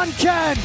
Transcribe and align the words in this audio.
No 0.00 0.06
one 0.06 0.59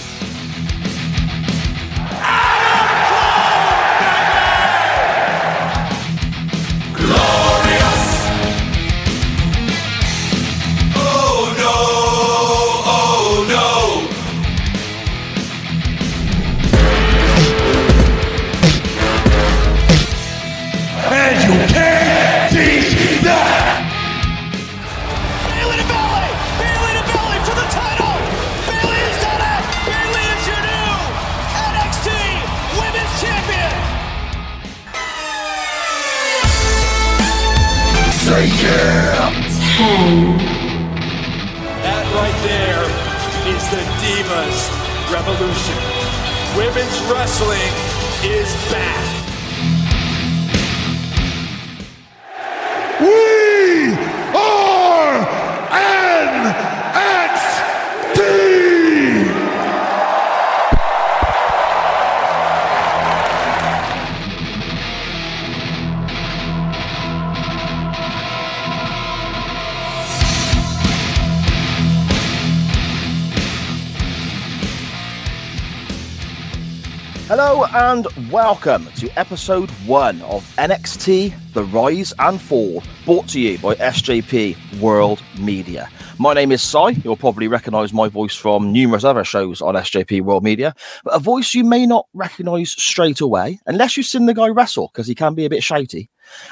and 77.96 78.30
welcome 78.30 78.86
to 78.98 79.08
episode 79.18 79.70
one 79.86 80.22
of 80.24 80.44
NXT 80.58 81.34
The 81.54 81.64
Rise 81.64 82.14
and 82.20 82.42
Fall, 82.42 82.84
brought 83.06 83.30
to 83.30 83.40
you 83.40 83.58
by 83.60 83.76
SJP 83.76 84.82
World 84.82 85.24
Media. 85.40 85.90
My 86.20 86.34
name 86.34 86.52
is 86.52 86.62
Si. 86.62 87.02
You'll 87.06 87.16
probably 87.16 87.48
recognize 87.48 87.94
my 87.94 88.10
voice 88.10 88.36
from 88.36 88.74
numerous 88.74 89.06
other 89.06 89.24
shows 89.24 89.62
on 89.62 89.76
SJP 89.76 90.24
World 90.24 90.44
Media, 90.44 90.76
but 91.06 91.16
a 91.16 91.20
voice 91.20 91.54
you 91.54 91.64
may 91.64 91.86
not 91.86 92.06
recognize 92.14 92.72
straight 92.72 93.22
away 93.22 93.62
unless 93.66 93.96
you've 93.96 94.08
seen 94.08 94.26
the 94.26 94.34
guy 94.34 94.50
wrestle 94.50 94.90
because 94.92 95.08
he 95.08 95.16
can 95.16 95.34
be 95.34 95.46
a 95.46 95.50
bit 95.50 95.64
shouty. 95.64 96.10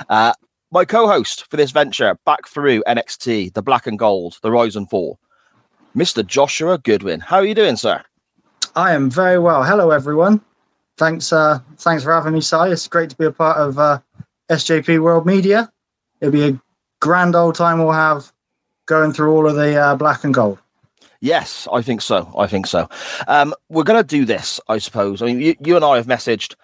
Uh, 0.08 0.32
my 0.72 0.86
co 0.86 1.08
host 1.08 1.50
for 1.50 1.58
this 1.58 1.72
venture 1.72 2.18
back 2.26 2.48
through 2.48 2.84
NXT, 2.84 3.54
the 3.54 3.62
Black 3.62 3.86
and 3.86 4.00
Gold, 4.00 4.40
The 4.44 4.52
Rise 4.52 4.78
and 4.78 4.90
Fall, 4.90 5.20
Mr. 5.94 6.26
Joshua 6.26 6.78
Goodwin. 6.78 7.20
How 7.20 7.38
are 7.38 7.46
you 7.46 7.54
doing, 7.54 7.76
sir? 7.76 8.02
I 8.78 8.94
am 8.94 9.10
very 9.10 9.40
well. 9.40 9.66
Hello, 9.66 9.92
everyone. 9.92 10.42
Thanks, 10.98 11.34
uh, 11.34 11.60
thanks 11.78 12.04
for 12.04 12.14
having 12.14 12.34
me, 12.34 12.42
Si. 12.42 12.56
It's 12.56 12.88
great 12.88 13.10
to 13.10 13.18
be 13.18 13.26
a 13.26 13.32
part 13.32 13.58
of 13.58 13.80
uh, 13.80 14.00
SJP 14.50 15.02
World 15.02 15.26
Media. 15.26 15.72
It'll 16.22 16.32
be 16.32 16.48
a 16.48 16.62
grand 17.02 17.36
old 17.36 17.56
time 17.56 17.80
we'll 17.80 17.92
have 17.92 18.32
going 18.86 19.14
through 19.14 19.34
all 19.34 19.48
of 19.48 19.56
the 19.56 19.76
uh, 19.76 19.96
black 19.96 20.24
and 20.24 20.34
gold. 20.34 20.60
Yes, 21.20 21.68
I 21.72 21.82
think 21.82 22.02
so. 22.02 22.34
I 22.38 22.48
think 22.48 22.68
so. 22.68 22.90
Um, 23.28 23.54
we're 23.70 23.84
going 23.84 24.02
to 24.02 24.08
do 24.08 24.26
this, 24.26 24.60
I 24.68 24.78
suppose. 24.78 25.22
I 25.22 25.26
mean, 25.28 25.40
you, 25.40 25.56
you 25.64 25.76
and 25.76 25.86
I 25.86 25.96
have 25.96 26.06
messaged 26.06 26.56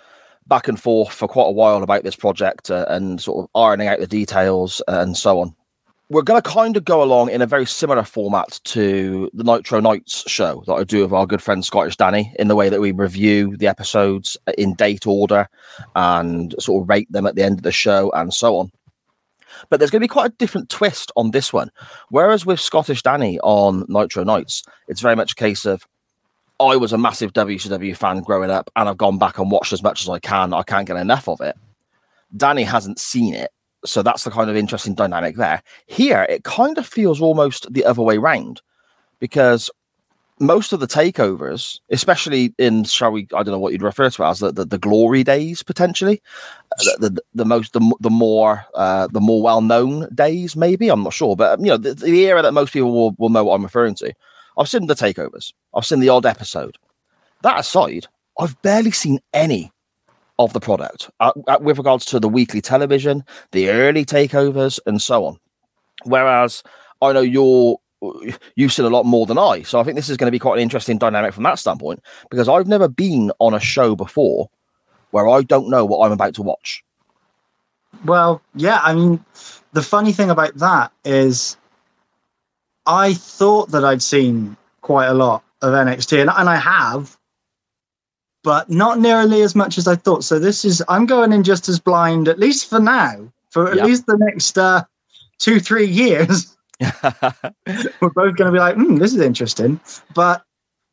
back 0.48 0.68
and 0.68 0.80
forth 0.80 1.14
for 1.14 1.28
quite 1.28 1.48
a 1.48 1.52
while 1.52 1.82
about 1.82 2.04
this 2.04 2.16
project 2.16 2.70
uh, 2.70 2.86
and 2.90 3.22
sort 3.22 3.44
of 3.44 3.50
ironing 3.56 3.88
out 3.88 4.00
the 4.00 4.08
details 4.08 4.82
and 4.88 5.16
so 5.16 5.40
on. 5.40 5.56
We're 6.12 6.24
going 6.24 6.42
to 6.42 6.50
kind 6.50 6.76
of 6.76 6.86
go 6.86 7.04
along 7.04 7.30
in 7.30 7.44
a 7.44 7.46
very 7.46 7.68
similar 7.68 8.04
format 8.04 8.60
to 8.64 9.30
the 9.32 9.44
Nitro 9.44 9.80
Nights 9.80 10.24
show 10.28 10.64
that 10.66 10.74
I 10.74 10.84
do 10.84 11.04
with 11.04 11.14
our 11.14 11.28
good 11.28 11.42
friend 11.42 11.64
Scottish 11.64 11.98
Danny, 11.98 12.34
in 12.40 12.48
the 12.48 12.56
way 12.56 12.68
that 12.68 12.82
we 12.82 12.92
review 12.92 13.56
the 13.56 13.68
episodes 13.68 14.36
in 14.58 14.74
date 14.74 15.06
order 15.06 15.48
and 15.96 16.56
sort 16.58 16.82
of 16.82 16.90
rate 16.90 17.12
them 17.12 17.28
at 17.28 17.36
the 17.36 17.44
end 17.44 17.60
of 17.60 17.64
the 17.64 17.72
show 17.72 18.12
and 18.16 18.34
so 18.34 18.58
on. 18.58 18.72
But 19.70 19.80
there's 19.80 19.92
going 19.92 20.00
to 20.00 20.06
be 20.06 20.08
quite 20.08 20.32
a 20.32 20.36
different 20.38 20.70
twist 20.70 21.12
on 21.16 21.30
this 21.30 21.54
one. 21.54 21.70
Whereas 22.10 22.44
with 22.44 22.60
Scottish 22.60 23.04
Danny 23.04 23.40
on 23.42 23.86
Nitro 23.88 24.24
Nights, 24.24 24.64
it's 24.88 25.02
very 25.02 25.16
much 25.16 25.34
a 25.34 25.36
case 25.36 25.64
of 25.64 25.88
I 26.60 26.76
was 26.76 26.92
a 26.92 26.98
massive 26.98 27.34
WCW 27.34 27.96
fan 27.96 28.22
growing 28.22 28.50
up 28.50 28.72
and 28.76 28.90
I've 28.90 28.98
gone 28.98 29.20
back 29.20 29.38
and 29.38 29.52
watched 29.52 29.74
as 29.74 29.84
much 29.84 30.02
as 30.02 30.10
I 30.10 30.18
can. 30.18 30.56
I 30.56 30.64
can't 30.64 30.88
get 30.88 30.98
enough 30.98 31.30
of 31.30 31.40
it. 31.40 31.56
Danny 32.36 32.64
hasn't 32.64 33.00
seen 33.00 33.36
it. 33.36 33.52
So 33.86 34.04
that's 34.04 34.24
the 34.24 34.32
kind 34.32 34.50
of 34.50 34.56
interesting 34.56 34.94
dynamic 34.94 35.36
there. 35.38 35.64
Here, 35.88 36.26
it 36.30 36.44
kind 36.44 36.78
of 36.78 36.86
feels 36.86 37.22
almost 37.22 37.72
the 37.72 37.86
other 37.86 38.02
way 38.02 38.18
round 38.18 38.62
because 39.20 39.70
most 40.40 40.72
of 40.72 40.80
the 40.80 40.88
takeovers, 40.88 41.80
especially 41.90 42.54
in, 42.58 42.86
shall 42.86 43.12
we, 43.12 43.28
I 43.36 43.44
don't 43.44 43.52
know 43.52 43.60
what 43.60 43.74
you'd 43.74 43.82
refer 43.82 44.10
to 44.10 44.24
as 44.24 44.40
the, 44.40 44.52
the, 44.52 44.66
the 44.66 44.78
glory 44.78 45.24
days 45.24 45.62
potentially, 45.64 46.22
uh, 46.72 46.98
the, 47.00 47.10
the, 47.10 47.22
the 47.34 47.46
most, 47.46 47.74
the, 47.74 47.96
the 48.00 48.10
more, 48.10 48.66
uh, 48.74 49.08
the 49.08 49.20
more 49.20 49.42
well 49.42 49.62
known 49.62 50.08
days, 50.16 50.56
maybe. 50.56 50.90
I'm 50.90 51.04
not 51.04 51.14
sure, 51.14 51.36
but 51.36 51.60
you 51.60 51.68
know, 51.68 51.78
the, 51.78 51.94
the 51.94 52.26
era 52.26 52.42
that 52.42 52.54
most 52.54 52.74
people 52.74 52.94
will, 52.94 53.16
will 53.18 53.30
know 53.30 53.44
what 53.44 53.56
I'm 53.56 53.64
referring 53.64 53.96
to. 53.96 54.14
I've 54.58 54.70
seen 54.70 54.88
the 54.88 54.96
takeovers, 54.96 55.54
I've 55.74 55.86
seen 55.86 56.00
the 56.00 56.10
odd 56.10 56.26
episode. 56.26 56.78
That 57.42 57.60
aside, 57.60 58.08
I've 58.40 58.62
barely 58.62 58.92
seen 58.92 59.20
any 59.34 59.72
of 60.40 60.54
the 60.54 60.60
product 60.60 61.12
uh, 61.20 61.32
uh, 61.48 61.60
with 61.62 61.78
regards 61.78 62.06
to 62.06 62.20
the 62.20 62.30
weekly 62.30 62.62
television, 62.62 63.24
the 63.52 63.70
early 63.70 64.06
takeovers, 64.06 64.80
and 64.88 65.02
so 65.02 65.26
on. 65.26 65.38
Whereas 66.06 66.64
I 67.02 67.14
know 67.14 67.22
you're 67.22 67.78
you've 68.56 68.72
seen 68.72 68.86
a 68.86 68.90
lot 68.90 69.06
more 69.06 69.26
than 69.26 69.38
I, 69.38 69.62
so 69.62 69.80
I 69.80 69.84
think 69.84 69.98
this 69.98 70.10
is 70.10 70.18
going 70.18 70.28
to 70.28 70.32
be 70.32 70.40
quite 70.40 70.56
an 70.56 70.64
interesting 70.64 70.98
dynamic 70.98 71.34
from 71.34 71.44
that 71.44 71.60
standpoint 71.60 72.02
because 72.32 72.48
I've 72.48 72.68
never 72.68 72.88
been 72.88 73.32
on 73.40 73.54
a 73.54 73.60
show 73.60 73.96
before 73.96 74.50
where 75.12 75.28
I 75.28 75.42
don't 75.42 75.70
know 75.70 75.86
what 75.86 76.06
I'm 76.06 76.14
about 76.14 76.34
to 76.36 76.42
watch. 76.42 76.84
Well, 78.06 78.42
yeah, 78.56 78.80
I 78.84 78.94
mean, 78.94 79.24
the 79.74 79.82
funny 79.82 80.14
thing 80.14 80.30
about 80.30 80.56
that 80.56 80.92
is 81.04 81.58
I 82.86 83.14
thought 83.14 83.72
that 83.72 83.84
I'd 83.84 84.02
seen 84.02 84.56
quite 84.82 85.08
a 85.08 85.14
lot 85.14 85.44
of 85.62 85.74
NXT, 85.74 86.22
and, 86.22 86.30
and 86.30 86.50
I 86.50 86.56
have, 86.56 87.18
but 88.50 88.68
not 88.68 88.98
nearly 88.98 89.44
as 89.44 89.54
much 89.54 89.78
as 89.78 89.88
I 89.88 89.96
thought. 89.96 90.24
So 90.24 90.40
this 90.40 90.66
is, 90.66 90.84
I'm 90.90 91.06
going 91.06 91.32
in 91.34 91.44
just 91.44 91.70
as 91.70 91.80
blind, 91.80 92.28
at 92.28 92.40
least 92.40 92.68
for 92.68 92.80
now, 92.80 93.32
for 93.52 93.70
at 93.70 93.76
Yep. 93.76 93.86
least 93.86 94.06
the 94.08 94.18
next 94.18 94.58
uh, 94.58 94.84
two, 95.38 95.60
three 95.60 95.86
years. 95.86 96.58
we're 96.82 98.10
both 98.10 98.36
going 98.36 98.48
to 98.48 98.52
be 98.52 98.58
like, 98.58 98.74
hmm, 98.74 98.96
this 98.96 99.14
is 99.14 99.22
interesting. 99.22 99.80
But 100.16 100.44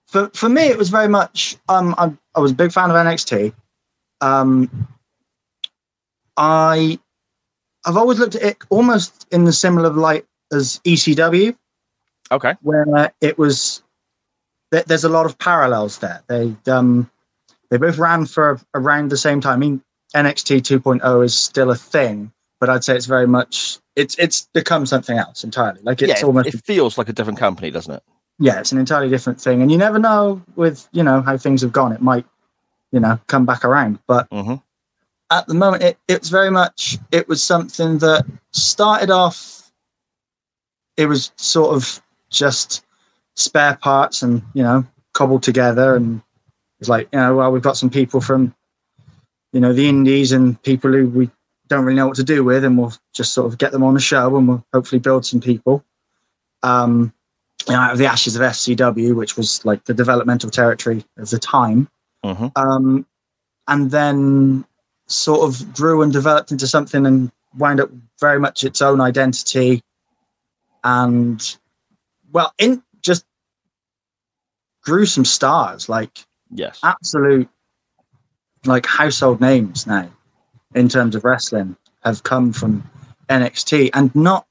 for 0.07 0.29
for 0.35 0.51
me, 0.51 0.65
it 0.65 0.77
was 0.77 0.91
very 0.91 1.09
much. 1.09 1.57
Um, 1.71 1.95
I, 1.97 2.13
I 2.35 2.41
was 2.41 2.51
a 2.51 2.55
big 2.55 2.73
fan 2.73 2.91
of 2.91 2.97
NXT. 2.97 3.55
Um, 4.21 4.87
I 6.37 6.99
I've 7.87 7.97
always 7.97 8.19
looked 8.19 8.35
at 8.35 8.43
it 8.43 8.59
almost 8.69 9.27
in 9.31 9.45
the 9.45 9.53
similar 9.55 9.89
light 9.89 10.27
as 10.53 10.79
ECW, 10.85 11.57
okay. 12.31 12.55
where 12.61 13.15
it 13.23 13.39
was. 13.39 13.83
There's 14.71 15.05
a 15.05 15.09
lot 15.09 15.25
of 15.25 15.39
parallels 15.39 16.01
there. 16.01 16.23
They 16.27 16.55
um, 16.71 17.11
they 17.71 17.77
both 17.79 17.99
ran 17.99 18.27
for 18.27 18.61
around 18.75 19.11
the 19.11 19.17
same 19.17 19.41
time. 19.41 19.55
I 19.55 19.57
mean, 19.57 19.83
NXT 20.15 20.61
2.0 20.81 21.25
is 21.25 21.37
still 21.37 21.71
a 21.71 21.77
thing, 21.77 22.33
but 22.61 22.69
I'd 22.71 22.85
say 22.85 22.97
it's 22.97 23.07
very 23.07 23.27
much 23.27 23.79
it's 23.97 24.17
it's 24.19 24.49
become 24.55 24.87
something 24.87 25.17
else 25.19 25.43
entirely. 25.45 25.81
Like 25.83 26.03
it's 26.03 26.09
yeah, 26.11 26.19
it- 26.19 26.25
almost 26.25 26.49
it 26.55 26.65
feels 26.65 26.97
like 26.99 27.09
a 27.09 27.13
different 27.13 27.39
company, 27.39 27.71
doesn't 27.71 27.93
it? 27.95 28.03
yeah, 28.39 28.59
it's 28.61 28.71
an 28.71 28.77
entirely 28.79 29.09
different 29.09 29.41
thing. 29.41 29.63
And 29.63 29.73
you 29.73 29.79
never 29.79 29.99
know 29.99 30.43
with, 30.57 30.87
you 30.93 31.03
know, 31.03 31.23
how 31.23 31.39
things 31.39 31.63
have 31.63 31.73
gone. 31.73 31.93
It 31.93 32.03
might 32.03 32.27
you 32.93 33.01
know 33.01 33.19
come 33.27 33.45
back 33.47 33.65
around. 33.65 33.99
But 34.07 34.29
Mhm. 34.31 34.63
at 35.31 35.47
the 35.47 35.55
moment, 35.55 35.83
it, 35.83 35.99
it's 36.07 36.29
very 36.29 36.51
much 36.51 36.99
it 37.11 37.29
was 37.29 37.43
something 37.43 37.99
that 37.99 38.25
started 38.53 39.11
off. 39.11 39.73
It 40.97 41.07
was 41.07 41.33
sort 41.37 41.75
of 41.75 42.01
just 42.31 42.85
spare 43.35 43.77
parts 43.77 44.23
and 44.23 44.43
you 44.55 44.63
know 44.63 44.85
cobbled 45.15 45.43
together, 45.43 45.97
and 45.97 46.23
it's 46.81 46.89
like 46.89 47.09
you 47.13 47.19
know 47.19 47.37
well 47.37 47.51
we've 47.53 47.63
got 47.63 47.77
some 47.77 47.91
people 47.91 48.21
from 48.21 48.55
you 49.53 49.61
know 49.61 49.73
the 49.73 49.89
indies 49.89 50.33
and 50.33 50.61
people 50.63 50.93
who 50.93 51.09
we 51.09 51.31
don't 51.69 51.85
really 51.85 51.97
know 51.97 52.07
what 52.07 52.17
to 52.17 52.25
do 52.25 52.45
with, 52.45 52.65
and 52.65 52.79
we'll 52.79 52.93
just 53.13 53.33
sort 53.35 53.51
of 53.53 53.59
get 53.59 53.73
them 53.73 53.83
on 53.83 53.95
the 53.95 54.01
show, 54.01 54.37
and 54.37 54.47
we'll 54.47 54.65
hopefully 54.73 55.01
build 55.01 55.27
some 55.27 55.41
people. 55.41 55.85
Um, 56.63 57.13
you 57.67 57.73
know, 57.73 57.81
out 57.81 57.93
of 57.93 57.99
the 57.99 58.07
ashes 58.07 58.37
of 58.37 58.43
FCW, 58.43 59.17
which 59.17 59.37
was 59.37 59.65
like 59.65 59.85
the 59.85 59.95
developmental 59.95 60.51
territory 60.51 61.05
of 61.17 61.31
the 61.31 61.39
time, 61.39 61.89
Mhm. 62.25 62.53
um, 62.57 63.07
and 63.67 63.91
then 63.91 64.65
sort 65.09 65.49
of 65.49 65.75
grew 65.75 66.03
and 66.03 66.13
developed 66.13 66.53
into 66.53 66.67
something 66.69 67.05
and 67.07 67.33
wound 67.59 67.81
up 67.81 67.91
very 68.21 68.39
much 68.39 68.63
its 68.63 68.81
own 68.81 69.01
identity, 69.01 69.83
and 70.85 71.57
well, 72.33 72.53
in 72.59 72.83
just 73.03 73.25
grew 74.83 75.07
some 75.07 75.25
stars 75.25 75.89
like 75.89 76.26
Yes. 76.51 76.81
absolute 76.83 77.49
like 78.65 78.87
household 78.87 79.41
names 79.41 79.87
now 79.87 80.09
in 80.75 80.89
terms 80.89 81.15
of 81.15 81.25
wrestling 81.25 81.77
have 82.05 82.23
come 82.23 82.53
from 82.53 82.89
NXT 83.29 83.91
and 83.95 84.15
not 84.15 84.47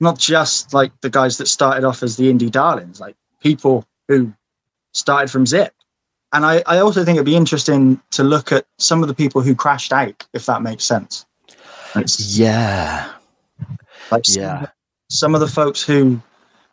not 0.00 0.18
just 0.18 0.72
like 0.74 0.92
the 1.00 1.10
guys 1.10 1.38
that 1.38 1.46
started 1.48 1.84
off 1.84 2.02
as 2.04 2.16
the 2.16 2.32
indie 2.32 2.50
darlings, 2.50 3.00
like 3.00 3.16
people 3.42 3.84
who 4.06 4.32
started 4.92 5.28
from 5.30 5.44
Zip. 5.44 5.74
And 6.32 6.44
I, 6.46 6.62
I 6.66 6.78
also 6.78 7.04
think 7.04 7.16
it'd 7.16 7.26
be 7.26 7.34
interesting 7.34 8.00
to 8.12 8.22
look 8.22 8.52
at 8.52 8.64
some 8.78 9.02
of 9.02 9.08
the 9.08 9.14
people 9.14 9.40
who 9.40 9.54
crashed 9.56 9.92
out, 9.92 10.24
if 10.34 10.46
that 10.46 10.62
makes 10.62 10.84
sense. 10.84 11.26
It's 11.96 12.38
Yeah. 12.38 13.10
like 14.12 14.24
some- 14.24 14.42
Yeah. 14.42 14.66
some 15.10 15.34
of 15.34 15.40
the 15.40 15.48
folks 15.48 15.82
who 15.82 16.20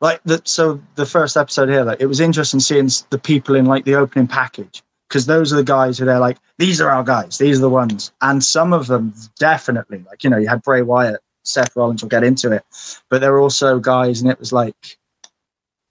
like 0.01 0.21
that 0.23 0.47
so 0.47 0.81
the 0.95 1.05
first 1.05 1.37
episode 1.37 1.69
here 1.69 1.83
like 1.83 2.01
it 2.01 2.05
was 2.05 2.19
interesting 2.19 2.59
seeing 2.59 2.89
the 3.09 3.17
people 3.17 3.55
in 3.55 3.65
like 3.65 3.85
the 3.85 3.95
opening 3.95 4.27
package 4.27 4.83
because 5.07 5.25
those 5.25 5.53
are 5.53 5.55
the 5.55 5.63
guys 5.63 5.97
who 5.97 6.05
they're 6.05 6.19
like 6.19 6.37
these 6.57 6.79
are 6.79 6.89
our 6.89 7.03
guys. 7.03 7.37
These 7.37 7.57
are 7.57 7.61
the 7.61 7.69
ones. 7.69 8.13
And 8.21 8.41
some 8.43 8.71
of 8.73 8.87
them 8.87 9.13
definitely 9.39 10.03
like 10.09 10.23
you 10.23 10.29
know 10.29 10.37
you 10.37 10.47
had 10.47 10.61
Bray 10.61 10.81
Wyatt 10.81 11.21
Seth 11.43 11.75
Rollins 11.75 12.01
will 12.01 12.09
get 12.09 12.23
into 12.23 12.51
it 12.51 12.63
but 13.09 13.21
there 13.21 13.31
were 13.31 13.39
also 13.41 13.79
guys 13.79 14.21
and 14.21 14.29
it 14.31 14.39
was 14.39 14.51
like 14.51 14.97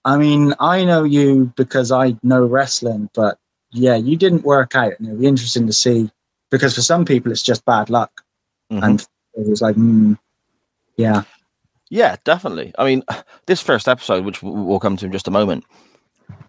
I 0.05 0.17
mean 0.17 0.55
I 0.61 0.85
know 0.85 1.05
you 1.05 1.53
because 1.57 1.91
I 1.93 2.17
know 2.23 2.45
wrestling 2.45 3.09
but 3.15 3.39
yeah 3.73 3.97
you 3.97 4.17
didn't 4.17 4.45
work 4.45 4.75
out 4.75 4.93
and 4.99 5.09
it'll 5.09 5.21
be 5.21 5.27
interesting 5.27 5.67
to 5.67 5.73
see 5.73 6.11
because 6.51 6.75
for 6.75 6.83
some 6.83 7.05
people 7.05 7.33
it's 7.33 7.43
just 7.43 7.65
bad 7.65 7.89
luck. 7.91 8.23
Mhm. 8.73 8.83
and 8.83 9.01
it 9.35 9.49
was 9.49 9.63
like 9.63 9.77
mm, 9.77 10.19
yeah 10.97 11.23
Yeah, 11.91 12.17
definitely. 12.25 12.73
I 12.79 12.85
mean, 12.85 13.03
this 13.47 13.61
first 13.61 13.89
episode, 13.89 14.25
which 14.25 14.43
we'll 14.43 14.81
come 14.81 14.97
to 14.99 15.07
in 15.07 15.13
just 15.13 15.29
a 15.29 15.33
moment, 15.33 15.65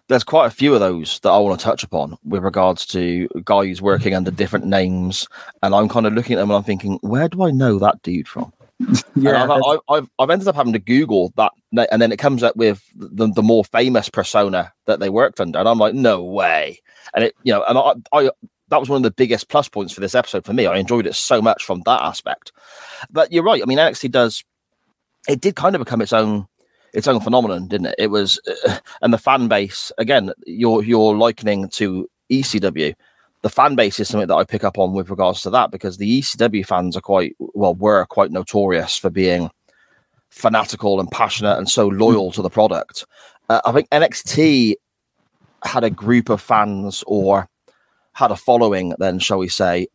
there's 0.08 0.24
quite 0.24 0.46
a 0.46 0.50
few 0.50 0.72
of 0.74 0.80
those 0.80 1.18
that 1.20 1.30
I 1.30 1.38
want 1.38 1.58
to 1.58 1.64
touch 1.64 1.82
upon 1.82 2.16
with 2.24 2.42
regards 2.42 2.86
to 2.86 3.28
guys 3.44 3.82
working 3.82 4.14
under 4.14 4.30
different 4.30 4.66
names. 4.66 5.28
And 5.62 5.74
I'm 5.74 5.88
kind 5.88 6.06
of 6.06 6.14
looking 6.14 6.34
at 6.34 6.38
them 6.38 6.50
and 6.50 6.56
I'm 6.56 6.64
thinking, 6.64 6.98
where 7.02 7.28
do 7.28 7.42
I 7.42 7.50
know 7.50 7.78
that 7.78 8.02
dude 8.02 8.28
from? 8.28 8.52
yeah 9.14 9.42
and 9.42 9.52
I've, 9.52 9.62
I've, 9.66 9.78
I've, 9.88 10.08
I've 10.18 10.30
ended 10.30 10.48
up 10.48 10.54
having 10.54 10.74
to 10.74 10.78
Google 10.78 11.32
that, 11.36 11.52
and 11.90 12.00
then 12.00 12.12
it 12.12 12.18
comes 12.18 12.42
up 12.42 12.56
with 12.56 12.82
the, 12.94 13.28
the 13.32 13.42
more 13.42 13.64
famous 13.64 14.08
persona 14.08 14.72
that 14.86 15.00
they 15.00 15.08
worked 15.08 15.40
under, 15.40 15.58
and 15.58 15.68
I'm 15.68 15.78
like, 15.78 15.94
no 15.94 16.22
way. 16.22 16.80
And 17.14 17.24
it, 17.24 17.34
you 17.42 17.52
know, 17.52 17.64
and 17.66 17.78
I, 17.78 17.94
I, 18.12 18.30
that 18.68 18.80
was 18.80 18.88
one 18.88 18.98
of 18.98 19.02
the 19.02 19.10
biggest 19.10 19.48
plus 19.48 19.68
points 19.68 19.92
for 19.92 20.00
this 20.00 20.14
episode 20.14 20.44
for 20.44 20.52
me. 20.52 20.66
I 20.66 20.76
enjoyed 20.76 21.06
it 21.06 21.14
so 21.14 21.40
much 21.40 21.64
from 21.64 21.82
that 21.86 22.02
aspect. 22.02 22.52
But 23.10 23.32
you're 23.32 23.44
right. 23.44 23.62
I 23.62 23.66
mean, 23.66 23.78
NXT 23.78 24.10
does. 24.10 24.44
It 25.28 25.40
did 25.40 25.56
kind 25.56 25.74
of 25.74 25.80
become 25.80 26.00
its 26.00 26.12
own 26.12 26.46
its 26.92 27.08
own 27.08 27.20
phenomenon, 27.20 27.68
didn't 27.68 27.88
it? 27.88 27.94
It 27.98 28.06
was, 28.06 28.40
uh, 28.66 28.78
and 29.02 29.12
the 29.12 29.18
fan 29.18 29.48
base 29.48 29.92
again. 29.98 30.32
You're 30.46 30.82
you're 30.82 31.14
likening 31.16 31.68
to 31.70 32.08
ECW. 32.30 32.94
The 33.42 33.50
fan 33.50 33.76
base 33.76 34.00
is 34.00 34.08
something 34.08 34.28
that 34.28 34.34
I 34.34 34.44
pick 34.44 34.64
up 34.64 34.78
on 34.78 34.92
with 34.92 35.10
regards 35.10 35.42
to 35.42 35.50
that 35.50 35.70
because 35.70 35.98
the 35.98 36.20
ECW 36.20 36.66
fans 36.66 36.96
are 36.96 37.02
quite 37.02 37.36
well 37.38 37.74
were 37.74 38.06
quite 38.06 38.32
notorious 38.32 38.96
for 38.96 39.10
being 39.10 39.50
fanatical 40.30 41.00
and 41.00 41.10
passionate 41.10 41.56
and 41.56 41.68
so 41.68 41.86
loyal 41.86 42.32
to 42.32 42.42
the 42.42 42.50
product. 42.50 43.04
Uh, 43.48 43.60
I 43.64 43.72
think 43.72 43.88
NXT 43.90 44.74
had 45.64 45.84
a 45.84 45.90
group 45.90 46.28
of 46.28 46.40
fans 46.40 47.04
or 47.06 47.48
had 48.12 48.30
a 48.30 48.36
following, 48.36 48.94
then 48.98 49.18
shall 49.18 49.38
we 49.38 49.48
say, 49.48 49.86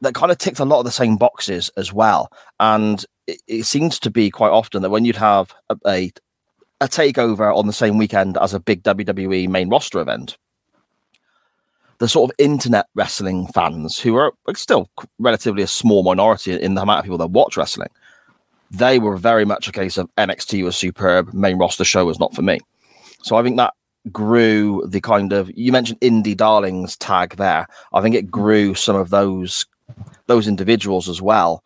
that 0.00 0.14
kind 0.14 0.32
of 0.32 0.38
ticked 0.38 0.58
a 0.58 0.64
lot 0.64 0.80
of 0.80 0.84
the 0.84 0.90
same 0.90 1.16
boxes 1.16 1.70
as 1.76 1.92
well. 1.92 2.30
And 2.58 3.04
it, 3.26 3.40
it 3.46 3.64
seems 3.64 3.98
to 4.00 4.10
be 4.10 4.30
quite 4.30 4.50
often 4.50 4.82
that 4.82 4.90
when 4.90 5.04
you'd 5.04 5.16
have 5.16 5.54
a, 5.70 5.76
a 5.86 6.12
a 6.82 6.88
takeover 6.88 7.56
on 7.56 7.68
the 7.68 7.72
same 7.72 7.96
weekend 7.96 8.36
as 8.38 8.52
a 8.52 8.58
big 8.58 8.82
WWE 8.82 9.48
main 9.48 9.68
roster 9.68 10.00
event, 10.00 10.36
the 11.98 12.08
sort 12.08 12.28
of 12.28 12.34
internet 12.38 12.86
wrestling 12.96 13.46
fans 13.46 14.00
who 14.00 14.16
are 14.16 14.32
still 14.56 14.90
relatively 15.20 15.62
a 15.62 15.68
small 15.68 16.02
minority 16.02 16.60
in 16.60 16.74
the 16.74 16.82
amount 16.82 16.98
of 16.98 17.04
people 17.04 17.18
that 17.18 17.30
watch 17.30 17.56
wrestling, 17.56 17.88
they 18.72 18.98
were 18.98 19.16
very 19.16 19.44
much 19.44 19.68
a 19.68 19.72
case 19.72 19.96
of 19.96 20.10
NXT 20.18 20.64
was 20.64 20.76
superb, 20.76 21.32
main 21.32 21.56
roster 21.56 21.84
show 21.84 22.04
was 22.04 22.18
not 22.18 22.34
for 22.34 22.42
me. 22.42 22.58
So 23.22 23.36
I 23.36 23.44
think 23.44 23.56
that 23.58 23.74
grew 24.10 24.84
the 24.88 25.00
kind 25.00 25.32
of 25.32 25.52
you 25.54 25.70
mentioned 25.70 26.00
indie 26.00 26.36
darlings 26.36 26.96
tag 26.96 27.36
there. 27.36 27.68
I 27.92 28.00
think 28.00 28.16
it 28.16 28.28
grew 28.28 28.74
some 28.74 28.96
of 28.96 29.10
those 29.10 29.66
those 30.26 30.48
individuals 30.48 31.08
as 31.08 31.22
well 31.22 31.62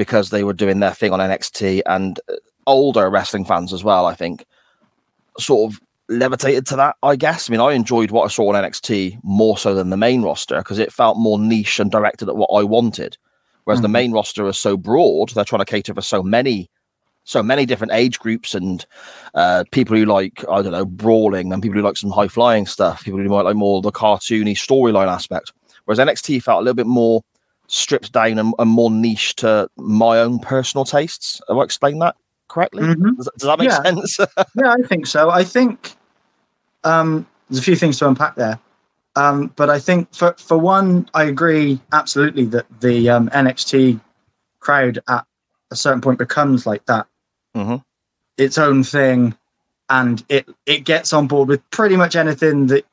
because 0.00 0.30
they 0.30 0.44
were 0.44 0.54
doing 0.54 0.80
their 0.80 0.94
thing 0.94 1.12
on 1.12 1.20
NXT 1.20 1.82
and 1.84 2.18
uh, 2.30 2.36
older 2.66 3.10
wrestling 3.10 3.44
fans 3.44 3.70
as 3.70 3.84
well. 3.84 4.06
I 4.06 4.14
think 4.14 4.46
sort 5.38 5.70
of 5.70 5.78
levitated 6.08 6.66
to 6.68 6.76
that. 6.76 6.96
I 7.02 7.16
guess. 7.16 7.48
I 7.48 7.52
mean, 7.52 7.60
I 7.60 7.72
enjoyed 7.72 8.10
what 8.10 8.24
I 8.24 8.28
saw 8.28 8.48
on 8.48 8.64
NXT 8.64 9.18
more 9.22 9.58
so 9.58 9.74
than 9.74 9.90
the 9.90 9.98
main 9.98 10.22
roster 10.22 10.56
because 10.56 10.78
it 10.78 10.90
felt 10.90 11.18
more 11.18 11.38
niche 11.38 11.78
and 11.78 11.90
directed 11.90 12.30
at 12.30 12.36
what 12.36 12.48
I 12.48 12.62
wanted. 12.62 13.18
Whereas 13.64 13.82
the 13.82 13.88
Mhm. 13.88 13.92
main 13.92 14.12
roster 14.12 14.48
is 14.48 14.56
so 14.56 14.78
broad, 14.78 15.28
they're 15.34 15.44
trying 15.44 15.60
to 15.60 15.66
cater 15.66 15.92
for 15.92 16.00
so 16.00 16.22
many, 16.22 16.70
so 17.24 17.42
many 17.42 17.66
different 17.66 17.92
age 17.92 18.18
groups 18.18 18.54
and 18.54 18.86
uh, 19.34 19.64
people 19.70 19.94
who 19.98 20.06
like 20.06 20.42
I 20.50 20.62
don't 20.62 20.72
know 20.72 20.86
brawling 20.86 21.52
and 21.52 21.62
people 21.62 21.76
who 21.76 21.84
like 21.84 21.98
some 21.98 22.10
high 22.10 22.28
flying 22.28 22.64
stuff, 22.64 23.04
people 23.04 23.20
who 23.20 23.28
might 23.28 23.42
like 23.42 23.54
more 23.56 23.82
the 23.82 23.92
cartoony 23.92 24.52
storyline 24.56 25.08
aspect. 25.08 25.52
Whereas 25.84 25.98
NXT 25.98 26.42
felt 26.42 26.60
a 26.60 26.64
little 26.64 26.74
bit 26.74 26.86
more 26.86 27.20
stripped 27.70 28.12
down 28.12 28.38
and, 28.38 28.52
and 28.58 28.70
more 28.70 28.90
niche 28.90 29.36
to 29.36 29.68
my 29.76 30.18
own 30.18 30.38
personal 30.40 30.84
tastes. 30.84 31.40
Have 31.48 31.56
I 31.58 31.62
explained 31.62 32.02
that 32.02 32.16
correctly? 32.48 32.82
Mhm. 32.82 33.16
Does, 33.16 33.28
does 33.38 33.46
that 33.46 33.58
make 33.58 33.68
Yeah. 33.70 33.82
sense? 33.82 34.18
yeah, 34.56 34.72
I 34.72 34.82
think 34.86 35.06
so. 35.06 35.30
I 35.30 35.44
think 35.44 35.92
um, 36.84 37.26
there's 37.48 37.60
a 37.60 37.62
few 37.62 37.76
things 37.76 37.98
to 37.98 38.08
unpack 38.08 38.34
there. 38.34 38.58
Um, 39.16 39.52
but 39.56 39.70
I 39.70 39.78
think 39.78 40.12
for, 40.14 40.34
for 40.38 40.56
one, 40.58 41.08
I 41.14 41.24
agree 41.24 41.80
absolutely 41.92 42.44
that 42.46 42.66
the 42.80 43.08
um, 43.10 43.28
NXT 43.30 44.00
crowd 44.60 44.98
at 45.08 45.24
a 45.70 45.76
certain 45.76 46.00
point 46.00 46.18
becomes 46.18 46.66
like 46.66 46.84
that, 46.86 47.06
Mhm. 47.56 47.82
its 48.38 48.56
own 48.58 48.82
thing, 48.84 49.36
and 49.88 50.24
it 50.28 50.48
it 50.66 50.84
gets 50.84 51.12
on 51.12 51.26
board 51.26 51.48
with 51.48 51.68
pretty 51.70 51.96
much 51.96 52.14
anything 52.16 52.66
that 52.68 52.84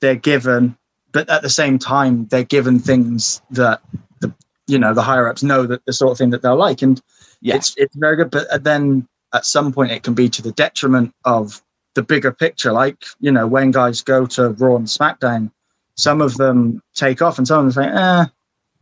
they're 0.00 0.14
given. 0.14 0.76
But 1.12 1.28
at 1.28 1.42
the 1.42 1.50
same 1.50 1.78
time, 1.78 2.26
they're 2.30 2.44
given 2.44 2.78
things 2.78 3.42
that 3.50 3.82
the 4.20 4.32
you 4.66 4.78
know 4.78 4.94
the 4.94 5.02
higher 5.02 5.28
ups 5.28 5.42
know 5.42 5.66
that 5.66 5.84
the 5.84 5.92
sort 5.92 6.12
of 6.12 6.18
thing 6.18 6.30
that 6.30 6.42
they'll 6.42 6.56
like, 6.56 6.82
and 6.82 7.00
Yeah. 7.40 7.56
it's 7.56 7.74
it's 7.76 7.94
very 7.96 8.16
good. 8.16 8.30
But 8.30 8.64
then 8.64 9.06
at 9.34 9.44
some 9.46 9.72
point, 9.72 9.92
it 9.92 10.02
can 10.02 10.14
be 10.14 10.28
to 10.30 10.42
the 10.42 10.52
detriment 10.52 11.14
of 11.24 11.62
the 11.94 12.02
bigger 12.02 12.32
picture. 12.32 12.72
Like 12.72 13.04
you 13.20 13.30
know, 13.32 13.46
when 13.46 13.70
guys 13.70 14.02
go 14.02 14.26
to 14.26 14.50
Raw 14.50 14.76
and 14.76 14.86
SmackDown, 14.86 15.50
some 15.96 16.20
of 16.20 16.36
them 16.36 16.82
take 16.94 17.20
off, 17.22 17.38
and 17.38 17.46
some 17.46 17.66
of 17.66 17.74
them 17.74 17.84
say, 17.84 17.90
"Eh, 17.90 18.24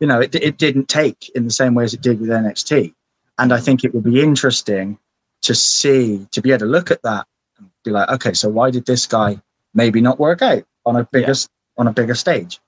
you 0.01 0.07
know, 0.07 0.21
it 0.21 0.35
it 0.35 0.59
didn't 0.59 0.89
take 0.89 1.31
in 1.35 1.45
the 1.45 1.51
same 1.51 1.75
way 1.75 1.85
as 1.85 1.95
it 1.95 2.01
did 2.01 2.21
with 2.21 2.31
NXT." 2.31 2.95
And 3.39 3.53
I 3.53 3.59
think 3.61 3.85
it 3.85 3.95
would 3.95 4.05
be 4.05 4.21
interesting 4.21 4.99
to 5.43 5.55
see 5.55 6.27
to 6.33 6.43
be 6.43 6.51
able 6.51 6.61
to 6.61 6.67
look 6.67 6.91
at 6.91 7.03
that 7.03 7.27
and 7.59 7.71
be 7.85 7.91
like, 7.91 8.09
okay, 8.11 8.35
so 8.35 8.49
why 8.51 8.71
did 8.71 8.85
this 8.87 9.07
guy 9.07 9.41
maybe 9.75 10.01
not 10.01 10.21
work 10.21 10.43
out 10.43 10.65
on 10.85 10.97
a 10.97 11.05
bigger 11.05 11.31
s 11.31 11.49
on 11.81 11.89
a 11.89 11.93
bigger 11.93 12.15
stage? 12.15 12.61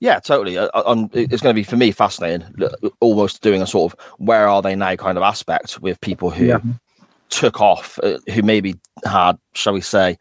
Yeah, 0.00 0.18
totally. 0.18 0.58
Uh, 0.58 0.68
um, 0.74 1.08
it's 1.12 1.42
going 1.42 1.54
to 1.54 1.58
be 1.58 1.62
for 1.62 1.76
me 1.76 1.92
fascinating, 1.92 2.44
almost 3.00 3.42
doing 3.42 3.62
a 3.62 3.66
sort 3.66 3.92
of 3.92 4.00
where 4.18 4.48
are 4.48 4.62
they 4.62 4.74
now 4.74 4.96
kind 4.96 5.16
of 5.16 5.22
aspect 5.22 5.80
with 5.80 6.00
people 6.00 6.30
who 6.30 6.46
Yeah. 6.46 6.60
took 7.28 7.60
off, 7.60 7.98
uh, 8.02 8.18
who 8.32 8.42
maybe 8.42 8.74
had, 9.04 9.38
shall 9.54 9.74
we 9.74 9.80
say, 9.80 10.18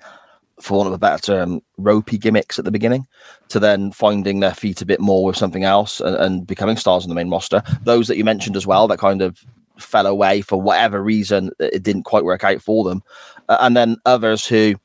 for 0.62 0.78
want 0.78 0.88
of 0.88 0.94
a 0.94 0.98
better 1.00 1.22
term, 1.22 1.62
ropey 1.78 2.18
gimmicks 2.18 2.60
at 2.60 2.66
the 2.66 2.72
beginning, 2.72 3.08
to 3.50 3.60
then 3.60 3.92
finding 3.92 4.40
their 4.40 4.54
feet 4.54 4.82
a 4.82 4.86
bit 4.86 5.00
more 5.00 5.25
with 5.25 5.36
something 5.38 5.64
else 5.64 6.00
and, 6.00 6.16
and 6.18 6.48
becoming 6.48 6.78
stars 6.78 7.04
in 7.04 7.10
the 7.10 7.16
main 7.16 7.30
roster. 7.30 7.64
Those 7.84 8.08
that 8.08 8.18
you 8.18 8.24
mentioned 8.24 8.56
as 8.56 8.68
well, 8.68 8.88
that 8.88 9.00
kind 9.00 9.22
of 9.22 9.40
fell 9.80 10.06
away 10.06 10.42
for 10.42 10.62
whatever 10.62 11.04
reason, 11.04 11.52
it 11.60 11.84
didn't 11.84 12.04
quite 12.04 12.24
work 12.24 12.44
out 12.44 12.62
for 12.62 12.84
them, 12.86 13.02
uh, 13.50 13.58
and 13.62 13.75
then 13.75 13.98
others 14.06 14.46
who 14.46 14.75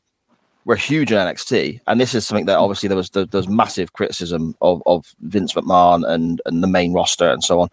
were 0.65 0.77
huge 0.77 1.11
in 1.11 1.19
NXT, 1.19 1.81
and 1.87 2.01
this 2.01 2.15
is 2.15 2.27
something 2.27 2.47
that 2.47 2.59
obviously 2.59 2.89
there 2.89 2.97
was 2.97 3.11
there, 3.11 3.25
there 3.25 3.39
was 3.39 3.49
massive 3.49 3.93
criticism 3.93 4.55
of, 4.61 4.83
of 4.87 5.15
Vince 5.21 5.55
McMahon 5.55 6.09
and 6.09 6.41
and 6.47 6.63
the 6.63 6.69
main 6.69 6.93
roster 6.93 7.29
and 7.29 7.43
so 7.43 7.61
on. 7.61 7.69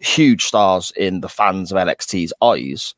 Huge 0.00 0.44
stars 0.44 0.92
in 0.96 1.20
the 1.20 1.28
fans 1.28 1.70
of 1.70 1.78
NXT's 1.78 2.32
eyes, 2.42 2.94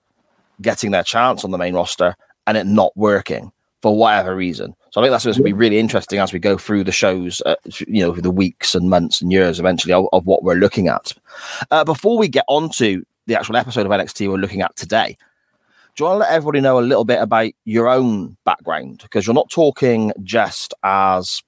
getting 0.61 0.93
their 0.93 1.03
chance 1.03 1.45
on 1.45 1.51
the 1.51 1.59
main 1.59 1.75
roster 1.75 2.15
and 2.47 2.57
it 2.57 2.67
not 2.67 2.97
working 2.97 3.53
for 3.83 3.97
whatever 3.97 4.35
reason. 4.35 4.75
So 4.91 5.01
I 5.01 5.05
think 5.05 5.13
that's 5.13 5.25
going 5.25 5.35
to 5.35 5.43
be 5.43 5.53
really 5.53 5.79
interesting 5.79 6.21
as 6.21 6.33
we 6.33 6.39
go 6.39 6.57
through 6.57 6.85
the 6.85 6.93
shows, 6.93 7.43
uh, 7.45 7.57
you 7.89 8.05
know, 8.05 8.13
the 8.13 8.31
weeks 8.31 8.75
and 8.75 8.89
months 8.89 9.21
and 9.21 9.33
years 9.33 9.59
eventually 9.59 9.93
of, 9.93 10.07
of 10.13 10.25
what 10.27 10.45
we're 10.45 10.55
looking 10.55 10.89
at. 10.89 11.13
Uh, 11.71 11.83
before 11.83 12.17
we 12.17 12.29
get 12.29 12.45
on 12.49 12.71
to 12.71 13.05
the 13.27 13.35
actual 13.35 13.57
episode 13.57 13.87
of 13.87 13.93
NXT 13.93 14.29
we're 14.29 14.37
looking 14.37 14.63
at 14.63 14.75
today, 14.77 15.17
do 15.97 16.05
you 16.05 16.09
want 16.09 16.17
to 16.17 16.21
let 16.21 16.33
everybody 16.33 16.61
know 16.61 16.79
a 16.79 16.81
little 16.81 17.05
bit 17.05 17.21
about 17.21 17.53
your 17.65 17.89
own 17.89 18.37
background? 18.45 19.01
Because 19.03 19.27
you're 19.27 19.35
not 19.35 19.51
talking 19.51 20.13
just 20.23 20.73
as 20.83 21.43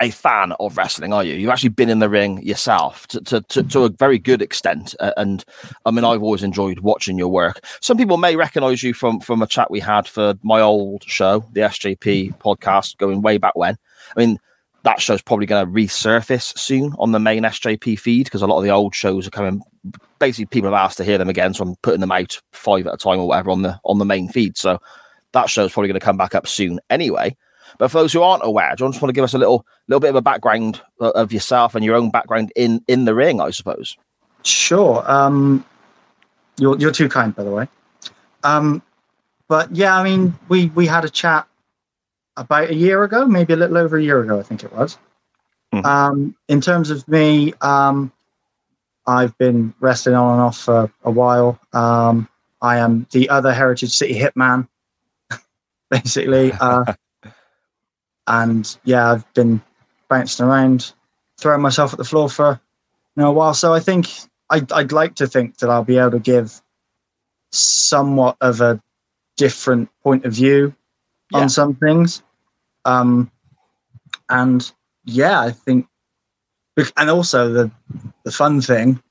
a 0.00 0.10
fan 0.10 0.52
of 0.60 0.76
wrestling, 0.76 1.12
are 1.12 1.24
you? 1.24 1.34
You've 1.34 1.50
actually 1.50 1.70
been 1.70 1.90
in 1.90 1.98
the 1.98 2.08
ring 2.08 2.42
yourself 2.42 3.06
to, 3.08 3.20
to, 3.22 3.40
to, 3.42 3.62
to 3.64 3.84
a 3.84 3.88
very 3.88 4.18
good 4.18 4.40
extent. 4.40 4.94
Uh, 5.00 5.12
and 5.16 5.44
I 5.84 5.90
mean, 5.90 6.04
I've 6.04 6.22
always 6.22 6.42
enjoyed 6.42 6.80
watching 6.80 7.18
your 7.18 7.28
work. 7.28 7.64
Some 7.80 7.98
people 7.98 8.16
may 8.16 8.36
recognize 8.36 8.82
you 8.82 8.94
from, 8.94 9.20
from 9.20 9.42
a 9.42 9.46
chat 9.46 9.70
we 9.70 9.80
had 9.80 10.06
for 10.06 10.34
my 10.42 10.60
old 10.60 11.02
show, 11.04 11.44
the 11.52 11.62
SJP 11.62 12.36
podcast, 12.38 12.96
going 12.98 13.22
way 13.22 13.38
back 13.38 13.56
when. 13.56 13.76
I 14.16 14.20
mean, 14.20 14.38
that 14.88 15.02
show's 15.02 15.20
probably 15.20 15.44
going 15.44 15.66
to 15.66 15.70
resurface 15.70 16.56
soon 16.56 16.94
on 16.98 17.12
the 17.12 17.18
main 17.18 17.42
SJP 17.42 17.98
feed 17.98 18.24
because 18.24 18.40
a 18.40 18.46
lot 18.46 18.56
of 18.56 18.64
the 18.64 18.70
old 18.70 18.94
shows 18.94 19.26
are 19.26 19.30
coming. 19.30 19.60
Basically, 20.18 20.46
people 20.46 20.70
have 20.70 20.80
asked 20.80 20.96
to 20.96 21.04
hear 21.04 21.18
them 21.18 21.28
again, 21.28 21.52
so 21.52 21.62
I'm 21.62 21.76
putting 21.82 22.00
them 22.00 22.10
out 22.10 22.40
five 22.52 22.86
at 22.86 22.94
a 22.94 22.96
time 22.96 23.18
or 23.18 23.28
whatever 23.28 23.50
on 23.50 23.60
the 23.60 23.78
on 23.84 23.98
the 23.98 24.06
main 24.06 24.30
feed. 24.30 24.56
So 24.56 24.78
that 25.32 25.50
show's 25.50 25.72
probably 25.72 25.88
going 25.88 26.00
to 26.00 26.04
come 26.04 26.16
back 26.16 26.34
up 26.34 26.46
soon 26.46 26.80
anyway. 26.88 27.36
But 27.76 27.90
for 27.90 27.98
those 27.98 28.14
who 28.14 28.22
aren't 28.22 28.46
aware, 28.46 28.70
you 28.70 28.88
just 28.88 29.02
want 29.02 29.10
to 29.10 29.12
give 29.12 29.24
us 29.24 29.34
a 29.34 29.38
little 29.38 29.66
little 29.88 30.00
bit 30.00 30.08
of 30.08 30.16
a 30.16 30.22
background 30.22 30.80
of 31.00 31.34
yourself 31.34 31.74
and 31.74 31.84
your 31.84 31.94
own 31.94 32.10
background 32.10 32.50
in 32.56 32.82
in 32.88 33.04
the 33.04 33.14
ring, 33.14 33.42
I 33.42 33.50
suppose? 33.50 33.94
Sure. 34.42 35.04
Um, 35.04 35.66
you're 36.56 36.78
you're 36.78 36.92
too 36.92 37.10
kind, 37.10 37.36
by 37.36 37.44
the 37.44 37.50
way. 37.50 37.68
Um, 38.42 38.80
but 39.48 39.70
yeah, 39.76 39.98
I 39.98 40.02
mean, 40.02 40.34
we 40.48 40.68
we 40.68 40.86
had 40.86 41.04
a 41.04 41.10
chat 41.10 41.46
about 42.38 42.70
a 42.70 42.74
year 42.74 43.02
ago, 43.04 43.26
maybe 43.26 43.52
a 43.52 43.56
little 43.56 43.76
over 43.78 43.96
a 43.98 44.02
year 44.02 44.20
ago, 44.20 44.38
I 44.38 44.42
think 44.42 44.62
it 44.64 44.72
was. 44.72 44.98
Mhm. 45.74 45.84
Um, 45.84 46.36
in 46.48 46.60
terms 46.60 46.90
of 46.90 47.06
me, 47.08 47.52
um, 47.60 48.12
I've 49.06 49.36
been 49.38 49.74
wrestling 49.80 50.14
on 50.14 50.34
and 50.34 50.42
off 50.42 50.58
for 50.58 50.90
a 51.04 51.10
while. 51.10 51.58
Um, 51.72 52.28
I 52.60 52.78
am 52.78 53.06
the 53.10 53.28
other 53.28 53.52
Heritage 53.52 53.94
City 53.96 54.14
hitman, 54.18 54.68
basically. 55.90 56.52
Uh, 56.52 56.94
and 58.26 58.78
yeah, 58.84 59.12
I've 59.12 59.32
been 59.34 59.60
bouncing 60.08 60.46
around, 60.46 60.92
throwing 61.38 61.62
myself 61.62 61.92
at 61.92 61.98
the 61.98 62.04
floor 62.04 62.28
for 62.28 62.60
you 63.16 63.22
know, 63.22 63.30
a 63.30 63.32
while. 63.32 63.54
So 63.54 63.72
I 63.74 63.80
think 63.80 64.08
I'd, 64.50 64.70
I'd 64.72 64.92
like 64.92 65.16
to 65.16 65.26
think 65.26 65.58
that 65.58 65.70
I'll 65.70 65.84
be 65.84 65.98
able 65.98 66.12
to 66.12 66.18
give 66.18 66.60
somewhat 67.50 68.36
of 68.40 68.60
a 68.60 68.80
different 69.36 69.88
point 70.02 70.24
of 70.24 70.32
view 70.34 70.74
Yeah. 71.32 71.40
on 71.40 71.48
some 71.48 71.74
things. 71.74 72.22
Um, 72.84 73.30
and 74.28 74.70
yeah, 75.04 75.40
I 75.40 75.50
think, 75.50 75.86
and 76.96 77.10
also 77.10 77.52
the 77.52 77.70
the 78.24 78.30
fun 78.30 78.60
thing, 78.60 79.02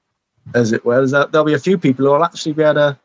as 0.54 0.72
it 0.72 0.86
were, 0.86 1.02
is 1.02 1.12
that 1.12 1.32
there'll 1.32 1.46
be 1.46 1.54
a 1.54 1.60
few 1.60 1.78
people 1.78 2.06
who 2.06 2.12
will 2.12 2.24
actually 2.24 2.54
be 2.54 2.64
able 2.64 2.76
to 2.76 3.00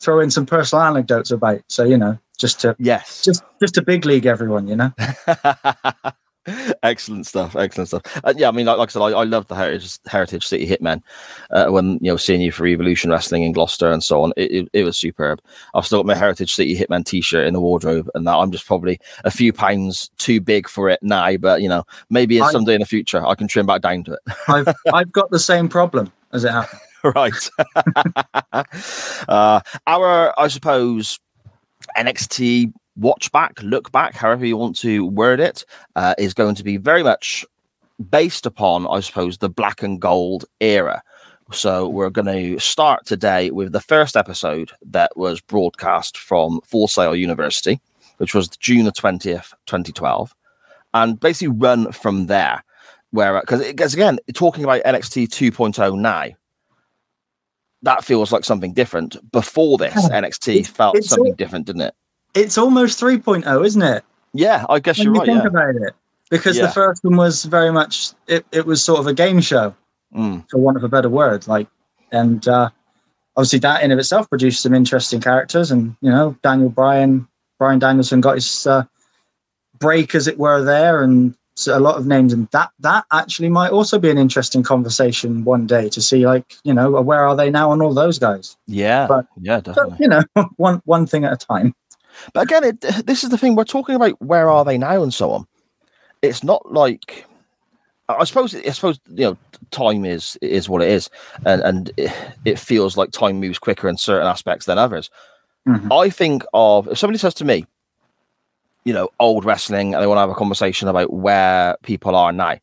throw 0.00 0.20
in 0.20 0.30
some 0.30 0.46
personal 0.46 0.84
anecdotes 0.84 1.30
about. 1.30 1.60
So 1.68 1.84
you 1.84 1.96
know, 1.96 2.18
just 2.38 2.60
to 2.60 2.76
Yes. 2.78 3.22
just 3.24 3.42
just 3.60 3.74
to 3.74 3.82
big 3.82 4.04
league 4.04 4.26
everyone, 4.26 4.68
you 4.68 4.76
know. 4.76 4.92
excellent 6.82 7.26
stuff. 7.26 7.56
Excellent 7.56 7.88
stuff. 7.88 8.02
Uh, 8.24 8.34
yeah, 8.36 8.48
I 8.48 8.52
mean, 8.52 8.66
like, 8.66 8.78
like 8.78 8.90
I 8.90 8.92
said, 8.92 9.02
I, 9.02 9.10
I 9.10 9.24
love 9.24 9.48
the 9.48 9.54
Heritage, 9.54 9.98
Heritage 10.06 10.46
City 10.46 10.66
Hitmen. 10.66 11.02
Uh, 11.50 11.66
when 11.68 11.94
you 11.94 12.10
know, 12.10 12.16
seeing 12.16 12.40
you 12.40 12.52
for 12.52 12.66
Evolution 12.66 13.10
Wrestling 13.10 13.42
in 13.42 13.52
Gloucester 13.52 13.90
and 13.90 14.02
so 14.02 14.22
on, 14.22 14.32
it, 14.36 14.52
it, 14.52 14.68
it 14.72 14.84
was 14.84 14.96
superb. 14.96 15.40
I've 15.74 15.86
still 15.86 15.98
got 15.98 16.06
my 16.06 16.14
Heritage 16.14 16.54
City 16.54 16.76
Hitman 16.76 17.04
T-shirt 17.04 17.46
in 17.46 17.54
the 17.54 17.60
wardrobe, 17.60 18.10
and 18.14 18.26
that 18.26 18.34
I'm 18.34 18.50
just 18.50 18.66
probably 18.66 19.00
a 19.24 19.30
few 19.30 19.52
pounds 19.52 20.10
too 20.18 20.40
big 20.40 20.68
for 20.68 20.88
it 20.88 21.02
now. 21.02 21.36
But 21.36 21.62
you 21.62 21.68
know, 21.68 21.84
maybe 22.10 22.40
I- 22.40 22.50
someday 22.52 22.74
in 22.74 22.80
the 22.80 22.86
future 22.86 23.26
I 23.26 23.34
can 23.34 23.48
trim 23.48 23.66
back 23.66 23.82
down 23.82 24.04
to 24.04 24.12
it. 24.12 24.20
I've 24.48 24.68
I've 24.92 25.12
got 25.12 25.30
the 25.30 25.38
same 25.38 25.68
problem 25.68 26.12
as 26.32 26.44
it 26.44 26.52
happened. 26.52 26.80
right. 27.04 27.50
uh, 29.28 29.60
our, 29.86 30.40
I 30.40 30.48
suppose, 30.48 31.18
NXT 31.96 32.72
watch 32.96 33.30
back, 33.32 33.62
look 33.62 33.92
back, 33.92 34.14
however 34.14 34.46
you 34.46 34.56
want 34.56 34.76
to 34.78 35.06
word 35.06 35.40
it, 35.40 35.64
uh, 35.94 36.14
is 36.18 36.34
going 36.34 36.54
to 36.56 36.64
be 36.64 36.76
very 36.76 37.02
much 37.02 37.44
based 38.10 38.46
upon, 38.46 38.86
I 38.86 39.00
suppose, 39.00 39.38
the 39.38 39.48
black 39.48 39.82
and 39.82 40.00
gold 40.00 40.44
era. 40.60 41.02
So 41.52 41.88
we're 41.88 42.10
going 42.10 42.26
to 42.26 42.58
start 42.58 43.06
today 43.06 43.50
with 43.50 43.72
the 43.72 43.80
first 43.80 44.16
episode 44.16 44.72
that 44.86 45.16
was 45.16 45.40
broadcast 45.40 46.18
from 46.18 46.60
Full 46.64 46.88
Sail 46.88 47.14
University, 47.14 47.80
which 48.16 48.34
was 48.34 48.48
June 48.48 48.84
the 48.84 48.92
20th, 48.92 49.52
2012, 49.66 50.34
and 50.94 51.20
basically 51.20 51.56
run 51.56 51.92
from 51.92 52.26
there. 52.26 52.64
Where, 53.12 53.40
because 53.40 53.94
again, 53.94 54.18
talking 54.34 54.64
about 54.64 54.82
NXT 54.82 55.28
2.0 55.28 55.98
now, 55.98 56.24
that 57.82 58.04
feels 58.04 58.32
like 58.32 58.44
something 58.44 58.72
different. 58.72 59.16
Before 59.30 59.78
this, 59.78 59.94
NXT 59.94 60.66
felt 60.66 60.96
it's 60.96 61.08
something 61.08 61.32
all- 61.32 61.36
different, 61.36 61.66
didn't 61.66 61.82
it? 61.82 61.94
It's 62.36 62.58
almost 62.58 63.00
3.0, 63.00 63.64
isn't 63.66 63.82
it? 63.82 64.04
Yeah, 64.34 64.64
I 64.68 64.78
guess 64.78 64.98
When 64.98 65.06
you're 65.06 65.14
you 65.14 65.20
right. 65.20 65.26
think 65.26 65.42
Yeah. 65.42 65.48
about 65.48 65.74
it, 65.76 65.94
because 66.30 66.56
Yeah. 66.58 66.66
the 66.66 66.72
first 66.72 67.02
one 67.02 67.16
was 67.16 67.44
very 67.44 67.72
much 67.72 68.12
it, 68.28 68.44
it 68.52 68.66
was 68.66 68.84
sort 68.84 69.00
of 69.00 69.06
a 69.06 69.14
game 69.14 69.40
show, 69.40 69.74
Mm. 70.14 70.44
for 70.50 70.58
want 70.58 70.76
of 70.76 70.84
a 70.84 70.88
better 70.88 71.08
word. 71.08 71.48
Like, 71.48 71.66
and 72.12 72.46
uh, 72.46 72.68
obviously 73.36 73.58
that 73.60 73.82
in 73.82 73.90
of 73.92 73.98
itself 73.98 74.28
produced 74.28 74.62
some 74.62 74.74
interesting 74.74 75.20
characters, 75.20 75.70
and 75.70 75.96
you 76.02 76.10
know 76.10 76.36
Daniel 76.42 76.68
Bryan, 76.68 77.26
Brian 77.58 77.78
Danielson 77.78 78.20
got 78.20 78.34
his 78.34 78.66
uh, 78.66 78.84
break, 79.78 80.14
as 80.14 80.26
it 80.28 80.38
were, 80.38 80.62
there, 80.62 81.02
and 81.02 81.34
so 81.54 81.76
a 81.76 81.80
lot 81.80 81.96
of 81.96 82.06
names, 82.06 82.32
and 82.34 82.46
that 82.52 82.70
that 82.80 83.04
actually 83.12 83.48
might 83.48 83.72
also 83.72 83.98
be 83.98 84.10
an 84.10 84.18
interesting 84.18 84.62
conversation 84.62 85.42
one 85.44 85.66
day 85.66 85.88
to 85.88 86.02
see, 86.02 86.26
like, 86.26 86.54
you 86.64 86.74
know, 86.74 86.90
where 87.00 87.26
are 87.26 87.34
they 87.34 87.50
now 87.50 87.70
on 87.70 87.80
all 87.80 87.94
those 87.94 88.18
guys? 88.18 88.56
Yeah, 88.66 89.06
But- 89.06 89.26
yeah, 89.40 89.60
definitely. 89.60 89.96
you 90.00 90.08
know, 90.08 90.22
one 90.56 90.82
one 90.84 91.06
thing 91.06 91.24
at 91.24 91.32
a 91.32 91.36
time. 91.36 91.74
But 92.32 92.44
again, 92.44 92.64
it, 92.64 92.80
this 93.06 93.24
is 93.24 93.30
the 93.30 93.38
thing 93.38 93.54
we're 93.54 93.64
talking 93.64 93.94
about. 93.94 94.20
Where 94.22 94.50
are 94.50 94.64
they 94.64 94.78
now, 94.78 95.02
and 95.02 95.12
so 95.12 95.30
on. 95.30 95.46
It's 96.22 96.42
not 96.42 96.72
like 96.72 97.26
I 98.08 98.24
suppose. 98.24 98.54
I 98.54 98.70
suppose 98.70 99.00
you 99.08 99.24
know, 99.24 99.38
time 99.70 100.04
is 100.04 100.36
is 100.40 100.68
what 100.68 100.82
it 100.82 100.88
is, 100.88 101.10
and 101.44 101.62
and 101.62 101.90
it, 101.96 102.12
it 102.44 102.58
feels 102.58 102.96
like 102.96 103.10
time 103.10 103.40
moves 103.40 103.58
quicker 103.58 103.88
in 103.88 103.96
certain 103.96 104.26
aspects 104.28 104.66
than 104.66 104.78
others. 104.78 105.10
Mhm. 105.66 105.92
I 105.92 106.10
think 106.10 106.44
of 106.54 106.86
if 106.88 106.98
somebody 106.98 107.18
says 107.18 107.34
to 107.34 107.44
me, 107.44 107.66
you 108.84 108.92
know, 108.92 109.08
old 109.18 109.44
wrestling, 109.44 109.94
and 109.94 110.02
they 110.02 110.06
want 110.06 110.16
to 110.18 110.20
have 110.20 110.30
a 110.30 110.34
conversation 110.34 110.86
about 110.86 111.12
where 111.12 111.76
people 111.82 112.14
are 112.14 112.32
now, 112.32 112.56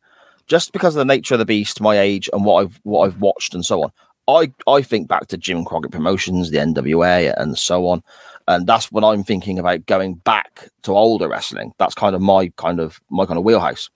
just 0.46 0.72
because 0.72 0.96
of 0.96 1.00
the 1.00 1.14
nature 1.14 1.34
of 1.34 1.38
the 1.38 1.44
beast, 1.44 1.80
my 1.82 1.98
age, 1.98 2.30
and 2.32 2.44
what 2.44 2.62
I've 2.62 2.80
what 2.84 3.06
I've 3.06 3.20
watched 3.20 3.54
and 3.54 3.64
so 3.64 3.82
on. 3.82 3.92
I 4.26 4.50
I 4.66 4.80
think 4.80 5.08
back 5.08 5.26
to 5.28 5.36
Jim 5.36 5.66
Crockett 5.66 5.92
Promotions, 5.92 6.50
the 6.50 6.56
NWA, 6.58 7.34
and 7.36 7.58
so 7.58 7.86
on, 7.88 8.02
and 8.48 8.66
that's 8.66 8.92
when 8.92 9.04
I'm 9.04 9.24
thinking 9.24 9.58
about 9.58 9.86
going 9.86 10.14
back 10.16 10.68
to 10.82 10.92
older 10.92 11.28
wrestling. 11.28 11.72
That's 11.78 11.94
kind 11.94 12.14
of 12.14 12.20
my 12.22 12.52
kind 12.56 12.80
of 12.80 13.00
my 13.10 13.26
kind 13.26 13.38
of 13.38 13.44
wheelhouse. 13.44 13.90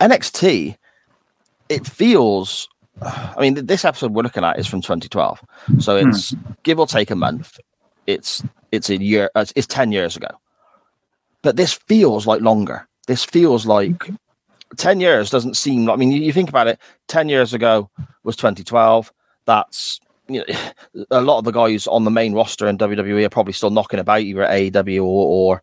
NXT, 0.00 0.76
it 1.68 1.86
feels. 1.86 2.68
I 3.02 3.40
mean, 3.40 3.54
this 3.66 3.84
episode 3.84 4.12
we're 4.12 4.22
looking 4.22 4.44
at 4.44 4.58
is 4.58 4.66
from 4.68 4.80
2012, 4.80 5.40
so 5.80 5.96
it's 5.96 6.34
give 6.62 6.78
or 6.78 6.86
take 6.86 7.10
a 7.10 7.16
month. 7.16 7.58
It's 8.06 8.42
it's 8.70 8.88
a 8.88 8.96
year. 9.02 9.30
uh, 9.34 9.40
It's, 9.40 9.52
it's 9.56 9.66
ten 9.66 9.90
years 9.92 10.16
ago, 10.16 10.28
but 11.42 11.56
this 11.56 11.72
feels 11.72 12.26
like 12.26 12.40
longer. 12.40 12.86
This 13.06 13.24
feels 13.24 13.66
like 13.66 14.08
ten 14.76 15.00
years 15.00 15.30
doesn't 15.30 15.56
seem. 15.56 15.86
Like, 15.86 15.94
I 15.94 15.96
mean, 15.96 16.12
you, 16.12 16.20
you 16.20 16.32
think 16.32 16.48
about 16.48 16.68
it. 16.68 16.78
Ten 17.08 17.28
years 17.28 17.52
ago 17.52 17.90
was 18.22 18.36
2012. 18.36 19.12
That's 19.46 20.00
you 20.28 20.44
know, 20.46 21.04
a 21.10 21.20
lot 21.20 21.38
of 21.38 21.44
the 21.44 21.50
guys 21.50 21.86
on 21.86 22.04
the 22.04 22.10
main 22.10 22.32
roster 22.34 22.66
in 22.66 22.78
WWE 22.78 23.24
are 23.24 23.30
probably 23.30 23.52
still 23.52 23.70
knocking 23.70 24.00
about 24.00 24.20
either 24.20 24.42
at 24.42 24.50
AEW 24.50 25.02
or, 25.04 25.52
or 25.56 25.62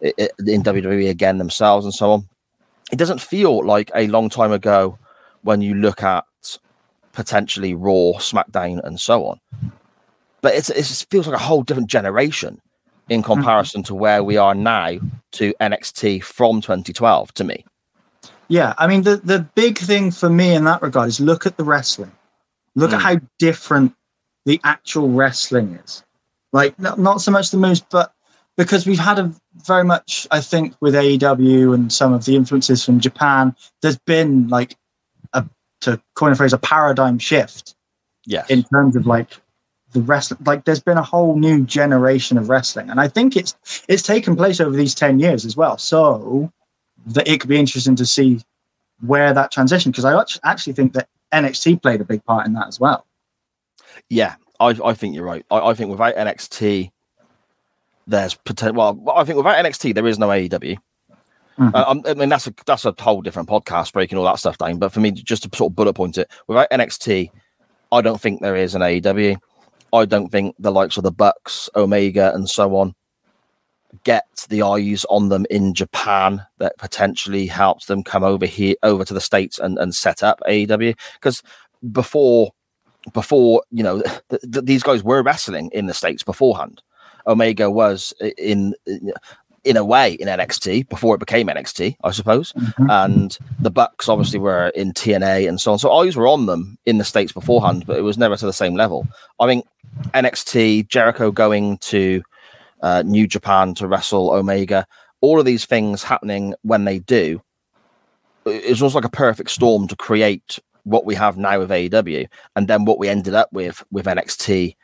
in 0.00 0.62
WWE 0.62 1.10
again 1.10 1.38
themselves 1.38 1.84
and 1.84 1.94
so 1.94 2.10
on. 2.12 2.28
It 2.92 2.96
doesn't 2.96 3.20
feel 3.20 3.64
like 3.64 3.90
a 3.94 4.06
long 4.08 4.28
time 4.30 4.52
ago 4.52 4.98
when 5.42 5.60
you 5.60 5.74
look 5.74 6.02
at 6.02 6.24
potentially 7.12 7.74
Raw, 7.74 8.12
SmackDown, 8.18 8.82
and 8.84 8.98
so 8.98 9.26
on. 9.26 9.40
But 10.40 10.54
it's, 10.54 10.70
it's, 10.70 11.02
it 11.02 11.06
feels 11.10 11.26
like 11.26 11.36
a 11.36 11.42
whole 11.42 11.62
different 11.62 11.90
generation 11.90 12.60
in 13.08 13.22
comparison 13.22 13.82
to 13.84 13.94
where 13.94 14.22
we 14.22 14.36
are 14.36 14.54
now 14.54 14.98
to 15.32 15.52
NXT 15.60 16.22
from 16.22 16.60
2012 16.60 17.34
to 17.34 17.44
me. 17.44 17.64
Yeah, 18.48 18.72
I 18.78 18.86
mean 18.86 19.02
the 19.02 19.16
the 19.16 19.40
big 19.54 19.76
thing 19.78 20.10
for 20.10 20.30
me 20.30 20.54
in 20.54 20.64
that 20.64 20.80
regard 20.80 21.08
is 21.08 21.20
look 21.20 21.44
at 21.46 21.56
the 21.58 21.64
wrestling. 21.64 22.12
Look 22.76 22.92
at 22.92 23.00
Mm. 23.00 23.02
how 23.02 23.20
different 23.38 23.94
the 24.48 24.58
actual 24.64 25.10
wrestling 25.10 25.78
is. 25.84 26.02
Like 26.54 26.78
not, 26.78 26.98
not 26.98 27.20
so 27.20 27.30
much 27.30 27.50
the 27.50 27.58
moves, 27.58 27.80
but 27.80 28.14
because 28.56 28.86
we've 28.86 28.98
had 28.98 29.18
a 29.18 29.30
very 29.66 29.84
much, 29.84 30.26
I 30.30 30.40
think, 30.40 30.74
with 30.80 30.94
AEW 30.94 31.74
and 31.74 31.92
some 31.92 32.14
of 32.14 32.24
the 32.24 32.34
influences 32.34 32.82
from 32.82 32.98
Japan, 32.98 33.54
there's 33.82 33.98
been 33.98 34.48
like 34.48 34.74
a 35.34 35.44
to 35.82 36.00
coin 36.14 36.32
a 36.32 36.34
phrase, 36.34 36.54
a 36.54 36.58
paradigm 36.58 37.18
shift 37.18 37.74
Yes. 38.24 38.48
in 38.48 38.62
terms 38.64 38.96
of 38.96 39.06
like 39.06 39.36
the 39.92 40.00
wrestling. 40.00 40.40
Like 40.46 40.64
there's 40.64 40.80
been 40.80 40.96
a 40.96 41.02
whole 41.02 41.38
new 41.38 41.64
generation 41.64 42.38
of 42.38 42.48
wrestling, 42.48 42.88
and 42.88 43.02
I 43.02 43.08
think 43.08 43.36
it's 43.36 43.54
it's 43.86 44.02
taken 44.02 44.34
place 44.34 44.60
over 44.60 44.74
these 44.74 44.94
ten 44.94 45.20
years 45.20 45.44
as 45.44 45.58
well. 45.58 45.76
So 45.76 46.50
that 47.08 47.28
it 47.28 47.40
could 47.40 47.50
be 47.50 47.58
interesting 47.58 47.96
to 47.96 48.06
see 48.06 48.40
where 49.06 49.34
that 49.34 49.52
transition 49.52 49.92
because 49.92 50.06
I 50.06 50.18
actually 50.44 50.72
think 50.72 50.94
that 50.94 51.06
NXT 51.34 51.82
played 51.82 52.00
a 52.00 52.04
big 52.04 52.24
part 52.24 52.46
in 52.46 52.54
that 52.54 52.66
as 52.66 52.80
well. 52.80 53.04
Yeah, 54.08 54.36
I, 54.60 54.78
I 54.84 54.94
think 54.94 55.14
you're 55.14 55.24
right. 55.24 55.44
I, 55.50 55.58
I 55.70 55.74
think 55.74 55.90
without 55.90 56.14
NXT, 56.16 56.90
there's 58.06 58.34
potential. 58.34 58.94
Well, 58.94 59.16
I 59.16 59.24
think 59.24 59.36
without 59.36 59.62
NXT, 59.64 59.94
there 59.94 60.06
is 60.06 60.18
no 60.18 60.28
AEW. 60.28 60.78
Mhm. 61.58 61.74
Uh, 61.74 61.84
um, 61.88 62.02
I 62.06 62.14
mean, 62.14 62.28
that's 62.28 62.46
a 62.46 62.54
that's 62.66 62.84
a 62.84 62.94
whole 62.98 63.20
different 63.20 63.48
podcast 63.48 63.92
breaking 63.92 64.16
all 64.16 64.24
that 64.24 64.38
stuff 64.38 64.58
down. 64.58 64.78
But 64.78 64.92
for 64.92 65.00
me, 65.00 65.10
just 65.10 65.42
to 65.42 65.56
sort 65.56 65.72
of 65.72 65.76
bullet 65.76 65.94
point 65.94 66.16
it, 66.16 66.30
without 66.46 66.70
NXT, 66.70 67.30
I 67.90 68.00
don't 68.00 68.20
think 68.20 68.40
there 68.40 68.56
is 68.56 68.74
an 68.74 68.82
AEW. 68.82 69.38
I 69.92 70.04
don't 70.04 70.30
think 70.30 70.54
the 70.58 70.70
likes 70.70 70.96
of 70.96 71.02
the 71.02 71.10
Bucks, 71.10 71.68
Omega, 71.74 72.32
and 72.34 72.48
so 72.48 72.76
on 72.76 72.94
get 74.04 74.26
the 74.48 74.62
eyes 74.62 75.04
on 75.08 75.28
them 75.28 75.46
in 75.50 75.74
Japan 75.74 76.44
that 76.58 76.76
potentially 76.78 77.46
helps 77.46 77.86
them 77.86 78.02
come 78.02 78.22
over 78.22 78.46
here 78.46 78.74
over 78.82 79.04
to 79.04 79.14
the 79.14 79.20
states 79.20 79.58
and, 79.58 79.78
and 79.78 79.94
set 79.94 80.22
up 80.22 80.40
AEW 80.46 80.94
because 81.14 81.42
before 81.92 82.50
before 83.12 83.62
you 83.70 83.82
know 83.82 84.02
th- 84.30 84.42
th- 84.52 84.64
these 84.64 84.82
guys 84.82 85.02
were 85.02 85.22
wrestling 85.22 85.70
in 85.72 85.86
the 85.86 85.94
states 85.94 86.22
beforehand. 86.22 86.82
Omega 87.26 87.70
was 87.70 88.14
in 88.38 88.74
in 89.64 89.76
a 89.76 89.84
way 89.84 90.14
in 90.14 90.28
nxt 90.28 90.88
before 90.88 91.14
it 91.14 91.18
became 91.18 91.48
nxt 91.48 91.96
i 92.04 92.10
suppose. 92.10 92.54
And 92.78 93.36
the 93.60 93.70
bucks 93.70 94.08
obviously 94.08 94.38
were 94.38 94.68
in 94.68 94.92
tna 94.92 95.48
and 95.48 95.60
so 95.60 95.72
on. 95.72 95.78
So 95.78 95.92
eyes 95.92 96.16
were 96.16 96.28
on 96.28 96.46
them 96.46 96.78
in 96.86 96.98
the 96.98 97.04
states 97.04 97.32
beforehand 97.32 97.84
but 97.86 97.98
it 97.98 98.02
was 98.02 98.16
never 98.16 98.36
to 98.36 98.46
the 98.46 98.52
same 98.52 98.74
level. 98.74 99.06
I 99.40 99.46
think 99.46 99.66
nxt 100.14 100.88
jericho 100.88 101.30
going 101.30 101.78
to 101.78 102.22
uh, 102.82 103.02
new 103.04 103.26
japan 103.26 103.74
to 103.74 103.88
wrestle 103.88 104.30
omega 104.30 104.86
all 105.20 105.40
of 105.40 105.44
these 105.44 105.64
things 105.64 106.04
happening 106.04 106.54
when 106.62 106.84
they 106.84 107.00
do 107.00 107.42
it's 108.46 108.80
almost 108.80 108.94
like 108.94 109.04
a 109.04 109.10
perfect 109.10 109.50
storm 109.50 109.88
to 109.88 109.96
create 109.96 110.58
what 110.84 111.04
we 111.04 111.14
have 111.14 111.36
now 111.36 111.58
with 111.58 111.70
AEW, 111.70 112.26
and 112.56 112.68
then 112.68 112.84
what 112.84 112.98
we 112.98 113.08
ended 113.08 113.34
up 113.34 113.52
with 113.52 113.82
with 113.90 114.06
NXT 114.06 114.76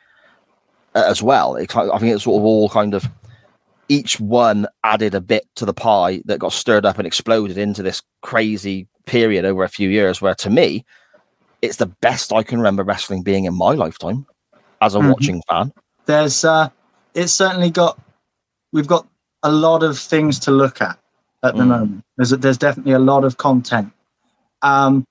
uh, 0.95 1.03
as 1.07 1.21
well. 1.23 1.55
It, 1.55 1.75
I 1.75 1.97
think 1.97 2.13
it's 2.13 2.23
sort 2.23 2.39
of 2.41 2.45
all 2.45 2.69
kind 2.69 2.93
of 2.93 3.05
each 3.87 4.19
one 4.19 4.67
added 4.83 5.13
a 5.13 5.21
bit 5.21 5.47
to 5.55 5.65
the 5.65 5.73
pie 5.73 6.21
that 6.25 6.39
got 6.39 6.53
stirred 6.53 6.85
up 6.85 6.97
and 6.97 7.05
exploded 7.05 7.57
into 7.57 7.83
this 7.83 8.01
crazy 8.21 8.87
period 9.05 9.45
over 9.45 9.63
a 9.63 9.69
few 9.69 9.89
years. 9.89 10.21
Where 10.21 10.35
to 10.35 10.49
me, 10.49 10.83
it's 11.61 11.77
the 11.77 11.85
best 11.87 12.33
I 12.33 12.43
can 12.43 12.57
remember 12.57 12.83
wrestling 12.83 13.21
being 13.23 13.45
in 13.45 13.53
my 13.55 13.73
lifetime 13.73 14.25
as 14.81 14.95
a 14.95 14.99
Mhm. 14.99 15.11
watching 15.11 15.41
fan. 15.47 15.71
There's 16.05 16.43
uh, 16.43 16.69
it's 17.13 17.33
certainly 17.33 17.69
got 17.69 17.99
we've 18.71 18.87
got 18.87 19.07
a 19.43 19.51
lot 19.51 19.83
of 19.83 19.97
things 19.97 20.39
to 20.39 20.51
look 20.51 20.81
at 20.81 20.97
at 21.43 21.55
the 21.55 21.63
Mm. 21.63 21.67
moment. 21.67 22.03
There's 22.17 22.31
there's 22.31 22.57
definitely 22.57 22.93
a 22.93 22.99
lot 22.99 23.23
of 23.23 23.37
content. 23.37 23.91
Um, 24.63 25.05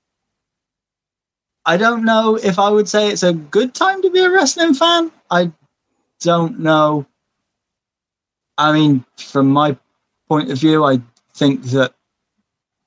I 1.67 1.77
don't 1.77 2.05
know 2.05 2.37
if 2.37 2.59
I 2.59 2.71
would 2.71 2.89
say 2.89 3.09
it's 3.09 3.23
a 3.23 3.33
good 3.33 3.75
time 3.75 4.03
to 4.03 4.11
be 4.11 4.21
a 4.21 4.31
wrestling 4.31 4.75
fan. 4.75 5.11
I 5.31 5.53
don't 6.21 6.61
know. 6.61 7.07
I 8.59 8.73
mean, 8.73 9.05
from 9.19 9.51
my 9.51 9.77
point 10.29 10.51
of 10.51 10.59
view, 10.59 10.85
I 10.85 11.01
think 11.35 11.63
that 11.67 11.95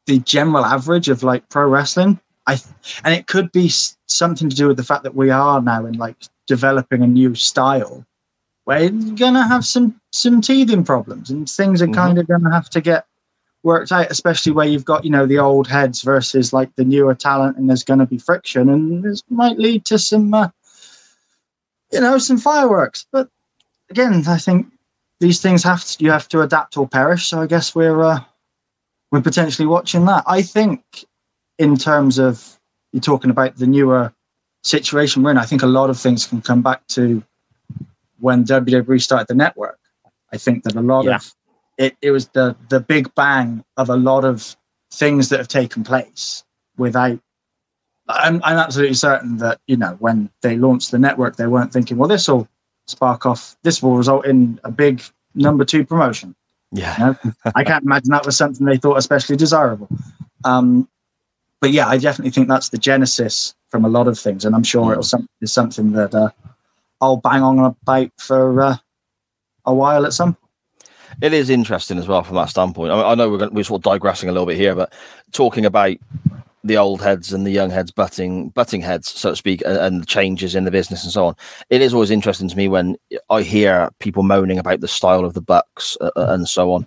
the 0.08 0.20
general 0.20 0.66
average 0.66 1.10
of 1.10 1.24
like 1.24 1.50
pro 1.50 1.68
wrestling, 1.68 2.20
I 2.48 2.60
and 3.04 3.13
it 3.13 3.28
could 3.28 3.52
be 3.52 3.70
something 4.08 4.50
to 4.50 4.56
do 4.56 4.68
with 4.68 4.78
the 4.78 4.84
fact 4.84 5.04
that 5.04 5.16
we 5.16 5.30
are 5.30 5.62
now 5.62 5.86
in 5.86 5.96
like 5.96 6.18
developing 6.48 7.04
a 7.04 7.08
new 7.08 7.36
style 7.36 8.06
you're 8.70 9.16
gonna 9.16 9.48
have 9.48 9.66
some 9.66 10.00
some 10.12 10.42
teething 10.42 10.84
problems 10.84 11.30
and 11.30 11.50
things 11.50 11.82
are 11.82 11.88
Mhm. 11.88 11.96
kind 11.96 12.20
of 12.20 12.28
gonna 12.28 12.52
have 12.54 12.70
to 12.72 12.82
get 12.82 13.08
worked 13.67 13.91
out, 13.91 14.10
especially 14.10 14.53
where 14.53 14.65
you've 14.65 14.86
got 14.86 15.03
you 15.03 15.12
know 15.12 15.27
the 15.27 15.38
old 15.38 15.67
heads 15.67 16.01
versus 16.01 16.53
like 16.53 16.73
the 16.75 16.86
newer 16.86 17.13
talent, 17.13 17.58
and 17.58 17.69
there's 17.69 17.84
going 17.84 17.99
to 17.99 18.06
be 18.06 18.17
friction, 18.17 18.69
and 18.69 19.03
this 19.03 19.21
might 19.30 19.60
lead 19.60 19.86
to 19.86 19.99
some 19.99 20.34
uh, 20.34 20.47
you 21.91 21.99
know 21.99 22.17
some 22.17 22.38
fireworks. 22.38 23.06
But 23.12 23.30
again, 23.91 24.23
I 24.27 24.38
think 24.38 24.67
these 25.19 25.41
things 25.41 25.63
have 25.63 25.84
to 25.86 26.03
you 26.03 26.10
have 26.12 26.27
to 26.30 26.41
adapt 26.41 26.77
or 26.77 26.88
perish. 26.88 27.27
So 27.27 27.41
I 27.41 27.45
guess 27.47 27.75
we're 27.75 28.01
uh, 28.01 28.19
we're 29.12 29.21
potentially 29.21 29.67
watching 29.67 30.06
that. 30.06 30.23
I 30.25 30.41
think 30.41 30.82
in 31.60 31.75
terms 31.75 32.17
of 32.17 32.58
you're 32.93 33.01
talking 33.01 33.32
about 33.32 33.58
the 33.58 33.67
newer 33.67 34.13
situation 34.63 35.23
we're 35.23 35.32
in, 35.32 35.38
I 35.38 35.45
think 35.45 35.62
a 35.62 35.67
lot 35.67 35.89
of 35.89 35.99
things 35.99 36.25
can 36.25 36.41
come 36.41 36.62
back 36.62 36.88
to 36.89 37.21
when 38.19 38.45
WWE 38.45 39.01
started 39.01 39.27
the 39.27 39.36
network. 39.36 39.80
I 40.34 40.38
think 40.38 40.63
that 40.63 40.75
a 40.75 40.82
lot 40.82 41.06
Yeah. 41.06 41.15
of 41.17 41.34
it, 41.78 41.96
it 42.02 42.12
was 42.12 42.28
the 42.30 42.56
the 42.70 42.80
big 42.80 43.13
bang 43.16 43.63
of 43.78 43.90
a 43.90 43.96
lot 43.96 44.26
of 44.26 44.56
things 44.92 45.30
that 45.30 45.40
have 45.40 45.48
taken 45.48 45.84
place 45.84 46.44
without 46.78 47.20
I'm, 48.10 48.42
I'm 48.44 48.58
absolutely 48.58 48.96
certain 48.96 49.38
that 49.38 49.60
you 49.68 49.78
know 49.78 49.96
when 50.00 50.30
they 50.42 50.58
launched 50.58 50.92
the 50.92 51.00
network 51.00 51.36
they 51.36 51.48
weren't 51.48 51.74
thinking 51.74 51.98
well 51.98 52.08
this 52.08 52.28
will 52.28 52.48
spark 52.88 53.26
off 53.26 53.56
this 53.63 53.84
will 53.84 53.98
result 53.98 54.26
in 54.26 54.60
a 54.63 54.72
big 54.72 55.02
number 55.36 55.66
two 55.66 55.86
promotion 55.86 56.36
Yeah. 56.72 56.98
you 56.98 57.06
know? 57.06 57.34
I 57.56 57.63
can't 57.63 57.84
imagine 57.84 58.12
that 58.12 58.26
was 58.26 58.38
something 58.38 58.66
they 58.66 58.78
thought 58.78 58.98
especially 58.98 59.36
desirable. 59.36 59.88
Um, 60.46 60.88
but 61.60 61.72
yeah, 61.72 61.88
I 61.88 61.98
definitely 61.98 62.32
think 62.32 62.48
that's 62.48 62.70
the 62.70 62.78
genesis 62.78 63.56
from 63.70 63.84
a 63.84 63.90
lot 63.90 64.08
of 64.08 64.18
things, 64.18 64.46
and 64.46 64.56
I'm 64.56 64.63
sure 64.63 64.92
it'll 64.92 65.04
some, 65.04 65.28
is 65.42 65.52
something 65.52 65.92
that 65.94 66.13
uh, 66.13 66.30
I'll 67.02 67.18
bang 67.18 67.42
on 67.42 67.60
about 67.60 68.12
for 68.18 68.62
uh, 68.62 68.78
a 69.66 69.74
while 69.74 70.06
at 70.06 70.13
some. 70.13 70.38
It 71.21 71.34
is 71.34 71.49
interesting 71.49 71.97
as 71.97 72.08
well 72.08 72.23
from 72.23 72.36
that 72.36 72.49
standpoint. 72.49 72.91
I, 72.91 72.95
mean, 72.95 73.06
I 73.06 73.15
know 73.15 73.30
we're, 73.30 73.38
gonna, 73.39 73.51
we're 73.51 73.63
sort 73.63 73.80
of 73.80 73.84
digressing 73.84 74.30
a 74.30 74.32
little 74.32 74.45
bit 74.45 74.58
here, 74.58 74.75
but 74.75 74.93
talking 75.32 75.65
about 75.65 75.97
the 76.63 76.77
old 76.77 77.01
heads 77.01 77.34
and 77.34 77.45
the 77.45 77.51
young 77.51 77.69
heads 77.69 77.91
butting 77.91 78.49
butting 78.49 78.82
heads, 78.82 79.10
so 79.10 79.32
to 79.32 79.36
speak, 79.36 79.62
and, 79.65 79.77
and 79.77 80.01
the 80.01 80.06
changes 80.06 80.53
in 80.56 80.65
the 80.65 80.71
business 80.71 81.03
and 81.03 81.12
so 81.12 81.25
on. 81.25 81.36
It 81.69 81.82
is 81.82 81.93
always 81.93 82.12
interesting 82.12 82.49
to 82.49 82.58
me 82.58 82.67
when 82.67 82.97
I 83.30 83.41
hear 83.41 83.89
people 83.99 84.23
moaning 84.23 84.60
about 84.60 84.82
the 84.82 84.88
style 84.88 85.25
of 85.25 85.34
the 85.34 85.41
Bucks 85.41 85.97
uh, 86.01 86.12
uh, 86.15 86.27
and 86.30 86.47
so 86.47 86.71
on, 86.73 86.86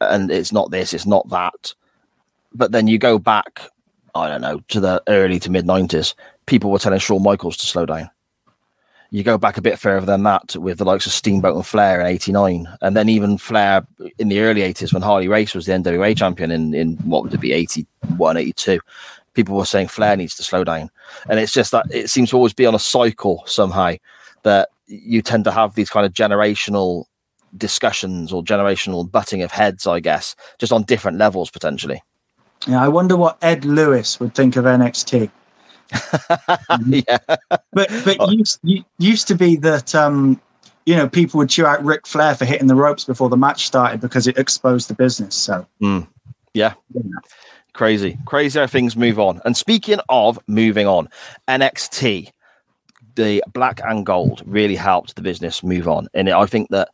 and 0.00 0.30
it's 0.30 0.52
not 0.52 0.70
this, 0.70 0.92
it's 0.92 1.06
not 1.06 1.28
that. 1.30 1.74
But 2.54 2.72
then 2.72 2.88
you 2.88 2.98
go 2.98 3.18
back, 3.18 3.70
I 4.14 4.28
don't 4.28 4.40
know, 4.40 4.60
to 4.68 4.80
the 4.80 5.02
early 5.08 5.38
to 5.40 5.50
mid 5.50 5.66
nineties. 5.66 6.14
People 6.46 6.70
were 6.70 6.78
telling 6.78 7.00
Shawn 7.00 7.22
Michaels 7.22 7.56
to 7.58 7.66
slow 7.66 7.86
down 7.86 8.10
you 9.10 9.22
go 9.22 9.38
back 9.38 9.56
a 9.56 9.62
bit 9.62 9.78
further 9.78 10.06
than 10.06 10.22
that 10.24 10.56
with 10.56 10.78
the 10.78 10.84
likes 10.84 11.06
of 11.06 11.12
Steamboat 11.12 11.56
and 11.56 11.66
Flair 11.66 12.00
in 12.00 12.06
'89, 12.06 12.68
and 12.80 12.96
then 12.96 13.08
even 13.08 13.38
Flair 13.38 13.86
in 14.18 14.28
the 14.28 14.40
early 14.40 14.62
'80s 14.62 14.92
when 14.92 15.02
Harley 15.02 15.28
Race 15.28 15.54
was 15.54 15.66
the 15.66 15.72
NWA 15.72 16.16
champion 16.16 16.50
in 16.50 16.74
in 16.74 16.96
what 16.98 17.22
would 17.22 17.34
it 17.34 17.40
be 17.40 17.52
'81, 17.52 18.36
'82. 18.36 18.80
People 19.34 19.56
were 19.56 19.66
saying 19.66 19.88
Flair 19.88 20.16
needs 20.16 20.34
to 20.36 20.42
slow 20.42 20.64
down, 20.64 20.90
and 21.28 21.38
it's 21.38 21.52
just 21.52 21.70
that 21.72 21.86
it 21.90 22.10
seems 22.10 22.30
to 22.30 22.36
always 22.36 22.54
be 22.54 22.66
on 22.66 22.74
a 22.74 22.80
cycle 22.80 23.42
somehow 23.46 23.94
that 24.42 24.70
you 24.86 25.22
tend 25.22 25.44
to 25.44 25.50
have 25.50 25.74
these 25.74 25.90
kind 25.90 26.06
of 26.06 26.12
generational 26.12 27.04
discussions 27.56 28.32
or 28.32 28.42
generational 28.42 29.10
butting 29.10 29.42
of 29.42 29.50
heads, 29.50 29.86
I 29.86 30.00
guess, 30.00 30.36
just 30.58 30.72
on 30.72 30.84
different 30.84 31.18
levels 31.18 31.50
potentially. 31.50 32.02
Yeah, 32.66 32.82
I 32.82 32.88
wonder 32.88 33.16
what 33.16 33.38
Ed 33.42 33.64
Lewis 33.64 34.18
would 34.20 34.34
think 34.34 34.56
of 34.56 34.64
NXT. 34.64 35.30
yeah, 36.86 37.18
But 37.72 37.90
but 38.04 38.30
used, 38.30 38.60
used 38.98 39.28
to 39.28 39.34
be 39.34 39.56
that 39.56 39.94
um, 39.94 40.40
you 40.84 40.96
know 40.96 41.08
people 41.08 41.38
would 41.38 41.50
chew 41.50 41.66
out 41.66 41.84
Ric 41.84 42.06
Flair 42.06 42.34
for 42.34 42.44
hitting 42.44 42.66
the 42.66 42.74
ropes 42.74 43.04
before 43.04 43.28
the 43.28 43.36
match 43.36 43.66
started 43.66 44.00
because 44.00 44.26
it 44.26 44.38
exposed 44.38 44.88
the 44.88 44.94
business. 44.94 45.34
So 45.34 45.66
yeah. 46.54 46.74
Crazy, 47.74 48.16
crazy 48.24 48.58
how 48.58 48.66
things 48.66 48.96
move 48.96 49.20
on. 49.20 49.42
And 49.44 49.54
speaking 49.54 50.00
of 50.08 50.38
moving 50.46 50.86
on, 50.86 51.10
NXT, 51.46 52.30
the 53.16 53.44
black 53.52 53.82
and 53.84 54.06
gold 54.06 54.42
really 54.46 54.76
helped 54.76 55.14
the 55.14 55.20
business 55.22 55.62
move 55.62 55.86
on. 55.86 56.08
And 56.14 56.30
I 56.30 56.46
think 56.46 56.70
that 56.70 56.88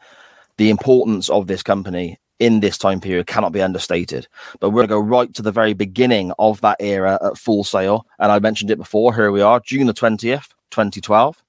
the 0.56 0.70
importance 0.70 1.30
of 1.30 1.46
this 1.46 1.62
company 1.62 2.18
in 2.42 2.58
this 2.58 2.76
time 2.76 3.00
period 3.00 3.28
cannot 3.28 3.52
be 3.52 3.62
understated. 3.62 4.26
But 4.58 4.70
we're 4.70 4.84
going 4.84 4.88
to 4.88 4.94
go 4.94 5.16
right 5.16 5.32
to 5.34 5.42
the 5.42 5.52
very 5.52 5.74
beginning 5.74 6.32
of 6.40 6.60
that 6.62 6.76
era 6.80 7.16
at 7.22 7.38
Full 7.38 7.62
Sail. 7.62 8.04
And 8.18 8.32
I 8.32 8.40
mentioned 8.40 8.72
it 8.72 8.78
before. 8.78 9.14
Here 9.14 9.30
we 9.30 9.40
are, 9.40 9.60
June 9.60 9.86
the 9.86 9.94
20th, 9.94 10.48
2012. 10.72 11.42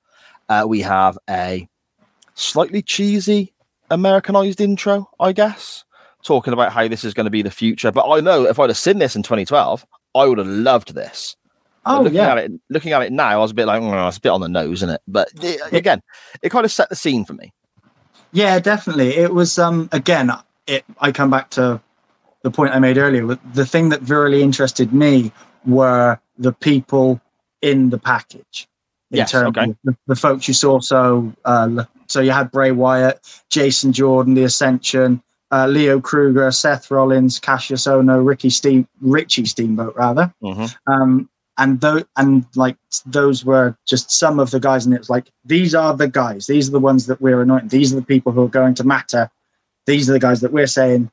Uh, 0.50 0.66
we 0.68 0.82
have 0.82 1.18
a 1.28 1.68
slightly 2.36 2.84
cheesy 2.84 3.54
Americanized 3.90 4.62
intro, 4.62 5.10
I 5.20 5.32
guess, 5.32 5.84
talking 6.24 6.54
about 6.54 6.72
how 6.72 6.88
this 6.88 7.04
is 7.04 7.16
going 7.16 7.26
to 7.26 7.32
be 7.32 7.42
the 7.42 7.50
future. 7.50 7.92
But 7.92 8.08
I 8.08 8.20
know 8.20 8.46
if 8.46 8.60
I'd 8.60 8.70
have 8.70 8.78
seen 8.78 9.00
this 9.00 9.16
in 9.16 9.24
2012, 9.24 9.86
I 10.14 10.26
would 10.26 10.38
have 10.38 10.48
loved 10.48 10.94
this. 10.94 11.36
But 11.84 11.98
oh 11.98 12.02
looking 12.04 12.18
yeah, 12.18 12.32
at 12.32 12.38
it, 12.38 12.52
looking 12.70 12.92
at 12.92 13.02
it 13.02 13.12
now, 13.12 13.30
I 13.30 13.38
was 13.38 13.52
a 13.52 13.56
bit 13.56 13.66
like, 13.66 13.82
"Mm, 13.82 14.08
it's 14.08 14.18
a 14.18 14.22
bit 14.22 14.30
on 14.30 14.42
the 14.42 14.48
nose, 14.48 14.80
isn't 14.80 14.92
it? 14.92 15.02
But 15.08 15.30
it, 15.42 15.60
again, 15.74 16.02
it 16.42 16.50
kind 16.50 16.66
of 16.66 16.72
set 16.72 16.90
the 16.90 16.96
scene 16.96 17.26
for 17.26 17.34
me. 17.34 17.52
Yeah, 18.32 18.60
definitely. 18.60 19.18
It 19.18 19.34
was 19.34 19.60
um 19.60 19.90
again. 19.92 20.32
It. 20.68 20.86
I 21.00 21.12
come 21.12 21.30
back 21.30 21.50
to 21.52 21.82
the 22.44 22.52
point 22.52 22.74
I 22.74 22.80
made 22.80 22.98
earlier. 22.98 23.38
The 23.54 23.66
thing 23.66 23.90
that 23.90 24.08
really 24.10 24.42
interested 24.42 24.94
me 24.94 25.32
were 25.66 26.20
the 26.38 26.54
people 26.54 27.20
in 27.62 27.90
the 27.90 27.98
package. 27.98 28.68
In 29.12 29.18
Yes, 29.18 29.32
terms 29.32 29.56
okay. 29.58 29.70
of 29.70 29.78
the, 29.84 29.96
the 30.08 30.16
folks 30.16 30.48
you 30.48 30.54
saw. 30.54 30.80
So, 30.80 31.32
uh, 31.46 31.86
so 32.08 32.20
you 32.20 32.32
had 32.32 32.52
Bray 32.52 32.72
Wyatt, 32.72 33.20
Jason 33.50 33.94
Jordan, 33.94 34.34
The 34.34 34.44
Ascension, 34.44 35.22
uh, 35.52 35.68
Leo 35.68 36.00
Kruger, 36.02 36.50
Seth 36.52 36.90
Rollins, 36.90 37.40
Cassius 37.40 37.86
Ono, 37.86 38.20
Ricky 38.20 38.50
Steam, 38.50 38.88
Richie 39.02 39.46
Steamboat, 39.46 39.96
rather. 39.96 40.34
Mhm. 40.42 40.76
Um, 40.88 41.30
and 41.58 41.80
those 41.82 42.04
and 42.18 42.46
like 42.56 42.76
those 43.06 43.46
were 43.46 43.78
just 43.86 44.12
some 44.12 44.40
of 44.40 44.50
the 44.50 44.60
guys, 44.60 44.86
and 44.86 44.96
it 44.96 45.00
was 45.00 45.10
like 45.10 45.30
these 45.46 45.76
are 45.76 45.96
the 45.96 46.08
guys. 46.08 46.48
These 46.48 46.70
are 46.70 46.72
the 46.72 46.80
ones 46.80 47.06
that 47.06 47.22
we're 47.22 47.42
anointing. 47.42 47.70
These 47.70 47.94
are 47.94 47.98
the 47.98 48.06
people 48.06 48.32
who 48.32 48.44
are 48.44 48.50
going 48.50 48.74
to 48.76 48.84
matter. 48.84 49.30
These 49.86 50.10
are 50.10 50.14
the 50.14 50.20
guys 50.20 50.42
that 50.42 50.54
we're 50.54 50.68
saying 50.68 51.12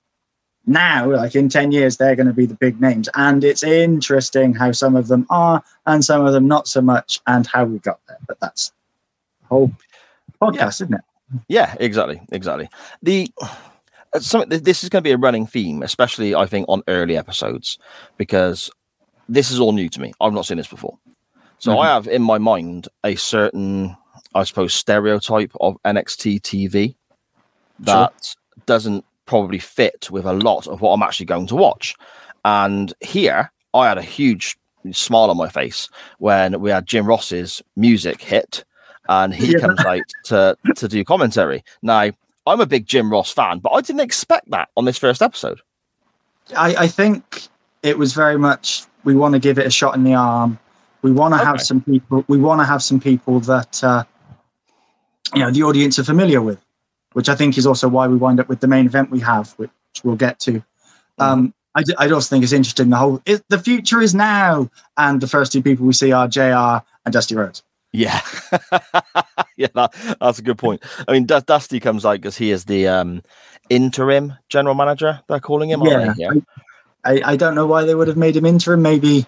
now, 0.66 1.10
like 1.10 1.34
in 1.34 1.48
10 1.48 1.72
years, 1.72 1.96
they're 1.96 2.16
going 2.16 2.26
to 2.26 2.32
be 2.32 2.46
the 2.46 2.54
big 2.54 2.80
names. 2.80 3.08
And 3.14 3.42
it's 3.42 3.62
interesting 3.62 4.54
how 4.54 4.72
some 4.72 4.94
of 4.94 5.08
them 5.08 5.26
are 5.30 5.62
and 5.86 6.04
some 6.04 6.24
of 6.24 6.32
them 6.32 6.46
not 6.46 6.68
so 6.68 6.80
much, 6.80 7.20
and 7.26 7.46
how 7.46 7.64
we 7.64 7.78
got 7.78 8.00
there. 8.08 8.18
But 8.28 8.38
that's 8.40 8.72
the 9.40 9.46
whole 9.48 9.72
podcast, 10.40 10.82
isn't 10.82 10.94
it? 10.94 11.00
Yeah, 11.48 11.74
exactly, 11.78 12.20
exactly. 12.32 12.68
The 13.02 13.30
uh, 14.12 14.20
some 14.20 14.44
this 14.48 14.82
is 14.82 14.90
going 14.90 15.02
to 15.02 15.08
be 15.08 15.12
a 15.12 15.16
running 15.16 15.46
theme, 15.46 15.82
especially 15.82 16.34
I 16.34 16.46
think 16.46 16.66
on 16.68 16.82
early 16.88 17.16
episodes, 17.16 17.78
because 18.16 18.70
this 19.28 19.50
is 19.50 19.60
all 19.60 19.72
new 19.72 19.88
to 19.88 20.00
me. 20.00 20.12
I've 20.20 20.32
not 20.32 20.46
seen 20.46 20.56
this 20.56 20.68
before, 20.68 20.98
so 21.58 21.78
I 21.78 21.86
have 21.86 22.08
in 22.08 22.22
my 22.22 22.38
mind 22.38 22.88
a 23.04 23.14
certain, 23.14 23.96
I 24.34 24.42
suppose, 24.42 24.74
stereotype 24.74 25.52
of 25.60 25.76
NXT 25.84 26.40
TV 26.40 26.96
that 27.80 28.34
doesn't 28.66 29.04
probably 29.26 29.58
fit 29.58 30.10
with 30.10 30.26
a 30.26 30.32
lot 30.32 30.66
of 30.66 30.80
what 30.80 30.92
I'm 30.92 31.02
actually 31.02 31.26
going 31.26 31.46
to 31.48 31.56
watch. 31.56 31.94
And 32.44 32.92
here, 33.00 33.50
I 33.74 33.88
had 33.88 33.98
a 33.98 34.02
huge 34.02 34.56
smile 34.92 35.30
on 35.30 35.36
my 35.36 35.48
face 35.48 35.88
when 36.18 36.60
we 36.60 36.70
had 36.70 36.86
Jim 36.86 37.06
Ross's 37.06 37.62
music 37.76 38.20
hit, 38.20 38.64
and 39.08 39.34
he 39.34 39.52
Yeah. 39.52 39.60
comes 39.60 39.80
out 39.80 40.02
to 40.24 40.56
to 40.76 40.88
do 40.88 41.04
commentary. 41.04 41.62
Now, 41.82 42.10
I'm 42.46 42.60
a 42.60 42.66
big 42.66 42.86
Jim 42.86 43.10
Ross 43.10 43.30
fan, 43.30 43.58
but 43.58 43.70
I 43.72 43.80
didn't 43.82 44.00
expect 44.00 44.50
that 44.50 44.68
on 44.76 44.84
this 44.86 44.96
first 44.98 45.20
episode. 45.22 45.60
I, 46.56 46.74
I 46.74 46.88
think 46.88 47.42
it 47.82 47.98
was 47.98 48.12
very 48.14 48.38
much 48.38 48.84
we 49.04 49.14
want 49.14 49.34
to 49.34 49.38
give 49.38 49.58
it 49.58 49.66
a 49.66 49.70
shot 49.70 49.94
in 49.94 50.04
the 50.04 50.14
arm. 50.14 50.58
We 51.02 51.12
want 51.12 51.34
to 51.34 51.38
have 51.38 51.60
some 51.62 51.80
people. 51.82 52.24
We 52.28 52.38
want 52.38 52.60
to 52.60 52.64
have 52.64 52.82
some 52.82 53.00
people 53.00 53.40
that 53.40 53.82
uh, 53.84 54.04
you 55.34 55.40
know 55.40 55.50
the 55.50 55.62
audience 55.62 55.98
are 55.98 56.04
familiar 56.04 56.42
with, 56.42 56.58
which 57.12 57.28
I 57.28 57.34
think 57.34 57.58
is 57.58 57.66
also 57.66 57.88
why 57.88 58.06
we 58.06 58.16
wind 58.16 58.40
up 58.40 58.48
with 58.48 58.60
the 58.60 58.68
main 58.68 58.86
event 58.86 59.10
we 59.10 59.20
have, 59.20 59.52
which 59.52 59.70
we'll 60.04 60.16
get 60.16 60.38
to. 60.40 60.62
Um, 61.18 61.54
I, 61.74 61.82
d- 61.82 61.94
I 61.98 62.10
also 62.10 62.28
think 62.28 62.42
it's 62.44 62.52
interesting. 62.52 62.90
The 62.90 62.96
whole 62.96 63.22
it, 63.26 63.42
the 63.48 63.58
future 63.58 64.00
is 64.00 64.14
now, 64.14 64.70
and 64.96 65.20
the 65.20 65.26
first 65.26 65.52
two 65.52 65.62
people 65.62 65.86
we 65.86 65.92
see 65.92 66.12
are 66.12 66.26
Jr. 66.26 66.84
and 67.04 67.12
Dusty 67.12 67.36
Rhodes. 67.36 67.62
Yeah, 67.92 68.20
yeah, 69.56 69.66
that, 69.74 69.92
that's 70.20 70.38
a 70.38 70.42
good 70.42 70.58
point. 70.58 70.82
I 71.08 71.12
mean, 71.12 71.26
Du- 71.26 71.40
Dusty 71.40 71.80
comes 71.80 72.06
out 72.06 72.14
because 72.14 72.36
he 72.36 72.50
is 72.52 72.64
the 72.64 72.86
um, 72.88 73.22
interim 73.68 74.34
general 74.48 74.74
manager. 74.74 75.20
They're 75.28 75.40
calling 75.40 75.70
him. 75.70 75.82
aren't 75.82 76.16
Yeah. 76.16 76.30
I, 77.04 77.22
I 77.24 77.36
don't 77.36 77.54
know 77.54 77.66
why 77.66 77.84
they 77.84 77.94
would 77.94 78.08
have 78.08 78.16
made 78.16 78.36
him 78.36 78.44
interim. 78.44 78.82
Maybe 78.82 79.26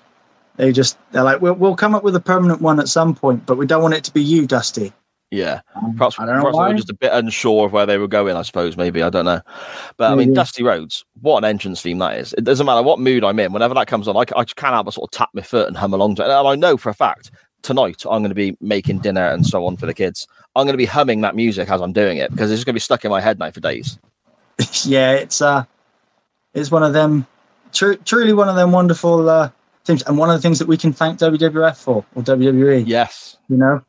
they 0.57 0.73
just 0.73 0.99
they're 1.11 1.23
like, 1.23 1.41
we'll, 1.41 1.55
we'll 1.55 1.77
come 1.77 1.95
up 1.95 2.05
with 2.05 2.15
a 2.17 2.21
permanent 2.21 2.61
one 2.61 2.79
at 2.79 2.89
some 2.89 3.15
point, 3.15 3.47
but 3.47 3.57
we 3.57 3.67
don't 3.67 3.83
want 3.83 3.95
it 3.95 4.05
to 4.05 4.13
be 4.13 4.23
you, 4.23 4.47
Dusty. 4.47 4.93
Yeah, 5.33 5.63
Um, 5.75 5.97
perhaps, 5.97 6.21
I 6.21 6.27
don't 6.27 6.37
know 6.37 6.51
perhaps 6.51 6.59
were 6.59 6.77
just 6.77 6.91
a 6.91 6.95
bit 6.95 7.11
unsure 7.13 7.65
of 7.65 7.73
where 7.73 7.87
they 7.87 7.97
were 7.97 8.07
going. 8.07 8.37
I 8.37 8.43
suppose 8.43 8.77
maybe 8.77 9.03
I 9.03 9.09
don't 9.09 9.25
know, 9.25 9.41
but 9.97 10.13
I 10.13 10.15
mean, 10.15 10.35
Dusty 10.35 10.63
Rhodes, 10.63 11.07
what 11.23 11.39
an 11.39 11.45
entrance 11.45 11.81
theme 11.81 11.99
that 11.99 12.19
is! 12.19 12.35
It 12.35 12.45
doesn't 12.45 12.67
matter 12.67 12.83
what 12.83 13.01
mood 13.01 13.25
I'm 13.25 13.39
in. 13.39 13.53
Whenever 13.53 13.73
that 13.75 13.87
comes 13.87 14.09
on, 14.09 14.17
I, 14.17 14.21
I 14.21 14.45
can't 14.45 14.75
help 14.75 14.85
but 14.85 14.95
sort 14.95 15.09
of 15.09 15.19
tap 15.19 15.31
my 15.33 15.41
foot 15.41 15.69
and 15.69 15.77
hum 15.77 15.95
along 15.95 16.17
to 16.17 16.23
it. 16.23 16.27
And 16.27 16.47
I 16.47 16.55
know 16.55 16.77
for 16.77 16.91
a 16.91 16.95
fact 16.95 17.31
tonight 17.63 18.03
I'm 18.05 18.21
going 18.23 18.29
to 18.29 18.35
be 18.35 18.57
making 18.61 18.99
dinner 18.99 19.27
and 19.27 19.47
so 19.47 19.65
on 19.67 19.77
for 19.77 19.87
the 19.87 19.95
kids. 19.95 20.27
I'm 20.55 20.67
going 20.67 20.75
to 20.75 20.79
be 20.79 20.85
humming 20.85 21.23
that 21.23 21.35
music 21.35 21.71
as 21.71 21.81
I'm 21.81 21.93
doing 21.93 22.19
it 22.19 22.31
because 22.31 22.51
it's 22.51 22.59
just 22.59 22.67
going 22.67 22.75
to 22.75 22.77
be 22.77 22.81
stuck 22.81 23.05
in 23.05 23.11
my 23.11 23.21
head 23.21 23.39
now 23.39 23.51
for 23.51 23.61
days. 23.61 23.99
yeah, 24.85 25.13
it's 25.13 25.41
uh, 25.41 25.65
it's 26.53 26.71
one 26.71 26.83
of 26.83 26.93
them, 26.93 27.27
tru- 27.73 27.97
truly 27.97 28.35
one 28.35 28.49
of 28.49 28.57
them 28.57 28.71
wonderful 28.71 29.31
uh, 29.31 29.51
things, 29.85 30.03
and 30.03 30.19
one 30.19 30.29
of 30.29 30.37
the 30.37 30.43
things 30.43 30.59
that 30.59 30.69
we 30.69 30.77
can 30.77 30.93
thank 30.93 31.19
WWF 31.21 31.77
for 31.77 32.05
or 32.15 32.23
WWE. 32.23 32.85
Yes, 32.87 33.39
You 33.49 33.57
know, 33.57 33.83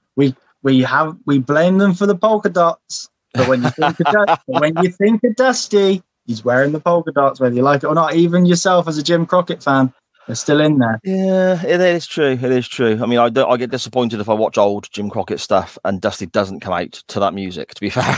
we 0.64 0.82
have 0.82 1.16
we 1.26 1.40
blame 1.40 1.78
them 1.78 1.94
for 1.94 2.06
the 2.06 2.16
polka 2.16 2.50
dots, 2.50 3.10
but 3.34 3.48
when 3.48 3.64
you 3.64 3.70
think 3.72 4.00
of 4.00 4.06
Du- 4.06 4.26
but 4.26 4.42
when 4.48 4.74
you 4.82 4.90
think 4.92 5.24
of 5.24 5.36
Dusty, 5.36 6.02
he's 6.26 6.44
wearing 6.44 6.72
the 6.72 6.80
polka 6.80 7.12
dots, 7.12 7.40
whether 7.40 7.56
you 7.56 7.62
like 7.62 7.84
it 7.84 7.88
or 7.88 7.96
not. 7.96 8.16
Even 8.16 8.46
yourself 8.46 8.88
as 8.88 8.98
a 8.98 9.04
Jim 9.04 9.26
Crockett 9.26 9.62
fan, 9.64 9.94
they're 10.28 10.36
still 10.36 10.62
in 10.62 10.80
there. 10.80 11.00
Yeah, 11.04 11.62
it 11.66 11.82
is 11.82 12.08
true. 12.08 12.32
It 12.32 12.44
is 12.44 12.68
true. 12.68 13.00
I 13.02 13.06
mean, 13.06 13.20
I 13.20 13.30
don't, 13.30 13.52
I 13.52 13.58
get 13.58 13.72
disappointed 13.72 14.20
if 14.22 14.30
I 14.30 14.34
watch 14.34 14.58
old 14.58 14.90
Jim 14.92 15.10
Crockett 15.10 15.40
stuff 15.40 15.78
and 15.84 16.00
Dusty 16.00 16.26
doesn't 16.28 16.62
come 16.62 16.74
out 16.74 16.94
to 17.10 17.20
that 17.20 17.34
music. 17.34 17.74
To 17.74 17.82
be 17.82 17.90
fair, 17.92 18.16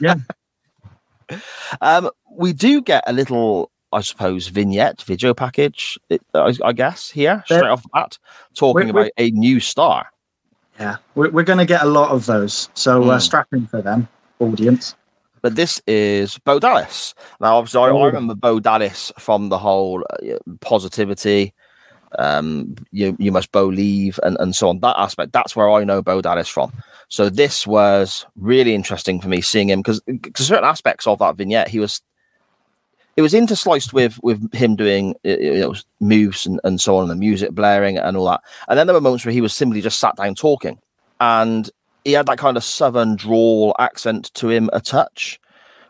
Yeah. 0.00 0.14
Um, 1.80 2.10
we 2.30 2.52
do 2.52 2.82
get 2.82 3.04
a 3.06 3.12
little, 3.12 3.70
I 3.92 4.02
suppose, 4.02 4.48
vignette 4.48 5.00
video 5.02 5.32
package. 5.32 5.98
I, 6.34 6.52
I 6.62 6.72
guess 6.72 7.08
here 7.10 7.42
straight 7.46 7.62
off 7.64 7.82
the 7.82 7.88
bat, 7.92 8.18
talking 8.54 8.88
We're- 8.88 8.92
we're- 8.92 9.02
about 9.06 9.12
a 9.16 9.30
new 9.30 9.60
star. 9.60 10.08
Yeah, 10.80 10.96
we're, 11.14 11.30
we're 11.30 11.42
going 11.44 11.58
to 11.58 11.66
get 11.66 11.82
a 11.82 11.86
lot 11.86 12.10
of 12.10 12.26
those, 12.26 12.68
so 12.74 13.02
uh, 13.10 13.18
Mm. 13.18 13.22
strap 13.22 13.48
in 13.52 13.66
for 13.66 13.82
them, 13.82 14.08
audience. 14.40 14.94
But 15.42 15.56
this 15.56 15.80
is 15.86 16.38
Bo 16.38 16.58
Dallas. 16.60 17.14
Now, 17.40 17.56
obviously, 17.56 17.80
I, 17.80 17.86
I 17.86 17.90
Oh. 17.90 18.04
remember 18.06 18.34
Bo 18.34 18.60
Dallas 18.60 19.12
from 19.18 19.48
the 19.48 19.58
whole 19.58 20.04
uh, 20.10 20.36
positivity. 20.60 21.52
Um, 22.18 22.74
you 22.90 23.16
you 23.18 23.32
must 23.32 23.50
believe 23.52 24.20
and, 24.22 24.36
and 24.38 24.54
so 24.54 24.68
on. 24.68 24.80
That 24.80 24.98
aspect, 24.98 25.32
that's 25.32 25.56
where 25.56 25.70
I 25.70 25.82
know 25.84 26.02
Bo 26.02 26.20
Dallas 26.20 26.48
from. 26.48 26.70
So 27.08 27.28
this 27.30 27.66
was 27.66 28.26
really 28.36 28.74
interesting 28.74 29.18
for 29.20 29.28
me 29.28 29.40
seeing 29.40 29.70
him 29.70 29.80
because 29.80 30.02
certain 30.36 30.64
aspects 30.64 31.06
of 31.06 31.18
that 31.20 31.36
vignette, 31.36 31.68
he 31.68 31.80
was 31.80 32.02
it 33.16 33.22
was 33.22 33.34
intersliced 33.34 33.92
with 33.92 34.18
with 34.22 34.52
him 34.54 34.76
doing 34.76 35.14
uh, 35.24 35.38
you 35.38 35.60
know, 35.60 35.74
moves 36.00 36.46
and, 36.46 36.60
and 36.64 36.80
so 36.80 36.96
on, 36.96 37.02
and 37.02 37.10
the 37.10 37.16
music 37.16 37.52
blaring 37.52 37.98
and 37.98 38.16
all 38.16 38.26
that. 38.26 38.40
And 38.68 38.78
then 38.78 38.86
there 38.86 38.94
were 38.94 39.00
moments 39.00 39.24
where 39.24 39.32
he 39.32 39.40
was 39.40 39.52
simply 39.52 39.80
just 39.80 40.00
sat 40.00 40.16
down 40.16 40.34
talking, 40.34 40.78
and 41.20 41.70
he 42.04 42.12
had 42.12 42.26
that 42.26 42.38
kind 42.38 42.56
of 42.56 42.64
southern 42.64 43.16
drawl 43.16 43.74
accent 43.78 44.32
to 44.34 44.48
him 44.48 44.70
a 44.72 44.80
touch, 44.80 45.40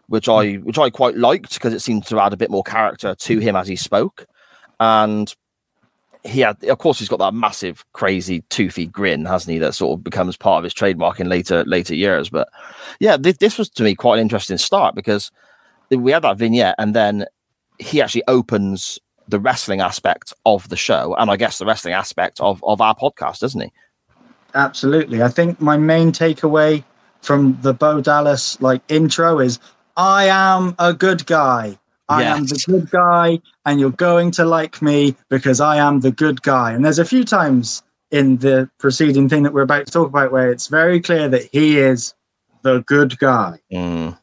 which 0.08 0.28
I 0.28 0.54
which 0.54 0.78
I 0.78 0.90
quite 0.90 1.16
liked 1.16 1.54
because 1.54 1.72
it 1.72 1.80
seemed 1.80 2.06
to 2.06 2.20
add 2.20 2.32
a 2.32 2.38
bit 2.38 2.50
more 2.50 2.64
character 2.64 3.14
to 3.14 3.38
him 3.38 3.56
as 3.56 3.68
he 3.68 3.76
spoke. 3.76 4.26
And 4.80 5.34
he 6.24 6.40
had, 6.40 6.62
of 6.64 6.78
course, 6.78 6.98
he's 6.98 7.08
got 7.08 7.18
that 7.18 7.34
massive, 7.34 7.84
crazy, 7.92 8.42
toothy 8.48 8.86
grin, 8.86 9.24
hasn't 9.24 9.52
he? 9.52 9.58
That 9.58 9.74
sort 9.74 9.98
of 9.98 10.04
becomes 10.04 10.36
part 10.36 10.58
of 10.58 10.64
his 10.64 10.74
trademark 10.74 11.20
in 11.20 11.28
later 11.28 11.64
later 11.64 11.94
years. 11.94 12.28
But 12.28 12.48
yeah, 13.00 13.16
this, 13.16 13.38
this 13.38 13.58
was 13.58 13.68
to 13.70 13.82
me 13.82 13.94
quite 13.94 14.16
an 14.16 14.22
interesting 14.22 14.58
start 14.58 14.94
because 14.94 15.30
we 15.96 16.12
had 16.12 16.22
that 16.22 16.38
vignette, 16.38 16.74
and 16.78 16.94
then 16.94 17.26
he 17.78 18.00
actually 18.00 18.24
opens 18.28 18.98
the 19.28 19.38
wrestling 19.38 19.80
aspect 19.80 20.32
of 20.44 20.68
the 20.68 20.76
show, 20.76 21.14
and 21.14 21.30
I 21.30 21.36
guess 21.36 21.58
the 21.58 21.66
wrestling 21.66 21.94
aspect 21.94 22.40
of 22.40 22.62
of 22.64 22.80
our 22.80 22.94
podcast, 22.94 23.40
doesn't 23.40 23.60
he? 23.60 23.72
Absolutely. 24.54 25.22
I 25.22 25.28
think 25.28 25.60
my 25.60 25.76
main 25.76 26.12
takeaway 26.12 26.84
from 27.22 27.58
the 27.62 27.72
Bo 27.72 28.00
Dallas 28.00 28.60
like 28.60 28.82
intro 28.88 29.38
is 29.38 29.58
I 29.96 30.24
am 30.26 30.74
a 30.78 30.92
good 30.92 31.26
guy. 31.26 31.78
I 32.08 32.24
am 32.24 32.44
the 32.44 32.62
good 32.66 32.90
guy, 32.90 33.40
and 33.64 33.80
you're 33.80 33.90
going 33.90 34.32
to 34.32 34.44
like 34.44 34.82
me 34.82 35.16
because 35.30 35.60
I 35.60 35.76
am 35.76 36.00
the 36.00 36.10
good 36.10 36.42
guy. 36.42 36.72
And 36.72 36.84
there's 36.84 36.98
a 36.98 37.06
few 37.06 37.24
times 37.24 37.82
in 38.10 38.36
the 38.38 38.68
preceding 38.78 39.28
thing 39.28 39.44
that 39.44 39.54
we're 39.54 39.62
about 39.62 39.86
to 39.86 39.92
talk 39.92 40.08
about 40.08 40.30
where 40.30 40.50
it's 40.50 40.66
very 40.66 41.00
clear 41.00 41.28
that 41.28 41.48
he 41.52 41.78
is 41.78 42.12
the 42.62 42.80
good 42.82 43.18
guy. 43.18 43.58
Mm. 43.72 44.18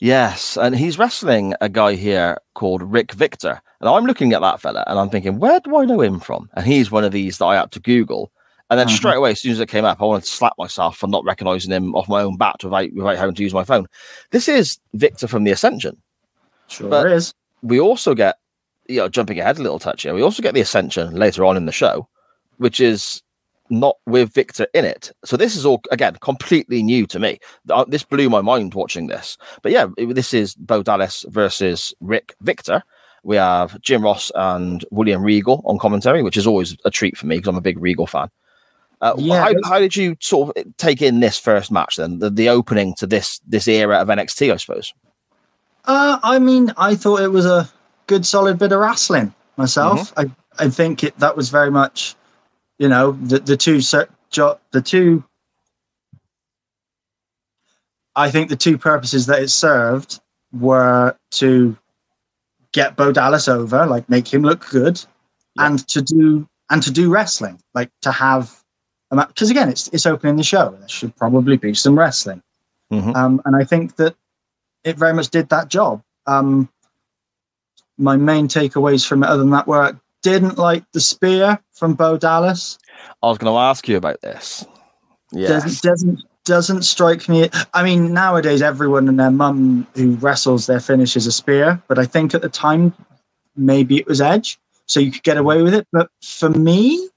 Yes, 0.00 0.56
and 0.56 0.74
he's 0.74 0.98
wrestling 0.98 1.54
a 1.60 1.68
guy 1.68 1.94
here 1.94 2.38
called 2.54 2.82
Rick 2.82 3.12
Victor. 3.12 3.60
And 3.80 3.88
I'm 3.88 4.04
looking 4.04 4.32
at 4.32 4.40
that 4.40 4.60
fella 4.60 4.82
and 4.86 4.98
I'm 4.98 5.10
thinking, 5.10 5.38
where 5.38 5.60
do 5.60 5.76
I 5.76 5.84
know 5.84 6.00
him 6.00 6.20
from? 6.20 6.48
And 6.54 6.66
he's 6.66 6.90
one 6.90 7.04
of 7.04 7.12
these 7.12 7.38
that 7.38 7.44
I 7.44 7.56
had 7.56 7.70
to 7.72 7.80
Google. 7.80 8.32
And 8.70 8.78
then 8.78 8.86
Mhm. 8.88 8.96
straight 8.96 9.16
away, 9.16 9.32
as 9.32 9.40
soon 9.40 9.52
as 9.52 9.60
it 9.60 9.68
came 9.68 9.84
up, 9.84 10.00
I 10.00 10.04
wanted 10.04 10.24
to 10.24 10.30
slap 10.30 10.54
myself 10.56 10.96
for 10.96 11.06
not 11.06 11.24
recognizing 11.24 11.72
him 11.72 11.94
off 11.94 12.08
my 12.08 12.22
own 12.22 12.36
bat 12.36 12.56
without, 12.62 12.88
without 12.94 13.18
having 13.18 13.34
to 13.34 13.42
use 13.42 13.52
my 13.52 13.64
phone. 13.64 13.86
This 14.30 14.48
is 14.48 14.78
Victor 14.94 15.26
from 15.26 15.44
the 15.44 15.50
Ascension. 15.50 15.98
Sure 16.68 16.88
But- 16.88 17.10
is. 17.12 17.34
We 17.62 17.78
also 17.78 18.14
get, 18.14 18.36
you 18.88 18.98
know, 18.98 19.08
jumping 19.08 19.38
ahead 19.38 19.58
a 19.58 19.62
little 19.62 19.78
touch 19.80 20.04
here, 20.04 20.14
we 20.14 20.22
also 20.22 20.42
get 20.42 20.54
the 20.54 20.60
Ascension 20.62 21.14
later 21.14 21.44
on 21.44 21.56
in 21.58 21.66
the 21.66 21.72
show, 21.72 22.08
which 22.56 22.80
is 22.80 23.22
not 23.70 23.96
with 24.06 24.32
Victor 24.32 24.66
in 24.74 24.84
it. 24.84 25.12
So 25.24 25.36
this 25.36 25.56
is 25.56 25.64
all, 25.64 25.80
again, 25.90 26.16
completely 26.20 26.82
new 26.82 27.06
to 27.06 27.18
me. 27.18 27.38
Uh, 27.70 27.84
This 27.86 28.04
blew 28.04 28.28
my 28.28 28.40
mind 28.40 28.74
watching 28.74 29.06
this. 29.06 29.38
But 29.62 29.72
yeah, 29.72 29.86
this 29.96 30.34
is 30.34 30.54
Bo 30.54 30.82
Dallas 30.82 31.24
versus 31.28 31.94
Rick 32.00 32.34
Victor. 32.40 32.82
We 33.22 33.36
have 33.36 33.80
Jim 33.80 34.02
Ross 34.02 34.32
and 34.34 34.84
William 34.90 35.22
Regal 35.22 35.62
on 35.64 35.78
commentary, 35.78 36.22
which 36.22 36.36
is 36.36 36.46
always 36.46 36.76
a 36.84 36.90
treat 36.90 37.16
for 37.16 37.26
me 37.26 37.36
because 37.36 37.48
I'm 37.48 37.56
a 37.56 37.60
big 37.60 37.78
Regal 37.78 38.06
fan. 38.06 38.30
Uh, 39.00 39.14
Yeah, 39.16 39.42
how, 39.42 39.52
how 39.64 39.78
did 39.78 39.96
you 39.96 40.16
sort 40.20 40.56
of 40.56 40.76
take 40.76 41.00
in 41.02 41.20
this 41.20 41.38
first 41.38 41.70
match 41.70 41.96
then, 41.96 42.18
the, 42.18 42.30
the 42.30 42.48
opening 42.48 42.94
to 42.96 43.06
this 43.06 43.40
this 43.46 43.66
era 43.68 43.98
of 43.98 44.08
NXT, 44.08 44.52
I 44.52 44.56
suppose? 44.56 44.92
Uh, 45.86 46.18
I 46.22 46.38
mean, 46.38 46.72
I 46.76 46.94
thought 46.94 47.20
it 47.20 47.32
was 47.32 47.46
a 47.46 47.68
good, 48.06 48.26
solid 48.26 48.58
bit 48.58 48.72
of 48.72 48.80
wrestling 48.80 49.32
myself. 49.56 50.12
I, 50.16 50.30
I 50.58 50.68
think 50.68 51.04
it 51.04 51.18
that 51.18 51.36
was 51.36 51.48
very 51.48 51.70
much, 51.70 52.14
you 52.80 52.88
know, 52.88 53.12
the 53.12 53.38
the 53.38 53.56
two 53.58 53.80
jo- 54.30 54.58
the 54.72 54.80
two. 54.80 55.22
I 58.16 58.30
think 58.30 58.48
the 58.48 58.56
two 58.56 58.78
purposes 58.78 59.26
that 59.26 59.40
it 59.42 59.48
served 59.50 60.18
were 60.52 61.14
to 61.32 61.76
get 62.72 62.96
Bo 62.96 63.12
Dallas 63.12 63.48
over, 63.48 63.86
like 63.86 64.08
make 64.08 64.32
him 64.32 64.42
look 64.42 64.68
good, 64.70 65.00
and 65.58 65.86
to 65.88 66.00
do 66.00 66.48
and 66.70 66.82
to 66.82 66.90
do 66.90 67.10
wrestling, 67.12 67.60
like 67.74 67.90
to 68.00 68.10
have, 68.10 68.62
because 69.10 69.50
again, 69.50 69.68
it's 69.68 69.88
it's 69.88 70.06
opening 70.06 70.36
the 70.36 70.42
show. 70.42 70.74
There 70.78 70.88
should 70.88 71.14
probably 71.16 71.58
be 71.58 71.74
some 71.74 71.98
wrestling, 71.98 72.42
Mhm. 72.90 73.14
um, 73.14 73.42
and 73.44 73.54
I 73.56 73.64
think 73.64 73.96
that 73.96 74.16
it 74.84 74.96
very 74.96 75.12
much 75.12 75.28
did 75.28 75.50
that 75.50 75.68
job. 75.68 76.02
Um, 76.26 76.70
my 77.98 78.16
main 78.16 78.48
takeaways 78.48 79.06
from 79.06 79.22
it, 79.22 79.26
other 79.28 79.40
than 79.42 79.50
that, 79.50 79.66
were 79.66 80.00
didn't 80.22 80.58
like 80.58 80.84
the 80.92 81.00
spear 81.00 81.58
from 81.72 81.94
Bo 81.94 82.16
Dallas. 82.16 82.78
I 83.22 83.28
was 83.28 83.38
going 83.38 83.52
to 83.52 83.58
ask 83.58 83.88
you 83.88 83.96
about 83.96 84.20
this. 84.20 84.64
Yeah, 85.32 85.48
Doesn't 85.48 85.82
doesn't 85.82 86.22
doesn't 86.44 86.82
strike 86.82 87.28
me. 87.28 87.48
I 87.74 87.82
mean, 87.84 88.12
nowadays 88.12 88.62
everyone 88.62 89.08
and 89.08 89.20
their 89.20 89.30
mum 89.30 89.86
who 89.94 90.14
wrestles 90.16 90.66
their 90.66 90.80
finish 90.80 91.16
is 91.16 91.26
a 91.26 91.32
spear, 91.32 91.80
but 91.86 91.98
I 91.98 92.06
think 92.06 92.34
at 92.34 92.42
the 92.42 92.48
time 92.48 92.92
maybe 93.56 93.98
it 93.98 94.06
was 94.06 94.20
Edge, 94.20 94.58
so 94.86 95.00
you 95.00 95.12
could 95.12 95.22
get 95.22 95.36
away 95.36 95.62
with 95.62 95.74
it. 95.74 95.86
But 95.92 96.10
for 96.22 96.50
me, 96.50 97.08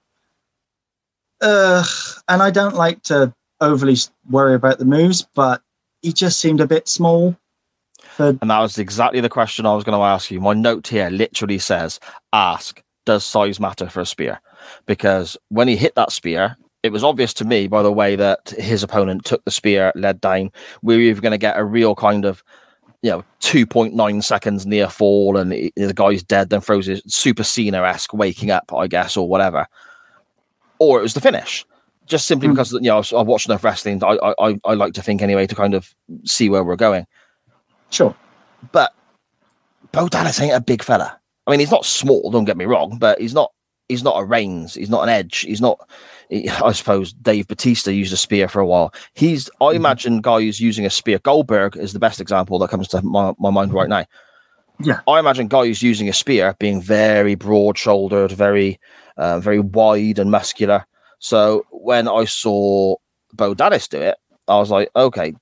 uh, 1.41 1.83
and 2.27 2.41
I 2.41 2.51
don't 2.51 2.75
like 2.75 3.01
to 3.03 3.33
overly 3.61 3.97
worry 4.29 4.55
about 4.55 4.77
the 4.77 4.85
moves, 4.85 5.27
but 5.33 5.61
he 6.01 6.13
just 6.13 6.39
seemed 6.39 6.61
a 6.61 6.67
bit 6.67 6.87
small. 6.87 7.35
For 7.99 8.37
And 8.41 8.51
that 8.51 8.59
was 8.59 8.77
exactly 8.77 9.21
the 9.21 9.29
question 9.29 9.65
I 9.65 9.73
was 9.73 9.83
going 9.83 9.97
to 9.97 10.03
ask 10.03 10.29
you. 10.29 10.39
My 10.39 10.53
note 10.53 10.87
here 10.87 11.09
literally 11.09 11.57
says, 11.57 11.99
ask, 12.31 12.83
does 13.05 13.25
size 13.25 13.59
matter 13.59 13.89
for 13.89 14.01
a 14.01 14.05
spear? 14.05 14.39
Because 14.85 15.37
when 15.49 15.67
he 15.67 15.75
hit 15.75 15.95
that 15.95 16.11
spear, 16.11 16.55
it 16.83 16.91
was 16.91 17.03
obvious 17.03 17.33
to 17.35 17.45
me 17.45 17.67
by 17.67 17.81
the 17.83 17.91
way 17.91 18.15
that 18.15 18.49
his 18.57 18.83
opponent 18.83 19.25
took 19.25 19.43
the 19.45 19.51
spear, 19.51 19.91
led 19.95 20.19
down. 20.21 20.51
We 20.81 20.95
were 20.95 21.01
either 21.01 21.21
going 21.21 21.31
to 21.31 21.37
get 21.37 21.57
a 21.57 21.63
real 21.63 21.95
kind 21.95 22.25
of, 22.25 22.43
you 23.01 23.11
know, 23.11 23.23
2.9 23.41 24.23
seconds 24.23 24.65
near 24.65 24.89
fall 24.89 25.37
and 25.37 25.51
he- 25.53 25.73
the 25.75 25.93
guy's 25.93 26.23
dead, 26.23 26.49
then 26.49 26.61
throws 26.61 26.85
his 26.87 27.01
super 27.07 27.43
Cena 27.43 27.83
esque 27.83 28.13
waking 28.13 28.51
up, 28.51 28.71
I 28.73 28.87
guess, 28.87 29.15
or 29.17 29.27
whatever. 29.27 29.67
Or 30.79 30.99
it 30.99 31.03
was 31.03 31.13
the 31.13 31.21
finish. 31.21 31.65
Just 32.05 32.25
simply 32.25 32.47
Hmm. 32.49 32.53
because, 32.55 32.73
you 32.73 32.81
know, 32.81 32.97
I've 32.99 33.27
watched 33.27 33.47
enough 33.47 33.63
wrestling, 33.63 34.03
I, 34.03 34.17
I, 34.21 34.33
I- 34.49 34.59
I 34.65 34.73
like 34.73 34.93
to 34.95 35.01
think 35.01 35.21
anyway 35.21 35.47
to 35.47 35.55
kind 35.55 35.73
of 35.73 35.93
see 36.25 36.49
where 36.49 36.63
we're 36.63 36.75
going 36.75 37.05
sure, 37.89 38.15
but 38.71 38.91
Bo 39.91 40.07
Dallas 40.09 40.41
ain't 40.41 40.55
a 40.55 40.59
big 40.59 40.81
fella. 40.83 41.19
I 41.45 41.51
mean, 41.51 41.59
he's 41.59 41.71
not 41.71 41.85
small. 41.85 42.31
Don't 42.31 42.45
get 42.45 42.57
me 42.57 42.65
wrong, 42.65 42.97
but 42.97 43.19
he's 43.19 43.33
not. 43.33 43.51
He's 43.89 44.03
not 44.03 44.17
a 44.17 44.23
Reigns. 44.23 44.75
He's 44.75 44.89
not 44.89 45.03
an 45.03 45.09
Edge. 45.09 45.39
He's 45.39 45.59
not. 45.61 45.77
he- 46.29 46.49
I 46.63 46.71
suppose 46.71 47.13
Dave 47.13 47.47
Batista 47.47 47.91
used 47.91 48.13
a 48.13 48.17
spear 48.17 48.47
for 48.47 48.59
a 48.59 48.65
while. 48.65 48.93
He's. 49.13 49.49
I 49.61 49.71
imagine 49.71 50.21
guys 50.21 50.59
using 50.59 50.85
a 50.85 50.89
spear. 50.89 51.19
Goldberg 51.19 51.75
is 51.75 51.93
the 51.93 51.99
best 51.99 52.21
example 52.21 52.59
that 52.59 52.69
comes 52.69 52.87
to 52.89 53.01
my, 53.01 53.33
my 53.39 53.49
mind 53.49 53.73
right 53.73 53.89
now. 53.89 54.05
Yeah. 54.79 55.01
I 55.07 55.19
imagine 55.19 55.47
guys 55.47 55.83
using 55.83 56.09
a 56.09 56.13
spear 56.13 56.55
being 56.59 56.81
very 56.81 57.35
broad-shouldered, 57.35 58.31
very, 58.31 58.79
uh, 59.17 59.39
very 59.39 59.59
wide 59.59 60.17
and 60.19 60.31
muscular. 60.31 60.85
So 61.19 61.65
when 61.69 62.07
I 62.07 62.25
saw 62.25 62.95
Bo 63.33 63.53
Dallas 63.53 63.87
do 63.87 64.01
it, 64.01 64.17
I 64.47 64.57
was 64.57 64.71
like, 64.71 64.89
okay, 64.95 65.33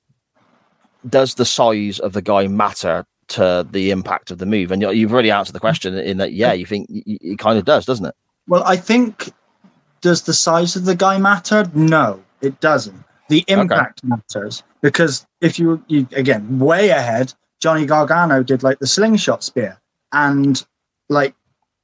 does 1.07 1.35
the 1.35 1.45
size 1.45 1.99
of 1.99 2.13
the 2.13 2.21
guy 2.21 2.47
matter 2.47 3.05
to 3.31 3.67
the 3.69 3.91
impact 3.91 4.31
of 4.31 4.37
the 4.37 4.45
move? 4.45 4.71
And 4.71 4.81
you- 4.81 4.91
you've 4.91 5.13
already 5.13 5.31
answered 5.31 5.53
the 5.53 5.59
question 5.59 5.97
in 5.97 6.17
that, 6.17 6.33
yeah, 6.33 6.53
you 6.53 6.65
think 6.65 6.87
it 6.89 7.37
kind 7.39 7.57
of 7.57 7.65
does, 7.65 7.85
doesn't 7.85 8.05
it? 8.05 8.15
Well, 8.47 8.63
I 8.65 8.75
think 8.75 9.31
does 10.01 10.23
the 10.23 10.33
size 10.33 10.75
of 10.75 10.85
the 10.85 10.95
guy 10.95 11.17
matter? 11.17 11.69
No, 11.73 12.21
it 12.41 12.59
doesn't. 12.59 13.03
The 13.29 13.45
impact 13.47 14.03
matters 14.03 14.63
because 14.81 15.25
if 15.39 15.57
you, 15.59 15.83
you 15.87 16.07
again 16.13 16.59
way 16.59 16.89
ahead, 16.89 17.33
Johnny 17.61 17.85
Gargano 17.85 18.43
did 18.43 18.63
like 18.63 18.79
the 18.79 18.87
slingshot 18.87 19.43
spear, 19.43 19.79
and 20.11 20.65
like 21.09 21.33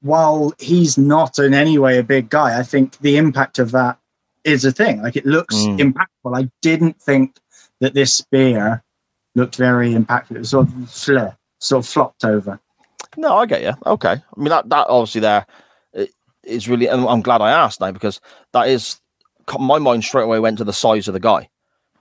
while 0.01 0.53
he's 0.59 0.97
not 0.97 1.39
in 1.39 1.53
any 1.53 1.77
way 1.77 1.97
a 1.99 2.03
big 2.03 2.29
guy, 2.29 2.59
I 2.59 2.63
think 2.63 2.97
the 2.99 3.17
impact 3.17 3.59
of 3.59 3.71
that 3.71 3.97
is 4.43 4.65
a 4.65 4.71
thing. 4.71 5.01
Like 5.03 5.15
it 5.15 5.25
looks 5.25 5.55
Mm. 5.55 5.79
impactful. 5.79 6.35
I 6.37 6.49
didn't 6.61 6.99
think 7.01 7.37
that 7.79 7.93
this 7.93 8.13
spear 8.13 8.83
looked 9.35 9.55
very 9.55 9.93
impactful. 9.93 10.31
It 10.35 10.39
was 10.39 10.49
sort 10.49 10.67
of 10.67 10.89
flare, 10.89 11.36
sort 11.59 11.83
of 11.85 11.89
flopped 11.89 12.25
over. 12.25 12.59
No, 13.15 13.37
I 13.37 13.45
get 13.45 13.63
you. 13.63 13.73
Okay. 13.85 14.11
I 14.11 14.39
mean, 14.39 14.49
that, 14.49 14.69
that 14.69 14.87
obviously 14.87 15.21
there 15.21 15.45
is 16.43 16.67
really, 16.69 16.87
and 16.87 17.05
I'm 17.07 17.21
glad 17.21 17.41
I 17.41 17.51
asked 17.51 17.81
now 17.81 17.91
because 17.91 18.21
that 18.53 18.67
is, 18.67 18.99
my 19.59 19.79
mind 19.79 20.03
straight 20.03 20.23
away 20.23 20.39
went 20.39 20.57
to 20.59 20.63
the 20.63 20.73
size 20.73 21.07
of 21.07 21.13
the 21.13 21.19
guy. 21.19 21.49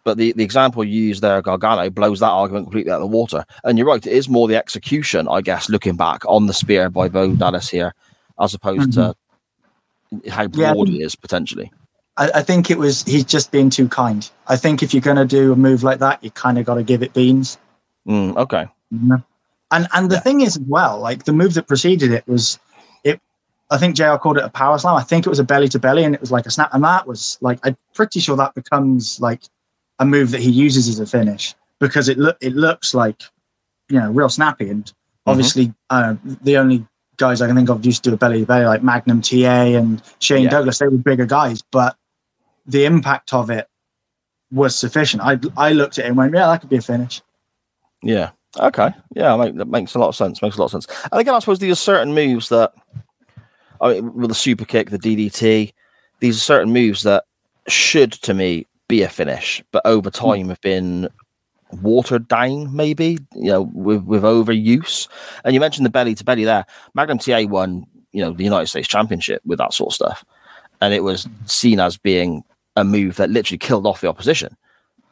But 0.05 0.19
the, 0.19 0.33
the 0.33 0.45
example 0.45 0.85
you 0.85 1.03
used 1.03 1.23
there, 1.23 1.43
Gargano, 1.43 1.91
blows 1.91 2.21
that 2.21 2.29
argument 2.31 2.67
completely 2.67 2.93
out 2.93 3.03
of 3.03 3.11
the 3.11 3.17
water. 3.17 3.45
And 3.65 3.77
you're 3.77 3.89
right, 3.89 4.07
it 4.07 4.13
is 4.13 4.29
more 4.29 4.47
the 4.47 4.57
execution, 4.57 5.27
I 5.27 5.41
guess, 5.41 5.69
looking 5.69 5.97
back 5.97 6.23
on 6.27 6.47
the 6.47 6.53
spear 6.53 6.91
by 6.91 7.09
Bo 7.09 7.35
Dallas 7.35 7.69
here, 7.69 7.93
as 8.39 8.55
opposed 8.55 8.93
to 8.93 9.17
how 10.31 10.43
Yeah, 10.53 10.75
broad 10.75 10.87
think- 10.87 11.01
it 11.01 11.05
is 11.05 11.17
potentially. 11.17 11.73
I, 12.19 12.31
I 12.37 12.43
think 12.43 12.71
it 12.71 12.79
was 12.79 13.03
he's 13.03 13.25
just 13.25 13.51
being 13.51 13.69
too 13.69 13.89
kind. 13.89 14.31
I 14.47 14.57
think 14.57 14.83
if 14.83 14.95
you're 14.95 15.03
going 15.03 15.17
to 15.17 15.27
do 15.27 15.53
a 15.53 15.57
move 15.57 15.83
like 15.83 15.99
that, 15.99 16.23
you 16.25 16.31
kind 16.31 16.57
of 16.59 16.65
got 16.65 16.77
to 16.77 16.83
give 16.83 17.03
it 17.03 17.13
beans. 17.13 17.59
Mm, 18.09 18.37
okay. 18.37 18.67
And 19.71 19.89
and 19.93 20.11
the 20.11 20.17
Yeah. 20.17 20.21
thing 20.21 20.41
is 20.43 20.57
as 20.57 20.63
well, 20.67 20.99
like 21.01 21.25
the 21.25 21.33
move 21.33 21.55
that 21.55 21.67
preceded 21.67 22.13
it 22.13 22.27
was 22.29 22.59
it. 23.05 23.21
I 23.71 23.79
think 23.79 23.97
JR 23.97 24.17
called 24.17 24.39
it 24.39 24.45
a 24.45 24.49
power 24.49 24.79
slam. 24.79 24.95
I 24.97 25.03
think 25.03 25.27
it 25.27 25.31
was 25.31 25.39
a 25.41 25.45
belly 25.45 25.69
to 25.71 25.79
belly, 25.79 26.05
and 26.05 26.15
it 26.15 26.21
was 26.21 26.31
like 26.31 26.47
a 26.47 26.51
snap. 26.51 26.71
And 26.73 26.85
that 26.85 27.07
was 27.07 27.37
like 27.41 27.59
I'm 27.65 27.77
pretty 27.95 28.21
sure 28.21 28.37
that 28.37 28.55
becomes 28.55 29.21
like 29.21 29.43
a 29.99 30.05
move 30.07 30.31
that 30.31 30.41
he 30.41 30.51
uses 30.51 30.89
as 30.89 31.01
a 31.01 31.07
finish 31.07 31.55
because 31.81 32.09
it 32.09 32.19
look 32.19 32.37
it 32.41 32.55
looks 32.55 32.95
like 32.95 33.23
you 33.89 33.99
know 33.99 34.11
real 34.11 34.29
snappy. 34.29 34.71
And 34.71 34.93
obviously, 35.27 35.75
uh, 35.91 36.15
the 36.43 36.57
only 36.59 36.87
guys 37.17 37.41
I 37.43 37.47
can 37.47 37.57
think 37.57 37.71
of 37.71 37.85
used 37.85 38.05
to 38.05 38.11
do 38.11 38.15
a 38.15 38.19
belly 38.19 38.41
to 38.41 38.47
belly 38.47 38.67
like 38.67 38.83
Magnum 38.85 39.21
TA 39.23 39.75
and 39.77 40.01
Shane 40.21 40.45
Yeah. 40.45 40.51
Douglas. 40.51 40.79
They 40.79 40.87
were 40.87 40.99
bigger 40.99 41.27
guys, 41.27 41.63
but 41.73 41.97
the 42.67 42.85
impact 42.85 43.33
of 43.35 43.51
it 43.51 43.69
was 44.53 44.77
sufficient. 44.77 45.23
I 45.25 45.41
I 45.57 45.73
looked 45.73 45.99
at 45.99 46.05
it 46.05 46.09
and 46.09 46.17
went, 46.17 46.35
yeah, 46.35 46.47
that 46.47 46.61
could 46.61 46.71
be 46.71 46.77
a 46.77 46.83
finish. 46.83 47.21
Yeah. 48.03 48.31
Okay. 48.59 48.91
Yeah, 49.15 49.37
make, 49.37 49.57
that 49.57 49.69
makes 49.69 49.95
a 49.95 49.99
lot 49.99 50.09
of 50.09 50.17
sense. 50.17 50.43
Makes 50.43 50.57
a 50.57 50.61
lot 50.61 50.67
of 50.67 50.71
sense. 50.73 50.87
And 51.11 51.21
again, 51.21 51.35
I 51.35 51.39
suppose 51.39 51.59
these 51.59 51.73
are 51.73 51.77
certain 51.77 52.15
moves 52.15 52.49
that, 52.49 52.73
I 53.81 53.95
mean, 53.95 54.15
with 54.15 54.29
the 54.29 54.35
super 54.35 54.65
kick, 54.65 54.91
the 54.91 54.99
DDT, 54.99 55.73
these 56.21 56.37
are 56.37 56.41
certain 56.41 56.73
moves 56.73 57.03
that 57.03 57.25
should, 57.69 58.13
to 58.13 58.35
me, 58.35 58.67
be 58.89 59.03
a 59.03 59.09
finish, 59.09 59.63
but 59.73 59.85
over 59.85 60.11
hmm. 60.11 60.27
time 60.27 60.49
have 60.49 60.61
been 60.61 61.09
watered 61.83 62.29
down, 62.29 62.75
maybe, 62.75 63.19
you 63.35 63.51
know, 63.51 63.63
with, 63.75 64.05
with 64.05 64.23
overuse. 64.23 65.09
And 65.45 65.55
you 65.55 65.61
mentioned 65.61 65.85
the 65.85 65.91
belly 65.91 66.15
to 66.15 66.25
belly 66.25 66.45
there. 66.45 66.65
Magnum 66.95 67.19
TA 67.19 67.43
won, 67.49 67.85
you 68.13 68.23
know, 68.23 68.33
the 68.33 68.45
United 68.45 68.69
States 68.69 68.89
Championship 68.89 69.43
with 69.45 69.59
that 69.59 69.75
sort 69.75 69.91
of 69.91 69.95
stuff. 69.95 70.25
And 70.81 70.95
it 70.95 71.03
was 71.03 71.29
seen 71.47 71.81
as 71.81 71.97
being 71.97 72.45
a 72.77 72.85
move 72.85 73.17
that 73.17 73.31
literally 73.31 73.59
killed 73.59 73.87
off 73.87 74.01
the 74.01 74.09
opposition 74.09 74.57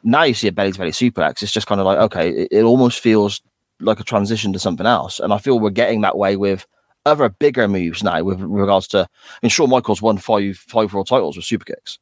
now 0.05 0.23
you 0.23 0.33
see 0.33 0.47
a 0.47 0.51
belly 0.53 0.71
to 0.71 0.77
belly 0.79 0.91
suplex, 0.91 1.41
it's 1.43 1.51
just 1.51 1.67
kind 1.67 1.81
of 1.81 1.85
like, 1.85 1.97
okay, 1.97 2.29
it, 2.29 2.47
it 2.51 2.63
almost 2.63 2.99
feels 3.01 3.41
like 3.81 3.99
a 3.99 4.03
transition 4.03 4.53
to 4.53 4.59
something 4.59 4.85
else. 4.85 5.19
And 5.19 5.33
I 5.33 5.37
feel 5.39 5.59
we're 5.59 5.69
getting 5.71 6.01
that 6.01 6.17
way 6.17 6.37
with 6.37 6.65
other 7.05 7.27
bigger 7.27 7.67
moves 7.67 8.03
now 8.03 8.23
with 8.23 8.39
regards 8.39 8.87
to, 8.89 8.99
I 8.99 9.37
mean, 9.43 9.49
Shawn 9.49 9.69
Michaels 9.69 10.01
won 10.01 10.17
five, 10.17 10.57
five 10.57 10.93
world 10.93 11.07
titles 11.07 11.35
with 11.35 11.45
super 11.45 11.65
kicks, 11.65 11.99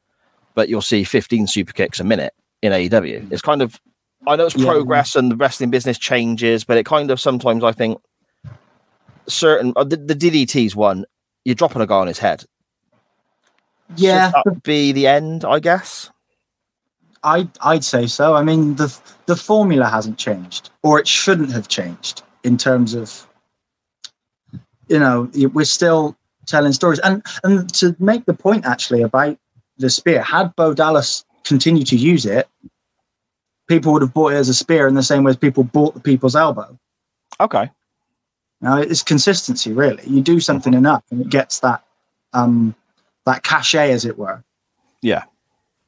but 0.54 0.68
you'll 0.68 0.82
see 0.82 1.02
15 1.02 1.46
super 1.48 1.72
kicks 1.72 1.98
a 1.98 2.04
minute 2.04 2.32
in 2.62 2.72
AEW. 2.72 3.26
It's 3.32 3.42
kind 3.42 3.60
of, 3.62 3.80
I 4.26 4.36
know 4.36 4.46
it's 4.46 4.56
Yeah. 4.56 4.66
progress 4.66 5.16
and 5.16 5.30
the 5.30 5.36
wrestling 5.36 5.70
business 5.70 5.98
changes, 5.98 6.64
but 6.64 6.76
it 6.76 6.86
kind 6.86 7.10
of 7.10 7.20
sometimes 7.20 7.64
I 7.64 7.72
think 7.72 7.98
certain, 9.28 9.72
uh, 9.76 9.84
the, 9.84 9.96
the 9.96 10.14
DDT's 10.14 10.76
one, 10.76 11.04
you're 11.44 11.54
dropping 11.54 11.82
a 11.82 11.86
guy 11.86 11.96
on 11.98 12.06
his 12.06 12.18
head. 12.18 12.44
Yeah, 13.96 14.28
Should 14.28 14.44
that 14.44 14.62
be 14.62 14.92
the 14.92 15.06
end, 15.06 15.44
I 15.44 15.60
guess. 15.60 16.10
I 17.24 17.48
I'd 17.62 17.84
say 17.84 18.06
so. 18.06 18.34
I 18.34 18.42
mean 18.42 18.76
the 18.76 18.96
the 19.26 19.36
formula 19.36 19.86
hasn't 19.86 20.18
changed, 20.18 20.70
or 20.82 21.00
it 21.00 21.08
shouldn't 21.08 21.50
have 21.52 21.68
changed 21.68 22.22
in 22.44 22.56
terms 22.56 22.94
of 22.94 23.26
you 24.88 24.98
know 24.98 25.30
we're 25.52 25.64
still 25.64 26.16
telling 26.46 26.72
stories. 26.72 26.98
And 27.00 27.22
and 27.42 27.72
to 27.74 27.96
make 27.98 28.26
the 28.26 28.34
point 28.34 28.66
actually 28.66 29.02
about 29.02 29.38
the 29.78 29.90
spear, 29.90 30.22
had 30.22 30.54
Bo 30.54 30.74
Dallas 30.74 31.24
continued 31.44 31.86
to 31.88 31.96
use 31.96 32.26
it, 32.26 32.48
people 33.66 33.92
would 33.92 34.02
have 34.02 34.14
bought 34.14 34.32
it 34.32 34.36
as 34.36 34.48
a 34.48 34.54
spear 34.54 34.86
in 34.86 34.94
the 34.94 35.02
same 35.02 35.24
way 35.24 35.30
as 35.30 35.36
people 35.36 35.64
bought 35.64 35.94
the 35.94 36.00
people's 36.00 36.36
elbow. 36.36 36.78
Okay. 37.40 37.70
Now 38.60 38.76
it's 38.78 39.02
consistency 39.02 39.72
really. 39.72 40.04
You 40.06 40.20
do 40.20 40.40
something 40.40 40.74
enough, 40.74 41.02
and 41.10 41.20
it 41.22 41.30
gets 41.30 41.60
that 41.60 41.82
um 42.34 42.74
that 43.24 43.42
cachet, 43.42 43.90
as 43.90 44.04
it 44.04 44.18
were. 44.18 44.44
Yeah. 45.00 45.24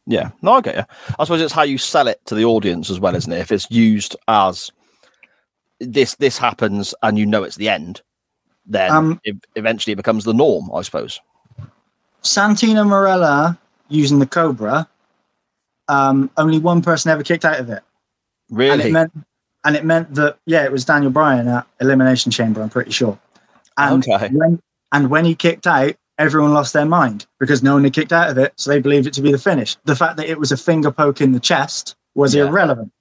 Yeah, 0.07 0.31
no, 0.43 0.53
I 0.53 0.61
get 0.61 0.77
you. 0.77 0.85
I 1.19 1.25
suppose 1.25 1.41
it's 1.41 1.53
how 1.53 1.63
you 1.63 1.79
sell 1.79 2.07
it 2.07 2.21
to 2.27 2.35
the 2.35 2.45
audience 2.45 2.91
as 2.91 3.01
well, 3.01 3.15
isn't 3.17 3.33
it? 3.33 3.39
If 3.41 3.51
it's 3.51 3.71
used 3.71 4.17
as 4.29 4.71
this 5.81 6.15
this 6.15 6.39
happens 6.39 6.95
and 7.03 7.19
you 7.19 7.27
know 7.27 7.43
it's 7.43 7.57
the 7.57 7.69
end, 7.69 8.03
then 8.67 8.91
Um, 8.93 9.21
it, 9.25 9.37
eventually 9.57 9.93
it 9.93 9.97
becomes 9.97 10.25
the 10.25 10.33
norm, 10.33 10.71
I 10.73 10.83
suppose. 10.83 11.21
Santino 12.23 12.87
Marella 12.87 13.59
using 13.89 14.19
the 14.19 14.27
Cobra. 14.27 14.89
Um, 15.89 16.31
only 16.37 16.59
one 16.59 16.83
person 16.83 17.11
ever 17.11 17.23
kicked 17.23 17.45
out 17.45 17.61
of 17.61 17.69
it, 17.71 17.83
and 18.51 18.59
Really? 18.59 18.85
it 18.89 18.93
meant 18.93 19.13
and 19.65 19.77
it 19.77 19.85
meant 19.85 20.15
that 20.15 20.39
yeah, 20.47 20.65
it 20.65 20.73
was 20.73 20.85
Daniel 20.85 21.11
Bryan 21.13 21.47
at 21.49 21.67
Elimination 21.81 22.31
Chamber. 22.33 22.63
I'm 22.63 22.71
pretty 22.71 22.91
sure. 22.93 23.19
And 23.77 24.07
Okay. 24.09 24.29
when 24.33 24.61
and 24.93 25.11
when 25.11 25.25
he 25.25 25.35
kicked 25.35 25.67
out, 25.67 25.95
everyone 26.19 26.53
lost 26.55 26.73
their 26.73 26.87
mind 26.87 27.27
because 27.39 27.63
no 27.63 27.75
one 27.75 27.85
had 27.85 27.93
kicked 27.93 28.13
out 28.13 28.31
of 28.31 28.39
it, 28.39 28.53
so 28.57 28.71
they 28.71 28.81
believed 28.81 29.07
it 29.07 29.13
to 29.15 29.23
be 29.23 29.33
the 29.33 29.39
finish. 29.39 29.77
The 29.85 29.97
fact 29.97 30.17
that 30.17 30.29
it 30.29 30.39
was 30.39 30.53
a 30.53 30.57
finger 30.57 30.91
poke 30.91 31.21
in 31.21 31.33
the 31.33 31.41
chest 31.41 31.97
was 32.15 32.35
Yeah. 32.35 32.47
irrelevant. 32.47 32.93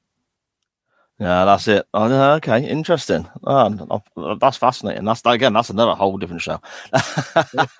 yeah, 1.20 1.46
that's 1.46 1.68
it. 1.70 1.86
Oh, 1.94 2.34
okay, 2.36 2.68
interesting. 2.68 3.28
Oh, 3.46 4.02
that's 4.42 4.58
fascinating. 4.58 5.06
That's 5.06 5.22
again, 5.26 5.54
that's 5.54 5.70
another 5.70 5.94
whole 5.96 6.18
different 6.18 6.42
show. 6.42 6.60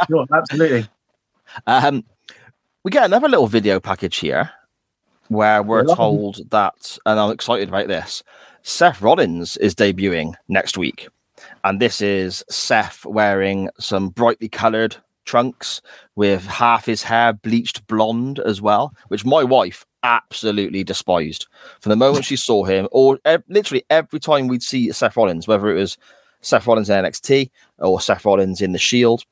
Sure, 0.08 0.26
absolutely. 0.34 0.88
Um, 1.68 2.06
we 2.84 2.92
get 2.92 3.06
another 3.06 3.28
little 3.28 3.48
video 3.48 3.80
package 3.80 4.18
here 4.18 4.52
where 5.28 5.62
we're 5.64 5.84
told 5.96 6.50
that, 6.52 6.98
and 7.06 7.20
I'm 7.20 7.32
excited 7.32 7.68
about 7.68 7.88
this. 7.88 8.24
Seth 8.62 9.02
Rollins 9.02 9.58
is 9.58 9.76
debuting 9.76 10.36
next 10.48 10.78
week, 10.78 11.08
and 11.64 11.80
this 11.82 12.00
is 12.02 12.44
Seth 12.50 13.06
wearing 13.06 13.70
some 13.80 14.10
brightly 14.10 14.48
coloured 14.50 14.96
trunks 15.26 15.82
with 16.16 16.46
half 16.46 16.86
his 16.86 17.04
hair 17.04 17.34
bleached 17.34 17.86
blonde 17.88 18.40
as 18.40 18.62
well, 18.62 18.94
which 19.10 19.26
my 19.26 19.44
wife 19.44 19.86
absolutely 20.04 20.84
despised 20.84 21.48
from 21.82 21.90
the 21.90 21.96
moment 21.96 22.26
she 22.26 22.36
saw 22.36 22.64
him, 22.64 22.88
or 22.92 23.20
ev- 23.26 23.44
literally 23.50 23.84
every 23.90 24.20
time 24.20 24.48
we'd 24.48 24.64
see 24.64 24.92
Seth 24.92 25.18
Rollins, 25.18 25.48
whether 25.48 25.70
it 25.70 25.80
was 25.80 25.98
Seth 26.42 26.68
Rollins 26.68 26.90
in 26.90 27.04
NXT 27.04 27.50
or 27.80 28.00
Seth 28.00 28.24
Rollins 28.26 28.62
in 28.62 28.72
the 28.72 28.78
Shield 28.78 29.26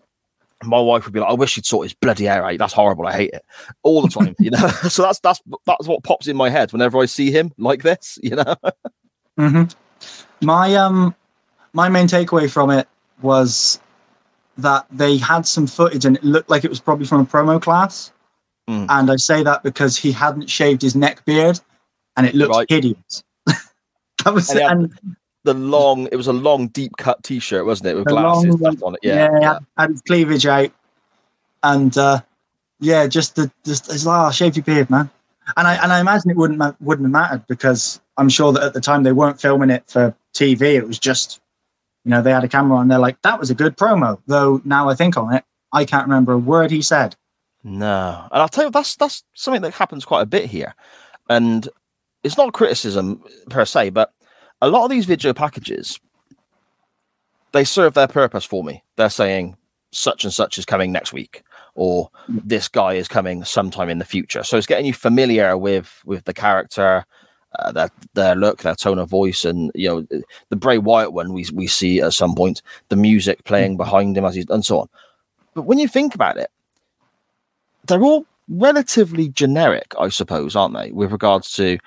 my 0.66 0.80
wife 0.80 1.06
would 1.06 1.14
be 1.14 1.20
like, 1.20 1.30
"I 1.30 1.34
wish 1.34 1.56
he'd 1.56 1.66
sort 1.66 1.86
his 1.86 1.94
bloody 1.94 2.26
hair 2.26 2.46
out. 2.46 2.58
That's 2.58 2.74
horrible. 2.74 3.08
I 3.08 3.14
hate 3.14 3.32
it 3.34 3.46
all 3.84 4.02
the 4.02 4.08
time." 4.08 4.36
you 4.40 4.52
know, 4.52 4.68
so 4.90 5.04
that's 5.04 5.20
that's 5.20 5.42
that's 5.66 5.88
what 5.88 6.04
pops 6.04 6.28
in 6.28 6.36
my 6.36 6.50
head 6.50 6.72
whenever 6.72 7.00
I 7.00 7.06
see 7.06 7.32
him 7.32 7.52
like 7.58 7.84
this. 7.84 8.18
You 8.24 8.38
know, 8.38 8.56
hmm 9.38 9.64
My 10.42 10.76
um, 10.76 11.14
my 11.74 11.90
main 11.90 12.08
takeaway 12.08 12.50
from 12.50 12.70
it 12.70 12.88
was 13.22 13.80
that 14.58 14.86
they 14.92 15.18
had 15.18 15.46
some 15.48 15.66
footage 15.68 16.06
and 16.06 16.16
it 16.18 16.24
looked 16.24 16.50
like 16.50 16.64
it 16.64 16.70
was 16.70 16.80
probably 16.80 17.06
from 17.06 17.22
a 17.22 17.26
promo 17.26 17.62
class. 17.62 18.12
Mm. 18.70 18.86
And 18.90 19.12
I 19.12 19.16
say 19.18 19.44
that 19.44 19.64
because 19.64 19.98
he 19.98 20.12
hadn't 20.12 20.50
shaved 20.50 20.82
his 20.82 20.96
neck 20.96 21.26
beard, 21.26 21.60
and 22.16 22.26
it 22.26 22.34
looked 22.36 22.54
Right. 22.56 22.70
hideous. 22.70 23.24
that 23.46 24.34
was 24.34 24.50
And 24.50 24.60
had 24.60 24.72
and 24.72 24.98
the 25.44 25.54
long, 25.54 26.08
it 26.12 26.16
was 26.16 26.28
a 26.28 26.34
long, 26.34 26.68
deep 26.68 26.94
cut 26.98 27.22
T-shirt, 27.24 27.66
wasn't 27.66 27.90
it, 27.90 27.96
with 27.96 28.06
glasses 28.08 28.56
long, 28.62 28.82
on 28.84 28.94
it? 28.96 29.00
yeah, 29.04 29.28
Yeah, 29.42 29.60
yeah, 29.78 29.88
his 29.88 30.02
cleavage 30.04 30.46
out, 30.46 30.72
and 31.64 31.98
uh, 31.98 32.22
yeah, 32.80 33.08
just 33.08 33.36
the 33.36 33.52
just 33.66 33.92
it's 33.92 34.06
like, 34.06 34.28
oh, 34.28 34.32
shave 34.32 34.56
your 34.56 34.64
beard, 34.64 34.90
man. 34.90 35.10
And 35.58 35.68
I 35.68 35.76
and 35.84 35.92
I 35.92 36.00
imagine 36.00 36.32
it 36.32 36.38
wouldn't 36.38 36.62
wouldn't 36.82 37.06
have 37.06 37.12
mattered 37.12 37.48
because 37.48 38.00
I'm 38.18 38.30
sure 38.30 38.54
that 38.54 38.64
at 38.64 38.74
the 38.74 38.80
time 38.80 39.04
they 39.04 39.12
weren't 39.12 39.42
filming 39.42 39.70
it 39.72 39.84
for 39.88 40.16
TV. 40.34 40.62
It 40.76 40.88
was 40.88 41.00
just, 41.00 41.42
you 42.04 42.10
know, 42.12 42.22
they 42.22 42.32
had 42.32 42.44
a 42.44 42.50
camera 42.50 42.80
and 42.80 42.92
they're 42.92 43.00
like, 43.00 43.22
that 43.22 43.40
was 43.40 43.50
a 43.50 43.56
good 43.56 43.78
promo. 43.78 44.22
Though 44.28 44.62
now 44.66 44.90
I 44.90 44.96
think 44.96 45.18
on 45.18 45.34
it, 45.34 45.44
I 45.72 45.86
can't 45.86 46.08
remember 46.08 46.34
a 46.34 46.38
word 46.38 46.72
he 46.72 46.82
said. 46.82 47.16
No, 47.64 48.28
and 48.32 48.42
I'll 48.42 48.50
tell 48.50 48.66
you 48.66 48.72
that's 48.72 48.96
that's 48.98 49.24
something 49.34 49.62
that 49.62 49.74
happens 49.74 50.04
quite 50.04 50.22
a 50.22 50.26
bit 50.26 50.46
here, 50.46 50.76
and 51.30 51.68
it's 52.22 52.38
not 52.38 52.52
criticism 52.52 53.24
per 53.50 53.64
se, 53.64 53.92
but 53.92 54.12
a 54.62 54.68
lot 54.68 54.84
of 54.84 54.92
these 54.92 55.06
video 55.06 55.34
packages 55.34 55.98
they 57.54 57.64
serve 57.64 57.94
their 57.94 58.08
purpose 58.08 58.44
for 58.44 58.64
me. 58.64 58.84
They're 58.98 59.10
saying 59.10 59.56
such 59.92 60.24
and 60.24 60.34
such 60.34 60.58
is 60.58 60.66
coming 60.66 60.92
next 60.92 61.14
week, 61.14 61.44
or 61.76 62.10
this 62.28 62.68
guy 62.68 62.94
is 62.94 63.08
coming 63.08 63.46
sometime 63.46 63.90
in 63.90 64.00
the 64.00 64.06
future. 64.06 64.44
So 64.44 64.58
it's 64.58 64.68
getting 64.68 64.86
you 64.86 64.94
familiar 64.94 65.58
with 65.58 66.02
with 66.04 66.26
the 66.26 66.34
character, 66.34 67.06
uh, 67.60 67.72
their 67.72 67.90
their 68.14 68.36
look, 68.36 68.62
their 68.62 68.76
tone 68.76 69.00
of 69.00 69.10
voice, 69.10 69.46
and 69.46 69.72
you 69.76 69.88
know 69.90 70.22
the 70.50 70.56
Bray 70.56 70.78
Wyatt 70.78 71.14
one 71.14 71.34
we 71.34 71.46
we 71.54 71.68
see 71.68 72.02
at 72.02 72.14
some 72.14 72.36
point, 72.36 72.62
the 72.90 72.96
music 72.96 73.44
playing 73.44 73.78
behind 73.78 74.18
him 74.18 74.26
as 74.26 74.36
he's 74.36 74.50
and 74.50 74.66
so 74.66 74.82
on. 74.82 74.90
But 75.54 75.64
when 75.64 75.80
you 75.80 75.88
think 75.88 76.16
about 76.16 76.38
it 76.38 76.50
they're 77.88 78.04
all 78.04 78.26
relatively 78.48 79.30
generic, 79.30 79.94
I 80.00 80.10
suppose, 80.10 80.56
aren't 80.56 80.76
they? 80.76 80.92
With 80.92 81.12
regards 81.12 81.54
to 81.54 81.78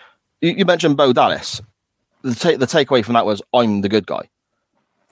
you, 0.40 0.50
you 0.50 0.64
mentioned 0.64 0.96
Bo 0.96 1.12
Dallas. 1.12 1.60
The 2.22 2.34
take 2.34 2.58
the 2.58 2.66
takeaway 2.66 3.04
from 3.04 3.14
that 3.14 3.26
was 3.26 3.42
I'm 3.54 3.82
the 3.82 3.88
good 3.88 4.06
guy. 4.06 4.28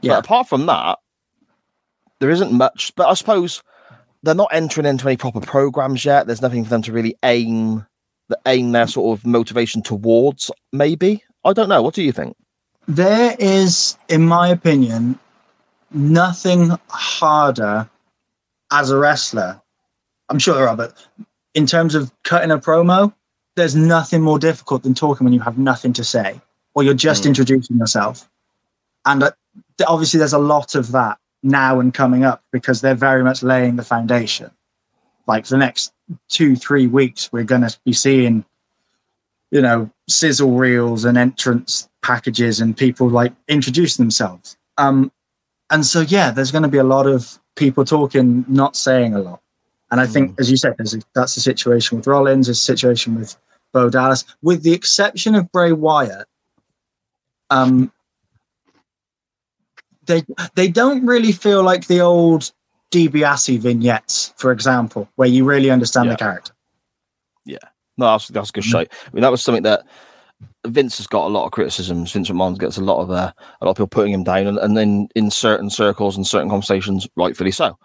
Yeah. 0.01 0.15
But 0.15 0.25
apart 0.25 0.49
from 0.49 0.67
that, 0.67 0.99
there 2.19 2.31
isn't 2.31 2.53
much. 2.53 2.93
But 2.97 3.09
I 3.09 3.15
suppose 3.15 3.63
they're 4.23 4.35
not 4.35 4.51
entering 4.53 4.87
into 4.87 5.07
any 5.07 5.17
proper 5.17 5.41
programs 5.41 6.05
yet. 6.05 6.27
There's 6.27 6.43
nothing 6.43 6.65
for 6.65 6.71
them 6.71 6.83
to 6.83 6.93
really 6.93 7.17
aim 7.23 7.87
aim 8.47 8.73
their 8.73 8.87
sort 8.87 9.19
of 9.19 9.27
motivation 9.27 9.83
towards. 9.83 10.51
Maybe 10.73 11.23
I 11.45 11.53
don't 11.53 11.69
know. 11.69 11.83
What 11.83 11.95
do 11.95 12.03
you 12.03 12.13
think? 12.13 12.37
There 12.87 13.35
is, 13.39 13.97
in 14.09 14.27
my 14.27 14.49
opinion, 14.49 15.19
nothing 15.91 16.71
harder 16.89 17.89
as 18.73 18.91
a 18.91 18.99
wrestler. 18.99 19.61
I'm 20.29 20.39
sure 20.39 20.55
there 20.55 20.69
are, 20.69 20.77
but 20.77 20.95
in 21.55 21.67
terms 21.67 21.95
of 21.95 22.11
cutting 22.25 22.51
a 22.51 22.59
promo, 22.59 23.13
there's 23.57 23.77
nothing 23.77 24.21
more 24.23 24.39
difficult 24.39 24.83
than 24.83 24.95
talking 24.95 25.25
when 25.25 25.33
you 25.33 25.41
have 25.41 25.59
nothing 25.59 25.93
to 25.95 26.05
say 26.05 26.41
or 26.75 26.83
you're 26.83 26.95
just 26.95 27.25
Mm. 27.25 27.29
introducing 27.29 27.77
yourself. 27.77 28.29
And 29.07 29.23
uh, 29.23 29.31
obviously, 29.87 30.19
there's 30.19 30.33
a 30.33 30.39
lot 30.39 30.75
of 30.75 30.93
that 30.93 31.19
now 31.43 31.79
and 31.79 31.93
coming 31.93 32.25
up 32.25 32.43
because 32.53 32.81
they're 32.81 32.95
very 32.95 33.23
much 33.23 33.43
laying 33.43 33.77
the 33.77 33.85
foundation. 33.85 34.51
Like 35.27 35.47
the 35.47 35.57
next 35.57 35.93
two, 36.29 36.57
three 36.57 36.87
weeks, 36.87 37.33
we're 37.33 37.45
going 37.45 37.63
to 37.63 37.79
be 37.85 37.93
seeing, 37.93 38.45
you 39.51 39.63
know, 39.63 39.91
sizzle 40.09 40.53
reels 40.53 41.05
and 41.05 41.17
entrance 41.17 41.89
packages 42.03 42.61
and 42.61 42.77
people 42.77 43.09
like 43.09 43.33
introduce 43.49 43.97
themselves. 43.97 44.57
Um, 44.77 45.11
and 45.71 45.85
so, 45.87 46.01
yeah, 46.01 46.31
there's 46.31 46.51
going 46.51 46.63
to 46.63 46.69
be 46.69 46.79
a 46.79 46.85
lot 46.85 47.07
of 47.07 47.39
people 47.57 47.85
talking, 47.85 48.45
not 48.49 48.77
saying 48.77 49.15
a 49.15 49.21
lot. 49.21 49.41
And 49.91 50.01
I 50.01 50.07
think, 50.07 50.39
as 50.41 50.51
you 50.51 50.57
said, 50.57 50.75
there's 50.77 50.95
a, 50.95 51.01
that's 51.15 51.35
the 51.35 51.41
situation 51.41 51.97
with 51.97 52.07
Rollins, 52.07 52.47
there's 52.47 52.59
a 52.59 52.63
situation 52.63 53.15
with 53.15 53.37
Bo 53.73 53.91
Dallas, 53.91 54.25
with 54.43 54.63
the 54.63 54.73
exception 54.73 55.35
of 55.35 55.51
Bray 55.53 55.73
Wyatt. 55.73 56.27
Um, 57.51 57.93
they 60.07 60.23
they 60.55 60.69
don't 60.69 61.07
really 61.07 61.33
feel 61.33 61.63
like 61.63 61.87
the 61.87 62.01
old 62.01 62.53
DiBiase 62.95 63.59
vignettes, 63.59 64.33
for 64.37 64.53
example, 64.53 65.09
where 65.17 65.29
you 65.29 65.45
really 65.45 65.71
understand 65.71 66.07
Yeah. 66.07 66.13
the 66.13 66.19
character. 66.19 66.53
Yeah, 67.45 67.59
no, 67.99 68.07
that's 68.07 68.29
that's 68.29 68.51
a 68.51 68.53
good 68.53 68.65
show. 68.65 68.81
I 68.81 68.87
mean, 69.13 69.23
that 69.23 69.31
was 69.31 69.43
something 69.43 69.65
that 69.65 69.83
Vince 70.67 70.97
has 70.99 71.07
got 71.07 71.27
a 71.27 71.29
lot 71.29 71.45
of 71.45 71.53
criticisms. 71.53 72.13
Vince 72.13 72.31
McMahon 72.31 72.59
gets 72.59 72.79
a 72.79 72.83
lot 72.85 73.01
of 73.01 73.11
uh, 73.11 73.33
a 73.61 73.65
lot 73.65 73.73
of 73.73 73.77
people 73.77 73.89
putting 73.89 74.13
him 74.13 74.25
down, 74.25 74.47
and, 74.47 74.59
and 74.59 74.77
then 74.77 75.09
in 75.15 75.31
certain 75.31 75.71
circles 75.71 76.17
and 76.17 76.27
certain 76.27 76.49
conversations, 76.49 77.09
rightfully 77.17 77.51
so. 77.51 77.77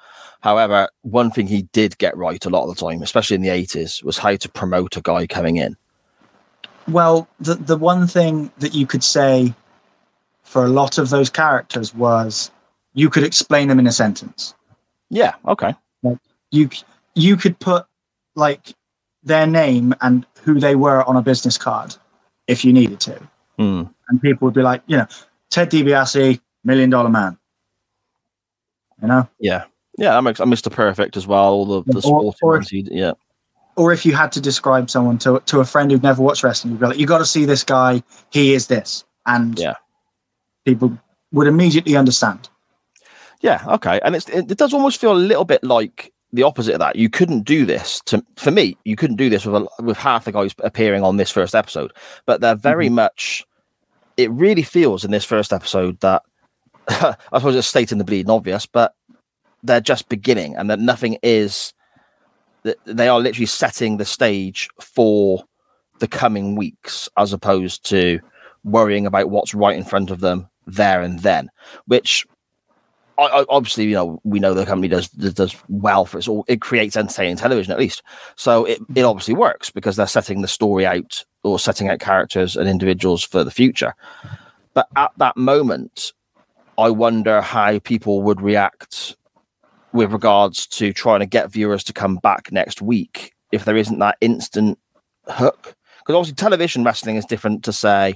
However, 0.42 0.88
one 1.02 1.32
thing 1.32 1.48
he 1.48 1.64
did 1.74 1.98
get 1.98 2.16
right 2.16 2.46
a 2.46 2.50
lot 2.50 2.64
of 2.64 2.76
the 2.76 2.80
time, 2.80 3.02
especially 3.02 3.36
in 3.36 3.42
the 3.42 3.50
eighties, 3.50 4.04
was 4.04 4.18
how 4.18 4.36
to 4.36 4.50
promote 4.50 4.96
a 4.96 5.02
guy 5.02 5.28
coming 5.28 5.58
in. 5.58 5.76
Well, 6.88 7.28
the 7.40 7.56
the 7.56 7.78
one 7.78 8.08
thing 8.08 8.52
that 8.60 8.74
you 8.74 8.86
could 8.88 9.04
say 9.04 9.54
for 10.44 10.64
a 10.66 10.70
lot 10.70 10.98
of 10.98 11.10
those 11.10 11.30
characters 11.30 11.94
was 11.94 12.50
you 12.94 13.10
could 13.10 13.24
explain 13.24 13.68
them 13.68 13.80
in 13.80 13.86
a 13.88 13.92
sentence. 13.92 14.56
Yeah, 15.10 15.34
okay, 15.48 15.74
Like 16.04 16.18
You 16.52 16.70
you 17.16 17.36
could 17.36 17.60
put 17.60 17.86
like 18.36 18.74
their 19.24 19.46
name 19.48 19.94
and 20.02 20.26
who 20.44 20.60
they 20.60 20.76
were 20.76 21.04
on 21.04 21.16
a 21.18 21.22
business 21.22 21.58
card 21.58 21.96
if 22.48 22.64
you 22.64 22.72
needed 22.74 23.00
to, 23.02 23.20
Hmm. 23.58 23.84
and 24.08 24.22
people 24.22 24.46
would 24.48 24.54
be 24.54 24.62
like, 24.62 24.82
you 24.88 24.98
know, 24.98 25.08
Ted 25.50 25.70
DiBiase, 25.72 26.40
Million 26.64 26.90
Dollar 26.90 27.10
Man. 27.10 27.38
You 29.02 29.08
know, 29.08 29.28
yeah, 29.40 29.64
yeah. 29.98 30.12
That 30.14 30.22
makes 30.24 30.40
Mr. 30.40 30.72
Perfect 30.72 31.18
as 31.18 31.26
well. 31.28 31.54
All 31.54 31.66
the, 31.84 31.94
the 32.02 32.08
Or- 32.08 32.34
or- 32.42 32.62
he- 32.62 32.88
yeah, 32.92 33.14
or 33.76 33.92
if 33.94 34.06
you 34.06 34.14
had 34.14 34.32
to 34.34 34.42
describe 34.42 34.90
someone 34.90 35.18
to 35.20 35.40
to 35.48 35.60
a 35.60 35.66
friend 35.66 35.90
who'd 35.92 36.04
never 36.04 36.22
watched 36.22 36.44
wrestling, 36.44 36.74
you'd 36.74 36.80
be 36.82 36.88
like, 36.88 37.00
you 37.00 37.08
got 37.08 37.20
to 37.20 37.26
see 37.26 37.46
this 37.46 37.64
guy. 37.64 38.04
He 38.30 38.54
is 38.54 38.68
this, 38.68 39.06
and 39.26 39.58
Yeah. 39.58 39.76
people 40.66 40.98
would 41.32 41.48
immediately 41.48 41.96
understand. 41.96 42.50
Yeah, 43.42 43.64
okay. 43.68 44.00
And 44.04 44.16
it's 44.16 44.28
it, 44.30 44.52
it 44.52 44.58
does 44.58 44.74
almost 44.74 45.00
feel 45.00 45.14
a 45.14 45.16
little 45.16 45.46
bit 45.46 45.64
like 45.64 46.14
the 46.34 46.44
opposite 46.44 46.74
of 46.74 46.80
that. 46.80 46.96
You 46.96 47.10
couldn't 47.10 47.44
do 47.44 47.66
this 47.66 48.02
to 48.06 48.24
for 48.36 48.52
me. 48.52 48.78
You 48.86 48.96
couldn't 48.96 49.16
do 49.16 49.30
this 49.30 49.46
with 49.46 49.64
a, 49.64 49.84
with 49.84 49.98
half 49.98 50.26
the 50.26 50.32
guys 50.32 50.54
appearing 50.60 51.04
on 51.04 51.18
this 51.18 51.32
first 51.32 51.56
episode, 51.56 51.94
but 52.26 52.42
they're 52.42 52.56
very 52.56 52.88
mm-hmm. 52.88 52.96
much. 52.96 53.46
It 54.18 54.30
really 54.32 54.64
feels 54.64 55.06
in 55.06 55.12
this 55.12 55.26
first 55.26 55.54
episode 55.54 56.00
that 56.02 56.24
I 56.90 57.16
suppose 57.36 57.56
it's 57.56 57.68
stating 57.68 57.98
the 57.98 58.04
bleeding 58.04 58.30
obvious, 58.30 58.66
but 58.66 58.94
they're 59.64 59.82
just 59.82 60.10
beginning, 60.10 60.56
and 60.56 60.70
that 60.70 60.80
nothing 60.80 61.18
is 61.24 61.74
th- 62.64 62.78
they 62.86 63.08
are 63.08 63.20
literally 63.20 63.46
setting 63.46 63.98
the 63.98 64.06
stage 64.06 64.70
for 64.82 65.44
the 66.00 66.08
coming 66.08 66.56
weeks 66.56 67.10
as 67.18 67.34
opposed 67.34 67.86
to 67.90 68.20
worrying 68.64 69.06
about 69.06 69.30
what's 69.30 69.54
right 69.54 69.78
in 69.78 69.84
front 69.84 70.12
of 70.12 70.20
them 70.20 70.48
there 70.66 71.02
and 71.02 71.20
then, 71.20 71.50
which 71.86 72.26
I, 73.26 73.46
obviously, 73.50 73.86
you 73.86 73.94
know, 73.94 74.20
we 74.24 74.40
know 74.40 74.54
the 74.54 74.66
company 74.66 74.88
does 74.88 75.10
does 75.10 75.56
well 75.68 76.06
for 76.06 76.18
it. 76.18 76.28
all. 76.28 76.46
It 76.48 76.62
creates 76.62 76.96
entertaining 76.96 77.38
television, 77.38 77.72
at 77.72 77.80
least. 77.80 78.04
So 78.36 78.66
it, 78.66 78.80
it 78.96 79.04
obviously 79.04 79.34
works 79.34 79.70
because 79.70 79.96
they're 79.96 80.08
setting 80.08 80.42
the 80.42 80.48
story 80.48 80.86
out 80.86 81.24
or 81.44 81.60
setting 81.60 81.90
out 81.90 82.00
characters 82.00 82.56
and 82.56 82.68
individuals 82.68 83.24
for 83.24 83.44
the 83.44 83.52
future. 83.52 83.94
But 84.74 84.88
at 84.96 85.12
that 85.18 85.38
moment, 85.38 86.14
I 86.78 86.90
wonder 86.90 87.42
how 87.42 87.80
people 87.80 88.22
would 88.22 88.42
react 88.42 89.16
with 89.92 90.12
regards 90.12 90.68
to 90.68 90.94
trying 90.94 91.20
to 91.20 91.26
get 91.26 91.52
viewers 91.52 91.84
to 91.86 91.94
come 91.94 92.18
back 92.18 92.52
next 92.52 92.82
week 92.82 93.34
if 93.52 93.66
there 93.66 93.78
isn't 93.78 94.00
that 94.00 94.18
instant 94.22 94.78
hook. 95.28 95.76
Because 96.00 96.16
obviously, 96.16 96.36
television 96.36 96.84
wrestling 96.84 97.16
is 97.16 97.26
different 97.26 97.64
to 97.66 97.74
say 97.74 98.16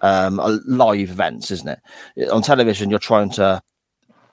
um, 0.00 0.40
live 0.66 1.10
events, 1.10 1.50
isn't 1.50 1.68
it? 1.68 2.28
On 2.30 2.42
television, 2.42 2.90
you're 2.90 2.98
trying 2.98 3.30
to 3.30 3.62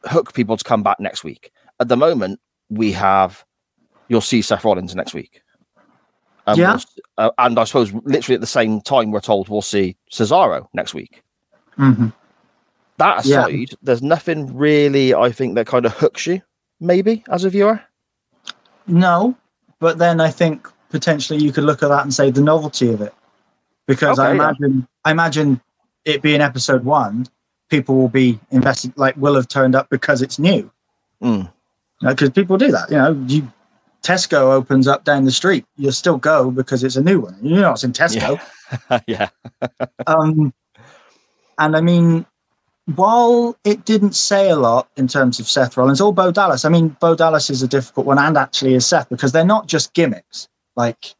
hook 0.05 0.33
people 0.33 0.57
to 0.57 0.63
come 0.63 0.83
back 0.83 0.99
next 0.99 1.23
week. 1.23 1.51
At 1.79 1.87
the 1.87 1.97
moment, 1.97 2.39
we 2.69 2.91
have 2.93 3.45
you'll 4.07 4.21
see 4.21 4.41
Seth 4.41 4.63
Rollins 4.63 4.95
next 4.95 5.13
week. 5.13 5.41
Um, 6.47 6.59
Yeah. 6.59 6.71
we'll 6.73 6.83
uh, 7.17 7.31
and 7.37 7.59
I 7.59 7.63
suppose 7.63 7.93
literally 8.03 8.35
at 8.35 8.41
the 8.41 8.47
same 8.47 8.81
time, 8.81 9.11
we're 9.11 9.19
told 9.19 9.49
we'll 9.49 9.61
see 9.61 9.97
Cesaro 10.11 10.67
next 10.73 10.93
week. 10.93 11.21
hmm 11.75 12.07
That 12.97 13.25
Yeah. 13.25 13.45
aside, 13.45 13.69
there's 13.81 14.01
nothing 14.01 14.55
really 14.55 15.13
I 15.13 15.31
think 15.31 15.55
that 15.55 15.67
kind 15.67 15.85
of 15.85 15.93
hooks 15.93 16.25
you, 16.27 16.41
maybe 16.79 17.23
as 17.29 17.43
a 17.43 17.49
viewer. 17.49 17.81
No, 18.87 19.35
but 19.79 19.97
then 19.99 20.19
I 20.19 20.31
think 20.31 20.67
potentially 20.89 21.39
you 21.39 21.51
could 21.51 21.63
look 21.63 21.83
at 21.83 21.89
that 21.89 22.03
and 22.03 22.13
say 22.13 22.31
the 22.31 22.41
novelty 22.41 22.91
of 22.91 23.01
it, 23.01 23.13
because 23.85 24.17
I 24.17 24.29
Okay, 24.29 24.37
yeah. 24.37 24.43
imagine 24.49 24.87
I 25.05 25.11
imagine 25.11 25.61
it 26.05 26.21
being 26.23 26.41
episode 26.41 26.83
one, 26.83 27.27
people 27.69 27.95
will 27.95 28.09
be 28.09 28.39
invested, 28.51 28.93
like 28.97 29.15
will 29.17 29.35
have 29.35 29.47
turned 29.47 29.75
up 29.75 29.89
because 29.89 30.21
it's 30.21 30.39
new. 30.39 30.69
Mm. 31.23 31.51
Because 32.01 32.29
people 32.29 32.57
do 32.57 32.71
that, 32.71 32.89
you 32.89 32.97
know. 32.97 33.11
You 33.27 33.51
Tesco 34.01 34.53
opens 34.53 34.87
up 34.87 35.03
down 35.03 35.25
the 35.25 35.31
street, 35.31 35.65
you'll 35.75 35.91
still 35.91 36.17
go 36.17 36.51
because 36.51 36.83
it's 36.83 36.95
a 36.95 37.01
new 37.01 37.19
one. 37.19 37.37
You 37.41 37.57
know 37.57 37.71
it's 37.71 37.83
in 37.83 37.91
Tesco. 37.91 38.39
yeah. 39.07 39.29
um, 40.07 40.53
and 41.57 41.75
I 41.75 41.81
mean, 41.81 42.25
while 42.95 43.57
it 43.65 43.85
didn't 43.85 44.13
say 44.15 44.49
a 44.49 44.55
lot 44.55 44.89
in 44.95 45.07
terms 45.07 45.39
of 45.39 45.47
Seth 45.47 45.75
Rollins 45.77 46.01
or 46.01 46.13
Bo 46.13 46.31
Dallas, 46.31 46.65
I 46.65 46.69
mean, 46.69 46.95
Bo 47.01 47.15
Dallas 47.15 47.49
is 47.49 47.61
a 47.61 47.67
difficult 47.67 48.05
one, 48.05 48.17
and 48.17 48.37
actually 48.37 48.73
is 48.73 48.85
Seth 48.85 49.09
because 49.09 49.31
they're 49.31 49.45
not 49.45 49.67
just 49.67 49.93
gimmicks. 49.93 50.47
Like, 50.75 51.13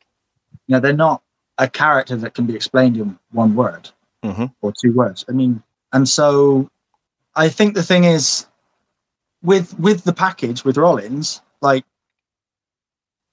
you 0.67 0.75
know, 0.75 0.79
they're 0.79 0.93
not 0.93 1.21
a 1.57 1.67
character 1.67 2.15
that 2.15 2.33
can 2.33 2.45
be 2.45 2.55
explained 2.55 2.95
in 2.95 3.19
one 3.31 3.53
word 3.55 3.89
Mhm. 4.23 4.53
or 4.61 4.73
two 4.81 4.93
words. 4.93 5.25
I 5.27 5.33
mean, 5.33 5.61
and 5.93 6.07
so 6.07 6.69
I 7.35 7.49
think 7.49 7.75
the 7.75 7.83
thing 7.83 8.03
is 8.03 8.45
with 9.43 9.77
with 9.79 10.03
the 10.03 10.13
package 10.13 10.63
with 10.65 10.77
Rollins, 10.77 11.41
like, 11.61 11.85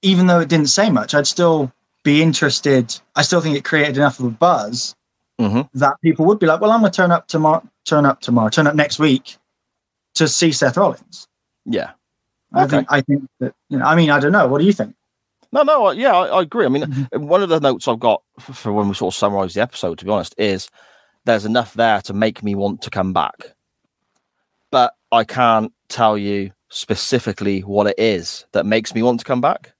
even 0.03 0.27
though 0.27 0.41
it 0.41 0.49
didn't 0.49 0.69
say 0.69 0.91
much, 0.91 1.15
I'd 1.15 1.27
still 1.27 1.73
be 2.05 2.23
interested. 2.23 2.99
I 3.17 3.23
still 3.23 3.41
think 3.41 3.57
it 3.57 3.65
created 3.65 3.97
enough 3.97 4.21
of 4.21 4.27
a 4.27 4.31
buzz 4.31 4.95
Mhm. 5.41 5.69
that 5.75 6.01
people 6.03 6.25
would 6.27 6.39
be 6.39 6.47
like, 6.47 6.61
"Well, 6.61 6.71
I'm 6.71 6.81
going 6.81 6.93
to 6.93 6.97
turn 6.97 7.11
up 7.11 7.27
tomorrow, 7.27 7.63
turn 7.85 8.07
up 8.07 8.21
tomorrow, 8.21 8.49
turn 8.49 8.67
up 8.67 8.75
next 8.75 8.99
week 8.99 9.37
to 10.15 10.29
see 10.29 10.53
Seth 10.53 10.77
Rollins." 10.77 11.27
Yeah. 11.65 11.93
I 12.55 12.63
Okay. 12.65 12.77
think 12.77 12.93
I 12.93 13.01
think 13.01 13.29
that 13.41 13.55
you 13.69 13.79
know. 13.79 13.85
I 13.85 13.97
mean, 13.97 14.11
I 14.11 14.21
don't 14.21 14.33
know. 14.33 14.47
What 14.47 14.61
do 14.61 14.65
you 14.67 14.73
think? 14.73 14.95
No, 15.53 15.63
no, 15.63 15.91
yeah, 15.91 16.13
I, 16.15 16.27
I 16.39 16.43
agree. 16.43 16.65
I 16.65 16.69
mean, 16.69 16.83
Mm-hmm. 16.85 17.27
one 17.27 17.43
of 17.43 17.49
the 17.49 17.61
notes 17.61 17.89
I've 17.89 17.99
got 17.99 18.23
for 18.39 18.73
when 18.73 18.89
we 18.89 18.95
sort 18.95 19.15
of 19.15 19.19
summarize 19.19 19.55
the 19.55 19.63
episode, 19.63 19.99
to 19.99 20.05
be 20.05 20.11
honest, 20.11 20.35
is 20.39 20.69
there's 21.27 21.45
enough 21.45 21.75
there 21.75 22.01
to 22.03 22.15
make 22.15 22.43
me 22.43 22.55
want 22.55 22.81
to 22.83 22.91
come 22.91 23.13
back. 23.13 23.55
But 24.71 24.95
I 25.13 25.25
can't 25.25 25.73
tell 25.89 26.17
you 26.17 26.53
specifically 26.71 27.61
what 27.61 27.87
it 27.87 27.97
is 27.99 28.47
that 28.53 28.65
makes 28.65 28.95
me 28.95 29.03
want 29.03 29.21
to 29.21 29.27
come 29.27 29.41
back. 29.41 29.73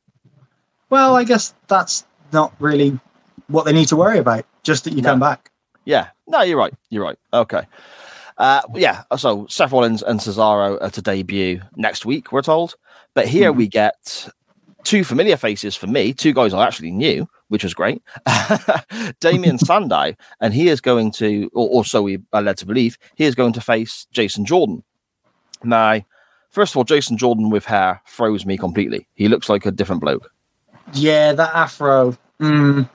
Well, 0.91 1.17
I 1.17 1.25
guess 1.25 1.55
that's 1.69 2.05
not 2.33 2.53
really 2.61 2.99
what 3.49 3.65
they 3.65 3.73
need 3.73 3.89
to 3.89 3.97
worry 3.97 4.19
about. 4.19 4.45
Just 4.63 4.85
that 4.85 4.93
you 4.93 5.03
No. 5.03 5.11
come 5.11 5.21
back. 5.21 5.51
Yeah, 5.85 6.09
no, 6.27 6.43
you're 6.43 6.59
right. 6.59 6.75
You're 6.91 7.05
right. 7.05 7.19
Okay. 7.33 7.63
Uh, 8.39 8.61
yeah, 8.75 9.05
so 9.17 9.47
Seth 9.49 9.73
Rollins 9.73 10.03
and 10.03 10.21
Cesaro 10.21 10.79
are 10.83 10.91
to 10.91 11.01
debut 11.01 11.61
next 11.77 12.05
week, 12.05 12.33
we're 12.33 12.43
told. 12.43 12.75
But 13.15 13.29
here 13.29 13.51
we 13.53 13.67
get 13.67 14.29
two 14.85 15.05
familiar 15.05 15.37
faces 15.37 15.75
for 15.75 15.87
me, 15.87 16.13
two 16.13 16.35
guys 16.35 16.53
I 16.53 16.67
actually 16.67 16.91
knew, 16.91 17.27
which 17.49 17.65
was 17.65 17.75
great. 17.75 18.03
Damien 19.21 19.59
Sandow, 19.67 20.15
and 20.41 20.55
he 20.55 20.69
is 20.69 20.81
going 20.81 21.13
to, 21.13 21.51
or, 21.55 21.69
or 21.69 21.85
so 21.85 22.03
we 22.03 22.19
are 22.33 22.43
led 22.43 22.57
to 22.59 22.67
believe, 22.67 22.99
he 23.15 23.25
is 23.25 23.35
going 23.35 23.53
to 23.55 23.61
face 23.61 24.07
Jason 24.13 24.45
Jordan. 24.45 24.83
Now, 25.63 26.01
first 26.51 26.73
of 26.73 26.77
all, 26.77 26.85
Jason 26.85 27.17
Jordan 27.17 27.51
with 27.51 27.65
hair 27.65 28.01
froze 28.05 28.45
me 28.45 28.57
completely. 28.57 29.07
He 29.15 29.29
looks 29.29 29.49
like 29.49 29.67
a 29.67 29.71
different 29.71 30.03
bloke. 30.03 30.31
Yeah, 30.93 31.33
that 31.33 31.55
afro. 31.55 32.17
Mm, 32.41 32.89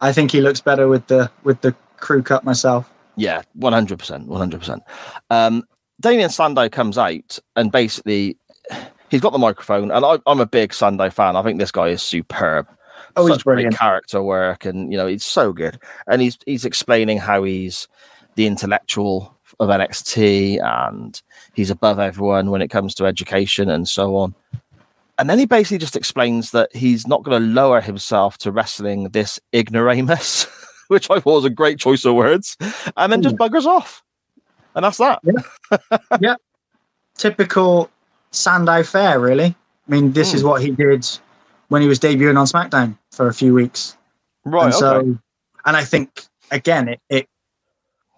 I 0.00 0.12
think 0.12 0.30
he 0.30 0.40
looks 0.40 0.60
better 0.60 0.88
with 0.88 1.06
the 1.06 1.30
with 1.42 1.60
the 1.62 1.74
crew 1.96 2.22
cut 2.22 2.44
myself. 2.44 2.92
Yeah, 3.16 3.42
one 3.54 3.72
hundred 3.72 3.98
percent, 3.98 4.28
one 4.28 4.38
hundred 4.38 4.60
percent. 4.60 4.82
Um, 5.30 5.64
Damien 6.00 6.30
Sandow 6.30 6.68
comes 6.68 6.98
out 6.98 7.38
and 7.56 7.72
basically 7.72 8.36
he's 9.10 9.20
got 9.20 9.32
the 9.32 9.38
microphone, 9.38 9.90
and 9.90 10.04
I, 10.04 10.18
I'm 10.26 10.40
a 10.40 10.46
big 10.46 10.72
Sandow 10.72 11.10
fan. 11.10 11.36
I 11.36 11.42
think 11.42 11.58
this 11.58 11.72
guy 11.72 11.88
is 11.88 12.02
superb. 12.02 12.68
Oh, 13.16 13.26
he's 13.26 13.36
Such 13.36 13.44
great 13.44 13.54
brilliant. 13.54 13.78
character 13.78 14.22
work, 14.22 14.66
and 14.66 14.92
you 14.92 14.98
know 14.98 15.06
he's 15.06 15.24
so 15.24 15.52
good. 15.52 15.80
And 16.06 16.20
he's 16.20 16.38
he's 16.44 16.64
explaining 16.64 17.18
how 17.18 17.44
he's 17.44 17.88
the 18.34 18.46
intellectual 18.46 19.34
of 19.58 19.70
NXT, 19.70 20.62
and 20.62 21.20
he's 21.54 21.70
above 21.70 21.98
everyone 21.98 22.50
when 22.50 22.60
it 22.60 22.68
comes 22.68 22.94
to 22.96 23.06
education 23.06 23.70
and 23.70 23.88
so 23.88 24.16
on. 24.16 24.34
And 25.18 25.30
then 25.30 25.38
he 25.38 25.46
basically 25.46 25.78
just 25.78 25.96
explains 25.96 26.50
that 26.50 26.74
he's 26.76 27.06
not 27.06 27.22
going 27.22 27.40
to 27.40 27.48
lower 27.48 27.80
himself 27.80 28.36
to 28.38 28.52
wrestling 28.52 29.08
this 29.10 29.40
ignoramus, 29.54 30.46
which 30.88 31.10
I 31.10 31.20
thought 31.20 31.36
was 31.36 31.44
a 31.46 31.50
great 31.50 31.78
choice 31.78 32.04
of 32.04 32.14
words, 32.14 32.56
and 32.96 33.10
then 33.10 33.22
just 33.22 33.36
hmm. 33.36 33.42
buggers 33.42 33.64
off. 33.64 34.02
And 34.74 34.84
that's 34.84 34.98
that. 34.98 35.20
Yep. 36.20 36.36
Typical 37.16 37.90
Sandow 38.30 38.82
fare, 38.82 39.18
really. 39.18 39.54
I 39.88 39.90
mean, 39.90 40.12
this 40.12 40.34
is 40.34 40.42
hmm. 40.42 40.48
what 40.48 40.60
he 40.60 40.70
did 40.70 41.08
when 41.68 41.82
he 41.82 41.88
was 41.88 41.98
debuting 41.98 42.38
on 42.38 42.46
SmackDown 42.46 42.96
for 43.12 43.28
a 43.28 43.34
few 43.34 43.52
weeks. 43.54 43.96
Right. 44.44 44.66
and 44.66 44.74
so, 44.74 44.96
okay. 44.98 45.08
and 45.66 45.76
I 45.76 45.84
think 45.84 46.22
again, 46.50 46.88
it, 46.88 47.00
it 47.08 47.28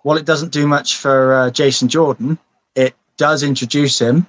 while 0.03 0.17
it 0.17 0.27
doesn't 0.27 0.53
do 0.53 0.67
much 0.67 0.97
for 0.97 1.35
uh, 1.35 1.51
Jason 1.51 1.89
Jordan, 1.89 2.39
it 2.75 2.95
does 3.17 3.43
introduce 3.43 3.99
him, 4.01 4.27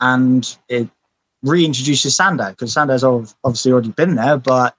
and 0.00 0.56
it 0.68 0.88
reintroduces 1.44 2.12
Sandow 2.12 2.50
because 2.50 2.72
Sandow's 2.72 3.04
obviously 3.44 3.72
already 3.72 3.90
been 3.90 4.14
there, 4.16 4.38
but 4.38 4.74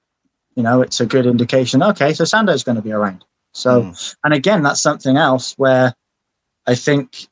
you 0.56 0.62
know 0.62 0.82
it's 0.82 1.00
a 1.00 1.06
good 1.06 1.26
indication. 1.26 1.82
Okay, 1.82 2.12
so 2.12 2.24
Sandow's 2.24 2.64
going 2.64 2.76
to 2.76 2.82
be 2.82 2.92
around. 2.92 3.24
So, 3.52 3.82
Hmm. 3.82 3.90
and 4.24 4.34
again, 4.34 4.62
that's 4.62 4.80
something 4.82 5.16
else 5.16 5.54
where 5.56 5.94
I 6.66 6.74
think, 6.74 7.26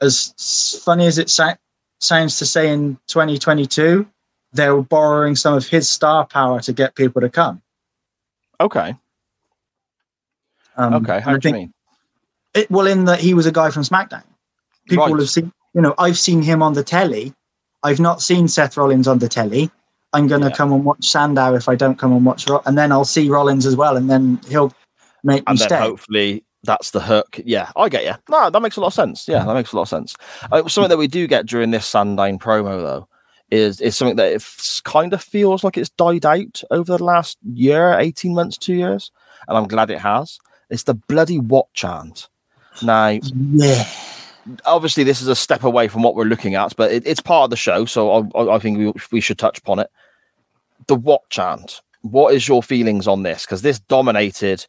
as 0.00 0.80
funny 0.84 1.06
as 1.06 1.18
it 1.18 1.30
sa- 1.30 1.54
sounds 2.00 2.38
to 2.38 2.46
say 2.46 2.72
in 2.72 2.98
2022, 3.06 4.06
they're 4.52 4.80
borrowing 4.82 5.34
some 5.36 5.54
of 5.54 5.66
his 5.66 5.88
star 5.88 6.26
power 6.26 6.60
to 6.60 6.72
get 6.72 6.94
people 6.94 7.20
to 7.20 7.28
come. 7.30 7.62
Okay. 8.60 8.94
Um, 10.76 10.94
Okay. 10.94 11.20
How 11.20 11.36
do 11.36 11.48
you 11.48 11.54
mean? 11.54 11.74
It, 12.54 12.70
well, 12.70 12.86
in 12.86 13.04
that 13.06 13.20
he 13.20 13.34
was 13.34 13.46
a 13.46 13.52
guy 13.52 13.70
from 13.70 13.82
SmackDown. 13.82 14.24
People 14.88 15.06
Right. 15.06 15.18
have 15.20 15.30
seen, 15.30 15.52
you 15.74 15.80
know, 15.80 15.94
I've 15.98 16.18
seen 16.18 16.42
him 16.42 16.62
on 16.62 16.74
the 16.74 16.84
telly. 16.84 17.32
I've 17.82 18.00
not 18.00 18.20
seen 18.22 18.46
Seth 18.48 18.76
Rollins 18.76 19.08
on 19.08 19.18
the 19.18 19.28
telly. 19.28 19.70
I'm 20.12 20.26
going 20.26 20.42
to 20.42 20.48
Yeah. 20.48 20.54
come 20.54 20.72
and 20.72 20.84
watch 20.84 21.06
Sandow 21.06 21.54
if 21.54 21.68
I 21.68 21.74
don't 21.74 21.98
come 21.98 22.12
and 22.12 22.24
watch, 22.26 22.46
Ro- 22.48 22.62
and 22.66 22.76
then 22.76 22.92
I'll 22.92 23.06
see 23.06 23.30
Rollins 23.30 23.64
as 23.64 23.74
well, 23.76 23.96
and 23.96 24.10
then 24.10 24.38
he'll 24.48 24.72
make 25.24 25.40
me 25.40 25.44
And 25.52 25.58
then 25.58 25.68
stay. 25.68 25.78
hopefully 25.78 26.44
that's 26.64 26.90
the 26.90 27.00
hook. 27.00 27.40
Yeah, 27.44 27.70
I 27.74 27.88
get 27.88 28.04
you. 28.04 28.12
No, 28.28 28.50
that 28.50 28.60
makes 28.60 28.76
a 28.76 28.80
lot 28.80 28.88
of 28.88 28.94
sense. 28.94 29.26
Yeah, 29.26 29.44
that 29.44 29.54
makes 29.54 29.72
a 29.72 29.76
lot 29.76 29.82
of 29.82 29.88
sense. 29.88 30.14
Uh, 30.52 30.68
something 30.68 30.90
that 30.90 30.98
we 30.98 31.08
do 31.08 31.26
get 31.26 31.46
during 31.46 31.70
this 31.70 31.86
Sandow 31.86 32.30
promo 32.36 32.82
though 32.82 33.08
is 33.52 33.80
is 33.82 33.96
something 33.96 34.16
that 34.16 34.32
it 34.32 34.44
kind 34.84 35.12
of 35.12 35.22
feels 35.22 35.62
like 35.62 35.76
it's 35.76 35.90
died 35.90 36.24
out 36.24 36.62
over 36.70 36.96
the 36.96 37.04
last 37.04 37.38
year, 37.52 37.98
eighteen 37.98 38.34
months, 38.34 38.56
two 38.56 38.74
years, 38.74 39.12
and 39.46 39.56
I'm 39.56 39.68
glad 39.68 39.90
it 39.90 40.00
has. 40.00 40.38
It's 40.70 40.84
the 40.84 40.94
bloody 40.94 41.38
what 41.38 41.72
chant. 41.74 42.28
Now, 42.82 43.18
Yeah, 43.34 43.86
obviously 44.64 45.04
this 45.04 45.20
is 45.20 45.28
a 45.28 45.36
step 45.36 45.64
away 45.64 45.88
from 45.88 46.02
what 46.02 46.14
we're 46.14 46.24
looking 46.24 46.54
at, 46.54 46.74
but 46.76 46.90
it, 46.90 47.06
it's 47.06 47.20
part 47.20 47.44
of 47.44 47.50
the 47.50 47.56
show, 47.56 47.84
so 47.84 48.10
I, 48.10 48.40
I, 48.40 48.56
I 48.56 48.58
think 48.58 48.78
we, 48.78 48.92
we 49.12 49.20
should 49.20 49.38
touch 49.38 49.58
upon 49.58 49.78
it. 49.78 49.90
The 50.86 50.94
what 50.94 51.28
chant. 51.28 51.82
What 52.00 52.34
is 52.34 52.48
your 52.48 52.62
feelings 52.62 53.06
on 53.06 53.22
this? 53.22 53.44
Because 53.44 53.62
this 53.62 53.78
dominated 53.78 54.66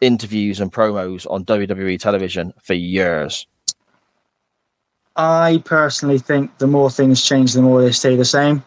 interviews 0.00 0.60
and 0.60 0.72
promos 0.72 1.26
on 1.28 1.44
WWE 1.46 1.98
television 1.98 2.52
for 2.62 2.74
years. 2.74 3.46
I 5.18 5.60
personally 5.64 6.18
think 6.18 6.56
the 6.58 6.68
more 6.68 6.90
things 6.90 7.24
change, 7.24 7.52
the 7.52 7.60
more 7.62 7.82
they 7.82 7.90
stay 7.90 8.14
the 8.14 8.24
same. 8.24 8.62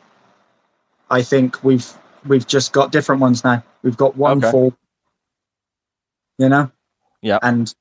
I 1.10 1.24
think 1.24 1.64
we've 1.64 1.92
we've 2.28 2.46
just 2.46 2.74
got 2.74 2.92
different 2.92 3.22
ones 3.22 3.44
now. 3.44 3.64
We've 3.84 3.98
got 3.98 4.16
one 4.18 4.38
Okay. 4.40 4.52
for 4.52 4.74
you 6.38 6.50
know? 6.50 6.70
Yeah. 7.22 7.40
And 7.42 7.74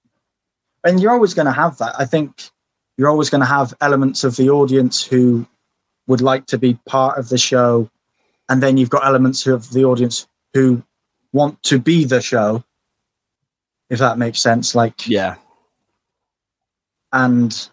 and 0.85 1.01
you're 1.01 1.12
always 1.12 1.35
gonna 1.35 1.53
have 1.53 1.79
that. 1.79 1.95
I 1.99 2.05
think 2.05 2.51
you're 2.97 3.09
always 3.11 3.29
gonna 3.29 3.45
have 3.47 3.75
elements 3.81 4.23
of 4.23 4.37
the 4.37 4.51
audience 4.51 5.03
who 5.03 5.47
would 6.07 6.21
like 6.21 6.47
to 6.47 6.59
be 6.59 6.75
part 6.87 7.18
of 7.18 7.29
the 7.29 7.39
show. 7.39 7.91
And 8.49 8.62
then 8.62 8.77
you've 8.77 8.91
got 8.91 9.05
elements 9.05 9.47
of 9.47 9.71
the 9.71 9.85
audience 9.85 10.29
who 10.55 10.83
want 11.33 11.62
to 11.64 11.79
be 11.79 12.05
the 12.05 12.21
show. 12.21 12.62
If 13.91 13.99
that 13.99 14.18
makes 14.18 14.41
sense. 14.41 14.75
Like 14.77 15.09
Yeah. 15.09 15.37
and 17.12 17.68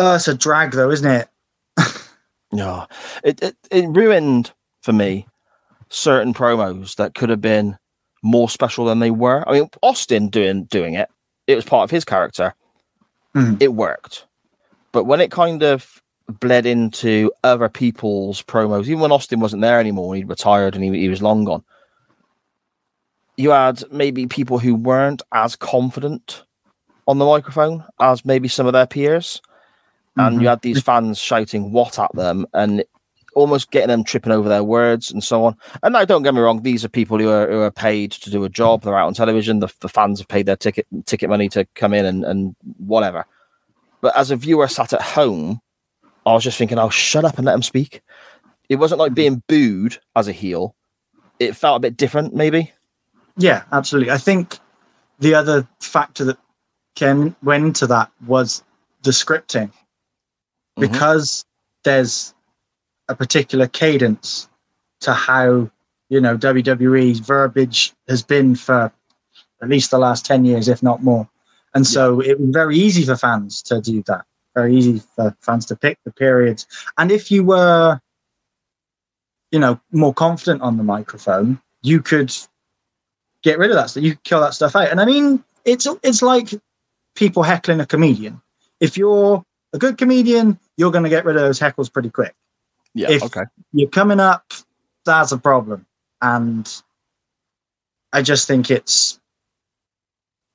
uh, 0.00 0.14
it's 0.16 0.28
a 0.28 0.34
drag 0.34 0.72
though, 0.72 0.90
isn't 0.90 1.10
it? 1.10 1.28
Yeah, 2.52 2.86
it, 3.22 3.40
it 3.44 3.56
it 3.70 3.88
ruined 3.88 4.50
for 4.82 4.92
me 4.92 5.28
certain 5.88 6.34
promos 6.34 6.96
that 6.96 7.14
could 7.14 7.28
have 7.28 7.40
been 7.40 7.78
more 8.24 8.48
special 8.50 8.84
than 8.86 8.98
they 8.98 9.12
were. 9.12 9.48
I 9.48 9.52
mean, 9.52 9.70
Austin 9.82 10.28
doing 10.30 10.64
doing 10.64 10.94
it, 10.94 11.08
it 11.46 11.54
was 11.54 11.64
part 11.64 11.84
of 11.84 11.92
his 11.92 12.04
character. 12.04 12.54
Mhm. 13.36 13.62
It 13.62 13.74
worked, 13.74 14.26
but 14.90 15.04
when 15.04 15.20
it 15.20 15.30
kind 15.30 15.62
of 15.62 16.02
bled 16.28 16.66
into 16.66 17.30
other 17.44 17.68
people's 17.68 18.42
promos, 18.42 18.86
even 18.86 18.98
when 18.98 19.12
Austin 19.12 19.38
wasn't 19.38 19.62
there 19.62 19.78
anymore, 19.78 20.16
he'd 20.16 20.28
retired 20.28 20.74
and 20.74 20.82
he, 20.82 20.90
he 20.90 21.08
was 21.08 21.22
long 21.22 21.44
gone. 21.44 21.62
You 23.36 23.50
had 23.50 23.84
maybe 23.92 24.26
people 24.26 24.58
who 24.58 24.74
weren't 24.74 25.22
as 25.32 25.54
confident 25.54 26.42
on 27.06 27.18
the 27.18 27.24
microphone 27.24 27.84
as 28.00 28.24
maybe 28.24 28.48
some 28.48 28.66
of 28.66 28.72
their 28.72 28.88
peers 28.88 29.40
and 30.26 30.36
you 30.36 30.40
mm-hmm. 30.40 30.48
had 30.48 30.62
these 30.62 30.82
fans 30.82 31.18
shouting 31.18 31.72
what 31.72 31.98
at 31.98 32.14
them 32.14 32.46
and 32.54 32.84
almost 33.34 33.70
getting 33.70 33.88
them 33.88 34.04
tripping 34.04 34.32
over 34.32 34.48
their 34.48 34.64
words 34.64 35.10
and 35.10 35.22
so 35.22 35.44
on. 35.44 35.56
And 35.82 35.92
now, 35.92 36.04
don't 36.04 36.22
get 36.22 36.34
me 36.34 36.40
wrong; 36.40 36.62
these 36.62 36.84
are 36.84 36.88
people 36.88 37.18
who 37.18 37.30
are 37.30 37.50
who 37.50 37.60
are 37.60 37.70
paid 37.70 38.12
to 38.12 38.30
do 38.30 38.44
a 38.44 38.48
job. 38.48 38.82
They're 38.82 38.98
out 38.98 39.06
on 39.06 39.14
television. 39.14 39.60
The, 39.60 39.72
the 39.80 39.88
fans 39.88 40.18
have 40.18 40.28
paid 40.28 40.46
their 40.46 40.56
ticket 40.56 40.86
ticket 41.06 41.28
money 41.30 41.48
to 41.50 41.66
come 41.74 41.94
in 41.94 42.04
and, 42.04 42.24
and 42.24 42.56
whatever. 42.78 43.24
But 44.00 44.16
as 44.16 44.30
a 44.30 44.36
viewer 44.36 44.68
sat 44.68 44.92
at 44.92 45.02
home, 45.02 45.60
I 46.26 46.32
was 46.32 46.44
just 46.44 46.58
thinking, 46.58 46.78
"I'll 46.78 46.86
"Oh, 46.86 46.90
shut 46.90 47.24
up 47.24 47.36
and 47.36 47.46
let 47.46 47.52
them 47.52 47.62
speak." 47.62 48.02
It 48.68 48.76
wasn't 48.76 49.00
like 49.00 49.14
being 49.14 49.42
booed 49.48 49.98
as 50.14 50.28
a 50.28 50.32
heel. 50.32 50.76
It 51.40 51.56
felt 51.56 51.78
a 51.78 51.80
bit 51.80 51.96
different, 51.96 52.34
maybe. 52.34 52.72
Yeah, 53.36 53.64
absolutely. 53.72 54.12
I 54.12 54.18
think 54.18 54.58
the 55.18 55.34
other 55.34 55.66
factor 55.80 56.24
that 56.24 56.38
came 56.94 57.34
went 57.42 57.64
into 57.64 57.86
that 57.88 58.10
was 58.26 58.62
the 59.02 59.10
scripting. 59.10 59.72
Mhm. 60.78 60.90
Because 60.90 61.44
there's 61.84 62.34
a 63.08 63.14
particular 63.14 63.66
cadence 63.66 64.48
to 65.00 65.12
how, 65.12 65.70
you 66.08 66.20
know, 66.20 66.36
WWE's 66.36 67.20
verbiage 67.20 67.92
has 68.08 68.22
been 68.22 68.54
for 68.54 68.92
at 69.62 69.68
least 69.68 69.90
the 69.90 69.98
last 69.98 70.24
10 70.24 70.44
years, 70.44 70.68
if 70.68 70.82
not 70.82 71.02
more. 71.02 71.28
And 71.74 71.86
so 71.86 72.20
it 72.20 72.40
was 72.40 72.50
very 72.50 72.76
easy 72.76 73.04
for 73.04 73.16
fans 73.16 73.62
to 73.62 73.80
do 73.80 74.02
that. 74.06 74.24
Very 74.54 74.74
easy 74.74 75.02
for 75.14 75.36
fans 75.40 75.66
to 75.66 75.76
pick 75.76 75.98
the 76.04 76.12
periods. 76.12 76.66
And 76.98 77.12
if 77.12 77.30
you 77.30 77.44
were, 77.44 78.00
you 79.52 79.58
know, 79.58 79.80
more 79.92 80.12
confident 80.14 80.62
on 80.62 80.76
the 80.76 80.82
microphone, 80.82 81.60
you 81.82 82.00
could 82.00 82.34
get 83.42 83.58
rid 83.58 83.70
of 83.70 83.76
that 83.76 83.90
stuff. 83.90 84.02
You 84.02 84.12
could 84.12 84.24
kill 84.24 84.40
that 84.40 84.54
stuff 84.54 84.74
out. 84.74 84.88
And 84.88 85.00
I 85.00 85.04
mean, 85.04 85.44
it's 85.64 85.86
it's 86.02 86.22
like 86.22 86.50
people 87.14 87.42
heckling 87.42 87.80
a 87.80 87.86
comedian. 87.86 88.40
If 88.80 88.96
you're 88.96 89.44
a 89.72 89.78
good 89.78 89.98
comedian, 89.98 90.58
you're 90.76 90.90
going 90.90 91.04
to 91.04 91.10
get 91.10 91.24
rid 91.24 91.36
of 91.36 91.42
those 91.42 91.58
heckles 91.60 91.92
pretty 91.92 92.10
quick. 92.10 92.34
Yeah. 92.94 93.10
If- 93.10 93.22
okay. 93.22 93.42
You're 93.72 93.88
coming 93.90 94.20
up, 94.20 94.52
that's 95.04 95.32
a 95.32 95.38
problem. 95.38 95.86
And 96.22 96.70
I 98.12 98.22
just 98.22 98.46
think 98.48 98.70
it's, 98.70 99.20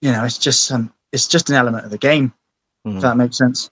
you 0.01 0.11
know, 0.11 0.23
it's 0.25 0.37
just 0.37 0.65
some, 0.65 0.93
it's 1.11 1.27
just 1.27 1.49
an 1.49 1.55
element 1.55 1.85
of 1.85 1.91
the 1.91 1.97
game. 1.97 2.33
Mhm. 2.85 2.97
If 2.97 3.01
that 3.01 3.17
makes 3.17 3.37
sense. 3.37 3.69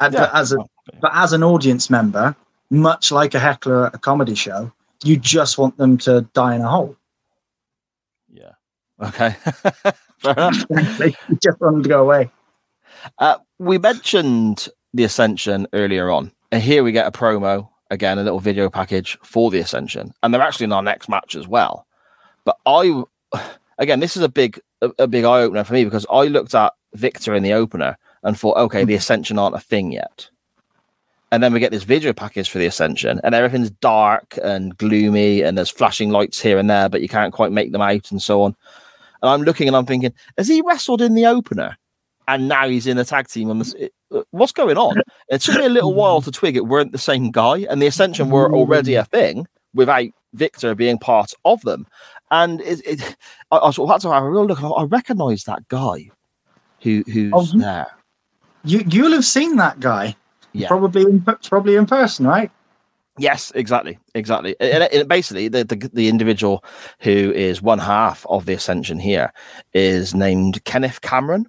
Yeah. 0.00 0.08
but 0.10 0.34
as 0.34 0.52
a 0.52 0.56
but 1.00 1.10
as 1.14 1.32
an 1.32 1.42
audience 1.42 1.88
member, 1.90 2.34
much 2.70 3.10
like 3.10 3.34
a 3.34 3.38
heckler 3.38 3.86
at 3.86 3.94
a 3.94 3.98
comedy 3.98 4.34
show, 4.34 4.70
you 5.02 5.16
just 5.16 5.56
want 5.58 5.76
them 5.76 5.96
to 5.98 6.22
die 6.34 6.54
in 6.54 6.60
a 6.62 6.68
hole. 6.68 6.96
Yeah. 8.32 8.52
Okay. 9.00 9.30
Fair 10.18 10.32
enough. 10.32 10.64
You 10.70 11.36
just 11.42 11.60
want 11.60 11.76
them 11.76 11.82
to 11.84 11.88
go 11.88 12.02
away. 12.02 12.30
Uh, 13.18 13.38
we 13.58 13.78
mentioned 13.78 14.68
the 14.94 15.04
Ascension 15.04 15.66
earlier 15.74 16.10
on, 16.10 16.32
and 16.50 16.62
here 16.62 16.82
we 16.82 16.92
get 16.92 17.06
a 17.06 17.12
promo 17.12 17.68
again, 17.90 18.18
a 18.18 18.22
little 18.22 18.40
video 18.40 18.70
package 18.70 19.18
for 19.22 19.50
the 19.50 19.58
Ascension, 19.58 20.14
and 20.22 20.32
they're 20.32 20.40
actually 20.40 20.64
in 20.64 20.72
our 20.72 20.82
next 20.82 21.08
match 21.08 21.34
as 21.34 21.46
well. 21.46 21.86
But 22.44 22.56
I, 22.64 23.02
again, 23.78 24.00
this 24.00 24.16
is 24.16 24.22
a 24.22 24.28
big, 24.28 24.60
a, 24.80 24.90
a 25.00 25.06
big 25.06 25.24
eye 25.24 25.42
opener 25.42 25.64
for 25.64 25.74
me 25.74 25.84
because 25.84 26.06
I 26.10 26.24
looked 26.24 26.54
at 26.54 26.72
Viktor 26.94 27.34
in 27.34 27.42
the 27.42 27.52
opener 27.52 27.98
and 28.22 28.38
thought, 28.38 28.56
okay, 28.56 28.84
the 28.84 28.94
Ascension 28.94 29.38
aren't 29.38 29.56
a 29.56 29.60
thing 29.60 29.92
yet. 29.92 30.30
And 31.30 31.42
then 31.42 31.52
we 31.52 31.60
get 31.60 31.72
this 31.72 31.82
video 31.82 32.12
package 32.12 32.48
for 32.48 32.58
the 32.58 32.66
Ascension, 32.66 33.20
and 33.24 33.34
everything's 33.34 33.70
dark 33.70 34.38
and 34.42 34.76
gloomy, 34.78 35.42
and 35.42 35.58
there's 35.58 35.70
flashing 35.70 36.10
lights 36.10 36.40
here 36.40 36.58
and 36.58 36.70
there, 36.70 36.88
but 36.88 37.02
you 37.02 37.08
can't 37.08 37.34
quite 37.34 37.52
make 37.52 37.72
them 37.72 37.82
out, 37.82 38.10
and 38.10 38.22
so 38.22 38.42
on. 38.42 38.54
And 39.20 39.30
I'm 39.30 39.42
looking 39.42 39.66
and 39.66 39.76
I'm 39.76 39.86
thinking, 39.86 40.12
has 40.38 40.48
he 40.48 40.62
wrestled 40.62 41.02
in 41.02 41.14
the 41.14 41.26
opener? 41.26 41.76
And 42.26 42.48
now 42.48 42.68
he's 42.68 42.86
in 42.86 42.96
a 42.98 43.04
tag 43.04 43.28
team 43.28 43.50
on 43.50 43.58
this. 43.58 43.74
uh, 44.12 44.22
What's 44.30 44.52
going 44.52 44.78
on? 44.78 44.96
It 45.28 45.40
took 45.42 45.56
me 45.56 45.66
a 45.66 45.68
little 45.68 45.92
while 45.94 46.22
to 46.22 46.30
twig 46.30 46.56
it 46.56 46.66
weren't 46.66 46.92
the 46.92 46.98
same 46.98 47.30
guy, 47.30 47.66
and 47.68 47.82
the 47.82 47.86
Ascension 47.86 48.30
were 48.30 48.52
already 48.52 48.94
a 48.94 49.04
thing 49.04 49.46
without 49.74 50.06
Viktor 50.32 50.74
being 50.74 50.98
part 50.98 51.32
of 51.44 51.60
them. 51.62 51.86
And 52.30 52.60
it, 52.62 52.80
it 52.86 53.16
I, 53.50 53.58
I 53.58 53.70
sort 53.72 53.88
of 53.90 53.94
had 53.94 54.00
to 54.02 54.12
have 54.12 54.22
a 54.22 54.30
real 54.30 54.46
look. 54.46 54.62
I, 54.62 54.68
I 54.68 54.84
recognise 54.84 55.44
that 55.44 55.66
guy 55.68 56.10
who 56.80 57.02
who's 57.12 57.32
Oh, 57.34 57.42
there. 57.58 57.86
You 58.64 58.82
you'll 58.88 59.12
have 59.12 59.24
seen 59.24 59.56
that 59.56 59.80
guy 59.80 60.16
Yeah. 60.52 60.68
probably 60.68 61.02
in 61.02 61.20
probably 61.42 61.76
in 61.76 61.84
person, 61.86 62.26
right? 62.26 62.50
Yes, 63.18 63.52
exactly, 63.54 63.98
exactly. 64.14 64.56
And, 64.58 64.82
and- 64.82 64.92
and 64.92 65.08
basically, 65.08 65.48
the, 65.48 65.64
the 65.64 65.90
the 65.92 66.08
individual 66.08 66.64
who 67.00 67.32
is 67.32 67.60
one 67.62 67.78
half 67.78 68.24
of 68.30 68.46
the 68.46 68.54
Ascension 68.54 68.98
here 68.98 69.32
is 69.74 70.14
named 70.14 70.64
Kenneth 70.64 71.00
Cameron. 71.02 71.46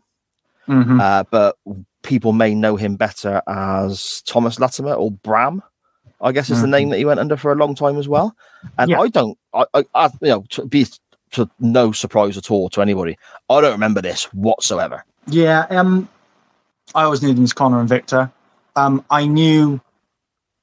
Mm-hmm. 0.67 0.99
uh, 0.99 1.23
but 1.29 1.57
people 2.03 2.33
may 2.33 2.55
know 2.55 2.75
him 2.75 2.95
better 2.95 3.41
as 3.47 4.21
Thomas 4.25 4.59
Latimer 4.59 4.93
or 4.93 5.11
Bram. 5.11 5.61
I 6.21 6.31
guess 6.31 6.49
is 6.49 6.61
the 6.61 6.67
name 6.67 6.89
that 6.89 6.97
he 6.97 7.05
went 7.05 7.19
under 7.19 7.35
for 7.37 7.51
a 7.51 7.55
long 7.55 7.75
time 7.75 7.97
as 7.97 8.07
well. 8.07 8.35
And 8.79 8.89
Yeah. 8.89 9.01
I 9.01 9.09
don't, 9.09 9.37
I, 9.53 9.65
I, 9.73 9.85
I, 9.93 10.05
you 10.21 10.29
know, 10.29 10.45
to 10.51 10.65
be 10.65 10.87
to 11.31 11.49
no 11.59 11.91
surprise 11.91 12.37
at 12.37 12.49
all 12.49 12.69
to 12.69 12.81
anybody, 12.81 13.17
I 13.49 13.61
don't 13.61 13.73
remember 13.73 14.01
this 14.01 14.23
whatsoever. 14.33 15.03
Yeah, 15.27 15.65
um, 15.69 16.07
I 16.95 17.03
always 17.03 17.21
knew 17.21 17.33
them 17.33 17.43
as 17.43 17.51
Konnor 17.53 17.79
and 17.79 17.89
Viktor. 17.89 18.31
Um, 18.75 19.03
I 19.09 19.25
knew 19.27 19.81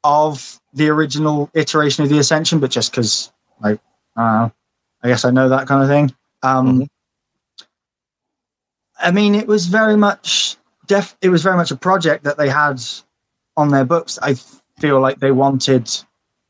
of 0.04 0.58
the 0.72 0.88
original 0.88 1.50
iteration 1.54 2.02
of 2.02 2.10
the 2.10 2.18
Ascension, 2.18 2.58
but 2.58 2.70
just 2.70 2.90
because, 2.90 3.30
like, 3.62 3.78
I 4.16 4.50
I 5.02 5.08
guess 5.08 5.24
I 5.24 5.30
know 5.30 5.48
that 5.48 5.66
kind 5.68 5.82
of 5.82 5.88
thing. 5.88 6.14
Um, 6.42 6.80
Mhm. 6.80 6.88
I 9.02 9.10
mean, 9.10 9.34
it 9.34 9.46
was 9.46 9.66
very 9.66 9.96
much 9.96 10.56
def. 10.86 11.16
It 11.20 11.28
was 11.28 11.42
very 11.42 11.56
much 11.56 11.70
a 11.70 11.76
project 11.76 12.24
that 12.24 12.38
they 12.38 12.48
had 12.48 12.80
on 13.56 13.68
their 13.70 13.84
books. 13.84 14.18
I 14.22 14.34
feel 14.78 15.00
like 15.00 15.18
they 15.20 15.32
wanted 15.32 15.90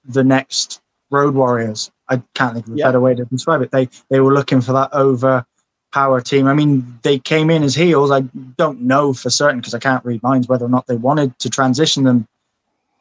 the 0.05 0.23
next 0.25 0.81
Road 1.11 1.35
Warriors. 1.35 1.91
I 2.09 2.23
can't 2.35 2.55
think 2.55 2.67
of 2.67 2.75
a 2.75 2.77
Yeah. 2.77 2.87
better 2.89 3.01
way 3.01 3.15
to 3.15 3.25
describe 3.27 3.63
it. 3.63 3.71
They 3.71 3.89
they 4.11 4.21
were 4.21 4.35
looking 4.35 4.61
for 4.61 4.73
that 4.73 4.93
over 4.93 5.45
power 5.93 6.21
team. 6.21 6.47
I 6.47 6.55
mean, 6.55 6.99
they 7.03 7.19
came 7.19 7.51
in 7.51 7.63
as 7.63 7.75
heels. 7.75 8.11
I 8.11 8.21
don't 8.57 8.83
know 8.83 9.13
for 9.13 9.31
certain 9.31 9.61
because 9.61 9.75
I 9.75 9.79
can't 9.79 10.05
read 10.05 10.23
minds 10.23 10.49
whether 10.49 10.65
or 10.65 10.71
not 10.71 10.87
they 10.87 10.97
wanted 10.97 11.39
to 11.41 11.51
transition 11.51 12.05
them 12.05 12.27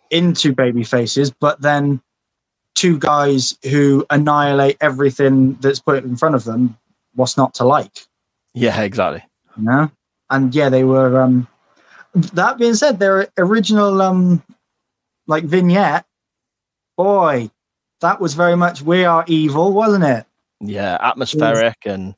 into 0.09 0.53
baby 0.53 0.83
faces, 0.83 1.31
but 1.31 1.61
then 1.61 2.01
two 2.75 2.97
guys 2.99 3.57
who 3.69 4.05
annihilate 4.09 4.77
everything 4.81 5.53
that's 5.61 5.79
put 5.79 6.03
in 6.03 6.17
front 6.17 6.35
of 6.35 6.43
them, 6.43 6.77
what's 7.15 7.37
not 7.37 7.53
to 7.55 7.63
like? 7.63 8.07
Yeah, 8.53 8.81
exactly. 8.81 9.23
You 9.61 9.67
know? 9.69 9.91
And 10.29 10.53
yeah, 10.55 10.69
they 10.69 10.83
were 10.83 11.21
um 11.21 11.47
that 12.33 12.57
being 12.57 12.73
said, 12.75 12.99
their 12.99 13.27
original 13.37 14.01
um 14.01 14.43
like 15.27 15.43
vignette, 15.43 16.05
boy, 16.97 17.49
that 18.01 18.19
was 18.19 18.33
very 18.33 18.55
much 18.57 18.81
we 18.81 19.05
are 19.05 19.23
evil, 19.27 19.71
wasn't 19.71 20.03
it? 20.03 20.25
Yeah, 20.59 20.97
atmospheric 21.01 21.77
and 21.85 22.15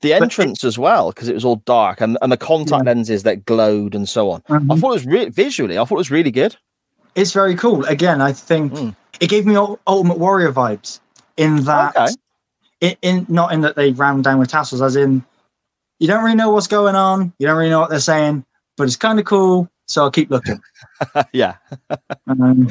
the 0.00 0.14
entrance 0.14 0.64
as 0.64 0.78
well 0.78 1.10
because 1.10 1.28
it 1.28 1.34
was 1.34 1.44
all 1.44 1.56
dark 1.64 2.00
and, 2.00 2.18
and 2.22 2.30
the 2.32 2.36
contact 2.36 2.84
lenses 2.84 3.22
that 3.22 3.44
glowed 3.44 3.94
and 3.94 4.08
so 4.08 4.30
on. 4.30 4.42
I 4.48 4.54
Mhm. 4.54 4.80
thought 4.80 4.90
it 4.90 5.00
was 5.00 5.06
really 5.06 5.30
visually. 5.30 5.78
I 5.78 5.84
thought 5.84 5.96
it 5.96 5.98
was 6.06 6.10
really 6.10 6.30
good. 6.32 6.56
It's 7.14 7.32
very 7.32 7.54
cool. 7.54 7.84
Again, 7.84 8.20
I 8.20 8.32
think 8.32 8.72
Mm. 8.72 8.96
it 9.20 9.28
gave 9.30 9.46
me 9.46 9.56
Ultimate 9.86 10.18
Warrior 10.18 10.52
vibes 10.52 10.98
in 11.36 11.62
that, 11.64 11.96
Okay. 11.96 12.14
in, 12.80 12.96
in 13.02 13.26
not 13.28 13.52
in 13.52 13.60
that 13.60 13.76
they 13.76 13.92
ran 13.92 14.22
down 14.22 14.38
with 14.40 14.50
tassels, 14.50 14.82
as 14.82 14.96
in 14.96 15.24
you 15.98 16.06
don't 16.06 16.24
really 16.24 16.36
know 16.36 16.50
what's 16.50 16.66
going 16.66 16.96
on, 16.96 17.32
you 17.38 17.46
don't 17.46 17.56
really 17.56 17.70
know 17.70 17.80
what 17.80 17.90
they're 17.90 18.00
saying, 18.00 18.44
but 18.76 18.84
it's 18.84 18.96
kind 18.96 19.18
of 19.18 19.24
cool. 19.24 19.68
So 19.86 20.02
I'll 20.02 20.10
keep 20.10 20.30
looking. 20.30 20.60
yeah, 21.32 21.56
Um, 22.26 22.68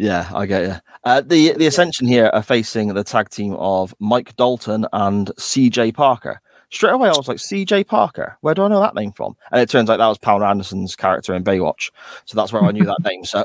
Yeah, 0.00 0.30
I 0.32 0.46
get 0.46 0.62
you. 0.62 0.74
Uh, 1.02 1.20
the 1.22 1.54
the 1.54 1.66
Ascension 1.66 2.06
here 2.06 2.30
are 2.32 2.42
facing 2.42 2.94
the 2.94 3.02
tag 3.02 3.30
team 3.30 3.54
of 3.54 3.92
Mike 3.98 4.36
Dalton 4.36 4.86
and 4.92 5.26
CJ 5.38 5.92
Parker. 5.92 6.40
Straight 6.70 6.92
away, 6.92 7.08
I 7.08 7.16
was 7.16 7.26
like, 7.26 7.38
CJ 7.38 7.86
Parker. 7.88 8.36
Where 8.42 8.54
do 8.54 8.62
I 8.62 8.68
know 8.68 8.80
that 8.80 8.94
name 8.94 9.10
from? 9.10 9.34
And 9.50 9.60
it 9.60 9.68
turns 9.68 9.90
out 9.90 9.96
that 9.96 10.06
was 10.06 10.18
Pamela 10.18 10.50
Anderson's 10.50 10.94
character 10.94 11.34
in 11.34 11.42
Baywatch. 11.42 11.90
So 12.26 12.36
that's 12.36 12.52
where 12.52 12.62
I 12.62 12.70
knew 12.70 12.84
that 12.84 13.02
name. 13.02 13.24
So, 13.24 13.44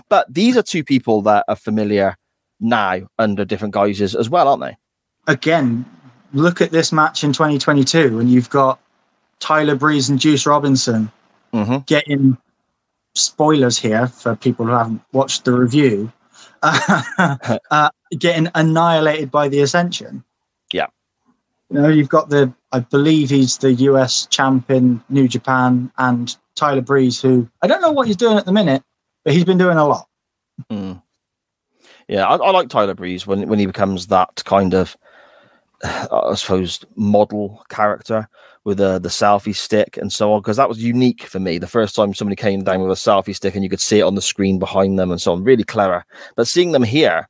but 0.08 0.32
these 0.32 0.56
are 0.56 0.62
two 0.62 0.82
people 0.82 1.22
that 1.22 1.44
are 1.46 1.56
familiar 1.56 2.16
now 2.58 3.02
under 3.18 3.44
different 3.44 3.74
guises 3.74 4.16
as 4.16 4.28
well, 4.28 4.48
aren't 4.48 4.62
they? 4.62 4.76
Again, 5.28 5.84
look 6.32 6.60
at 6.60 6.70
this 6.70 6.92
match 6.92 7.24
in 7.24 7.32
2022, 7.32 8.18
and 8.18 8.30
you've 8.30 8.50
got 8.50 8.80
Tyler 9.38 9.74
Breeze 9.74 10.08
and 10.08 10.18
Juice 10.18 10.46
Robinson 10.46 11.10
Mm-hmm. 11.52 11.78
getting 11.86 12.38
spoilers 13.16 13.76
here 13.76 14.06
for 14.06 14.36
people 14.36 14.66
who 14.66 14.70
haven't 14.70 15.02
watched 15.12 15.44
the 15.44 15.52
review, 15.52 16.12
uh, 16.62 17.90
getting 18.16 18.48
annihilated 18.54 19.32
by 19.32 19.48
the 19.48 19.60
Ascension. 19.60 20.22
Yeah. 20.72 20.86
You 21.70 21.80
know, 21.80 21.88
you've 21.88 22.08
got 22.08 22.28
the, 22.28 22.52
I 22.70 22.78
believe 22.78 23.30
he's 23.30 23.58
the 23.58 23.72
US 23.72 24.26
champ 24.26 24.70
in 24.70 25.02
New 25.08 25.26
Japan, 25.26 25.90
and 25.98 26.36
Tyler 26.54 26.82
Breeze, 26.82 27.20
who 27.20 27.48
I 27.62 27.66
don't 27.66 27.82
know 27.82 27.90
what 27.90 28.06
he's 28.06 28.16
doing 28.16 28.38
at 28.38 28.44
the 28.44 28.52
minute, 28.52 28.84
but 29.24 29.34
he's 29.34 29.44
been 29.44 29.58
doing 29.58 29.76
a 29.76 29.86
lot. 29.86 30.06
Mm. 30.70 31.02
Yeah, 32.06 32.26
I, 32.26 32.36
I 32.36 32.50
like 32.52 32.68
Tyler 32.68 32.94
Breeze 32.94 33.26
when 33.26 33.48
when 33.48 33.58
he 33.58 33.66
becomes 33.66 34.06
that 34.08 34.42
kind 34.44 34.74
of, 34.74 34.96
Uh, 35.82 36.30
I 36.32 36.34
suppose, 36.34 36.84
model 36.96 37.64
character 37.70 38.28
with 38.64 38.78
uh, 38.78 38.98
the 38.98 39.08
selfie 39.08 39.56
stick 39.56 39.96
and 39.96 40.12
so 40.12 40.30
on, 40.34 40.40
because 40.40 40.58
that 40.58 40.68
was 40.68 40.82
unique 40.82 41.22
for 41.22 41.40
me. 41.40 41.56
The 41.56 41.66
first 41.66 41.94
time 41.94 42.12
somebody 42.12 42.36
came 42.36 42.62
down 42.62 42.82
with 42.82 42.90
a 42.90 43.00
selfie 43.00 43.34
stick 43.34 43.54
and 43.54 43.64
you 43.64 43.70
could 43.70 43.80
see 43.80 44.00
it 44.00 44.02
on 44.02 44.14
the 44.14 44.20
screen 44.20 44.58
behind 44.58 44.98
them 44.98 45.10
and 45.10 45.18
so 45.18 45.32
on, 45.32 45.42
really 45.42 45.64
clever. 45.64 46.04
But 46.36 46.48
seeing 46.48 46.72
them 46.72 46.82
here, 46.82 47.26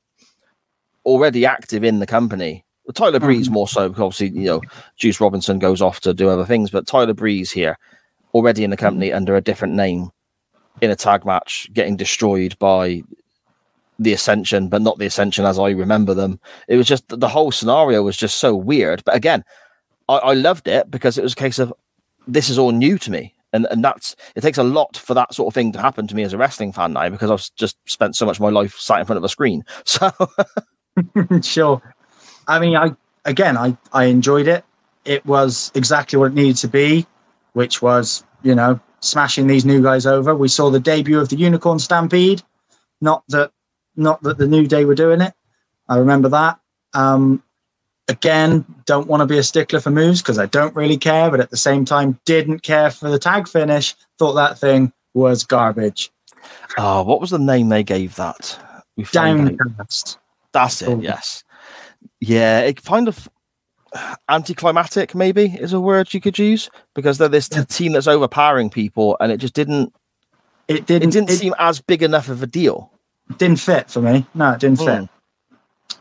already 1.04 1.46
active 1.46 1.84
in 1.84 2.00
the 2.00 2.08
company, 2.08 2.64
Tyler 2.92 3.20
Breeze 3.20 3.46
mm-hmm. 3.46 3.54
more 3.54 3.68
so, 3.68 3.88
because 3.88 4.02
obviously, 4.02 4.40
you 4.40 4.46
know, 4.46 4.62
Juice 4.96 5.20
Robinson 5.20 5.60
goes 5.60 5.80
off 5.80 6.00
to 6.00 6.12
do 6.12 6.28
other 6.28 6.44
things, 6.44 6.72
but 6.72 6.88
Tyler 6.88 7.14
Breeze 7.14 7.52
here, 7.52 7.78
already 8.34 8.64
in 8.64 8.70
the 8.70 8.76
company 8.76 9.10
mm-hmm. 9.10 9.16
under 9.16 9.36
a 9.36 9.40
different 9.40 9.74
name 9.74 10.10
in 10.80 10.90
a 10.90 10.96
tag 10.96 11.24
match, 11.24 11.70
getting 11.72 11.96
destroyed 11.96 12.58
by 12.58 13.04
the 14.00 14.14
Ascension, 14.14 14.68
but 14.68 14.82
not 14.82 14.98
the 14.98 15.06
Ascension 15.06 15.44
as 15.44 15.58
I 15.58 15.70
remember 15.70 16.14
them. 16.14 16.40
It 16.66 16.76
was 16.76 16.88
just 16.88 17.04
the 17.08 17.28
whole 17.28 17.52
scenario 17.52 18.02
was 18.02 18.16
just 18.16 18.38
so 18.38 18.56
weird. 18.56 19.04
But 19.04 19.14
again, 19.14 19.44
I, 20.08 20.16
I 20.16 20.34
loved 20.34 20.66
it 20.66 20.90
because 20.90 21.18
it 21.18 21.22
was 21.22 21.34
a 21.34 21.36
case 21.36 21.58
of 21.58 21.72
this 22.26 22.48
is 22.48 22.58
all 22.58 22.72
new 22.72 22.98
to 22.98 23.10
me. 23.10 23.34
And, 23.52 23.66
and 23.70 23.84
that's 23.84 24.16
it 24.36 24.40
takes 24.40 24.58
a 24.58 24.62
lot 24.62 24.96
for 24.96 25.12
that 25.14 25.34
sort 25.34 25.48
of 25.48 25.54
thing 25.54 25.72
to 25.72 25.80
happen 25.80 26.06
to 26.06 26.14
me 26.14 26.22
as 26.22 26.32
a 26.32 26.38
wrestling 26.38 26.72
fan 26.72 26.92
now 26.92 27.08
because 27.08 27.30
I've 27.30 27.44
just 27.56 27.76
spent 27.86 28.16
so 28.16 28.24
much 28.24 28.36
of 28.36 28.42
my 28.42 28.48
life 28.48 28.78
sat 28.78 29.00
in 29.00 29.06
front 29.06 29.18
of 29.18 29.24
a 29.24 29.28
screen. 29.28 29.64
So 29.84 30.10
sure. 31.42 31.82
I 32.48 32.58
mean, 32.58 32.76
I 32.76 32.94
again, 33.24 33.56
I 33.56 33.76
I 33.92 34.04
enjoyed 34.04 34.48
it. 34.48 34.64
It 35.04 35.24
was 35.26 35.72
exactly 35.74 36.18
what 36.18 36.32
it 36.32 36.34
needed 36.34 36.56
to 36.58 36.68
be, 36.68 37.06
which 37.52 37.82
was 37.82 38.24
you 38.42 38.54
know 38.54 38.80
smashing 39.00 39.46
these 39.46 39.64
new 39.64 39.82
guys 39.82 40.06
over. 40.06 40.34
We 40.34 40.48
saw 40.48 40.70
the 40.70 40.80
debut 40.80 41.18
of 41.20 41.28
the 41.28 41.36
Unicorn 41.36 41.78
Stampede. 41.78 42.42
Not 43.00 43.24
that 43.28 43.50
not 44.00 44.22
that 44.22 44.38
the 44.38 44.46
New 44.46 44.66
Day 44.66 44.84
were 44.84 44.94
doing 44.94 45.20
it. 45.20 45.32
I 45.88 45.96
remember 45.98 46.28
that. 46.30 46.58
Um, 46.94 47.42
again, 48.08 48.64
don't 48.86 49.06
want 49.06 49.20
to 49.20 49.26
be 49.26 49.38
a 49.38 49.42
stickler 49.42 49.80
for 49.80 49.90
moves 49.90 50.20
because 50.22 50.38
I 50.38 50.46
don't 50.46 50.74
really 50.74 50.96
care, 50.96 51.30
but 51.30 51.40
at 51.40 51.50
the 51.50 51.56
same 51.56 51.84
time, 51.84 52.18
didn't 52.24 52.60
care 52.62 52.90
for 52.90 53.10
the 53.10 53.18
tag 53.18 53.46
finish. 53.48 53.94
Thought 54.18 54.34
that 54.34 54.58
thing 54.58 54.92
was 55.14 55.44
garbage. 55.44 56.10
oh, 56.78 57.02
what 57.02 57.20
was 57.20 57.30
the 57.30 57.38
name 57.38 57.68
they 57.68 57.82
gave 57.84 58.16
that? 58.16 58.58
We. 58.96 59.04
Downcast. 59.04 60.18
That's 60.52 60.82
it. 60.82 61.00
Yes. 61.02 61.44
Yeah, 62.20 62.60
it 62.60 62.82
kind 62.82 63.06
of 63.08 63.28
anticlimactic 64.28 65.14
maybe 65.14 65.46
is 65.46 65.72
a 65.72 65.80
word 65.80 66.12
you 66.14 66.20
could 66.20 66.38
use 66.38 66.70
because 66.94 67.18
they're 67.18 67.28
this 67.28 67.48
t- 67.48 67.64
team 67.64 67.92
that's 67.92 68.06
overpowering 68.06 68.70
people 68.70 69.16
and 69.20 69.32
it 69.32 69.38
just 69.38 69.54
didn't 69.54 69.92
It 70.68 70.76
it 70.76 70.86
didn't. 70.86 71.08
it 71.08 71.12
didn't 71.12 71.30
it 71.30 71.36
seem 71.36 71.54
as 71.58 71.80
big 71.80 72.02
enough 72.02 72.28
of 72.28 72.42
a 72.42 72.46
deal. 72.46 72.92
Didn't 73.38 73.60
fit 73.60 73.90
for 73.90 74.00
me. 74.00 74.26
No, 74.34 74.52
it 74.52 74.60
didn't 74.60 74.78
fit. 74.78 74.88
Mm. 74.88 75.08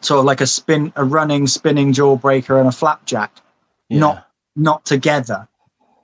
Sort 0.01 0.19
of 0.19 0.25
like 0.25 0.41
a 0.41 0.47
spin, 0.47 0.93
a 0.95 1.03
running 1.03 1.47
spinning 1.47 1.93
jawbreaker 1.93 2.59
and 2.59 2.69
a 2.69 2.71
flapjack. 2.71 3.31
Yeah. 3.89 3.99
Not 3.99 4.27
not 4.55 4.85
together. 4.85 5.47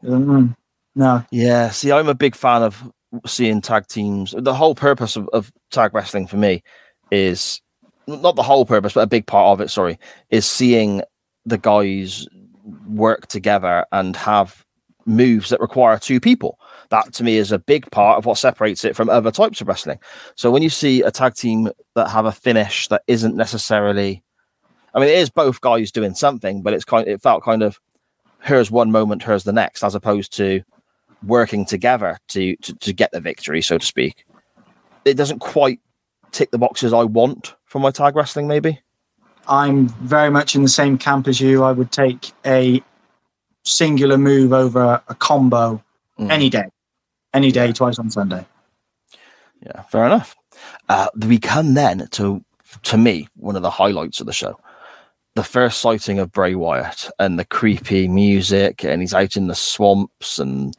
Mm, 0.03 0.55
no. 0.95 1.23
Yeah, 1.31 1.69
see, 1.69 1.91
I'm 1.91 2.07
a 2.07 2.15
big 2.15 2.35
fan 2.35 2.63
of 2.63 2.91
seeing 3.25 3.61
tag 3.61 3.87
teams. 3.87 4.33
The 4.37 4.53
whole 4.53 4.75
purpose 4.75 5.15
of, 5.15 5.27
of 5.29 5.51
tag 5.71 5.93
wrestling 5.93 6.27
for 6.27 6.37
me 6.37 6.63
is 7.11 7.61
not 8.07 8.35
the 8.35 8.43
whole 8.43 8.65
purpose, 8.65 8.93
but 8.93 9.01
a 9.01 9.07
big 9.07 9.25
part 9.25 9.53
of 9.53 9.61
it, 9.61 9.69
sorry, 9.69 9.99
is 10.29 10.45
seeing 10.45 11.01
the 11.45 11.57
guys 11.57 12.27
work 12.87 13.27
together 13.27 13.85
and 13.91 14.15
have 14.15 14.65
moves 15.05 15.49
that 15.49 15.59
require 15.59 15.99
two 15.99 16.19
people. 16.19 16.59
That 16.89 17.13
to 17.13 17.23
me 17.23 17.37
is 17.37 17.51
a 17.51 17.59
big 17.59 17.89
part 17.91 18.17
of 18.17 18.25
what 18.25 18.37
separates 18.37 18.85
it 18.85 18.95
from 18.95 19.09
other 19.09 19.31
types 19.31 19.61
of 19.61 19.67
wrestling. 19.67 19.99
So 20.35 20.51
when 20.51 20.61
you 20.63 20.69
see 20.69 21.01
a 21.01 21.11
tag 21.11 21.35
team 21.35 21.69
that 21.95 22.09
have 22.09 22.25
a 22.25 22.31
finish 22.31 22.87
that 22.89 23.01
isn't 23.07 23.35
necessarily, 23.35 24.23
I 24.93 24.99
mean, 24.99 25.09
it 25.09 25.17
is 25.17 25.29
both 25.29 25.61
guys 25.61 25.91
doing 25.91 26.13
something, 26.13 26.61
but 26.61 26.73
it's 26.73 26.85
kind. 26.85 27.07
It 27.07 27.21
felt 27.21 27.43
kind 27.43 27.63
of 27.63 27.79
hers 28.39 28.69
one 28.69 28.91
moment, 28.91 29.23
hers 29.23 29.43
the 29.43 29.53
next, 29.53 29.83
as 29.83 29.95
opposed 29.95 30.31
to 30.37 30.61
working 31.25 31.65
together 31.65 32.17
to, 32.29 32.55
to 32.57 32.73
to 32.75 32.93
get 32.93 33.11
the 33.11 33.19
victory, 33.19 33.61
so 33.61 33.77
to 33.77 33.85
speak. 33.85 34.25
It 35.05 35.15
doesn't 35.15 35.39
quite 35.39 35.79
tick 36.31 36.51
the 36.51 36.57
boxes 36.57 36.93
I 36.93 37.03
want 37.03 37.55
from 37.65 37.81
my 37.81 37.91
tag 37.91 38.15
wrestling, 38.15 38.47
maybe. 38.47 38.79
I'm 39.47 39.87
very 39.87 40.31
much 40.31 40.55
in 40.55 40.63
the 40.63 40.69
same 40.69 40.97
camp 40.97 41.27
as 41.27 41.39
you. 41.39 41.63
I 41.63 41.71
would 41.71 41.91
take 41.91 42.31
a 42.45 42.81
singular 43.63 44.17
move 44.17 44.53
over 44.53 45.01
a 45.07 45.15
combo 45.15 45.81
Mm. 46.19 46.31
any 46.31 46.49
day. 46.49 46.63
Any 47.35 47.51
day, 47.51 47.71
twice 47.73 47.99
on 47.99 48.09
Sunday. 48.09 48.45
Yeah, 49.61 49.81
fair 49.83 50.05
enough. 50.05 50.35
Uh, 50.87 51.07
we 51.27 51.37
come 51.37 51.73
then 51.73 52.07
to, 52.11 52.43
to 52.83 52.97
me, 52.97 53.27
one 53.35 53.55
of 53.57 53.61
the 53.61 53.69
highlights 53.69 54.21
of 54.21 54.25
the 54.25 54.33
show. 54.33 54.57
The 55.35 55.43
first 55.43 55.81
sighting 55.81 56.17
of 56.17 56.31
Bray 56.31 56.55
Wyatt 56.55 57.09
and 57.19 57.37
the 57.37 57.43
creepy 57.43 58.07
music, 58.07 58.85
and 58.85 59.01
he's 59.01 59.13
out 59.13 59.35
in 59.35 59.47
the 59.47 59.55
swamps 59.55 60.39
and 60.39 60.73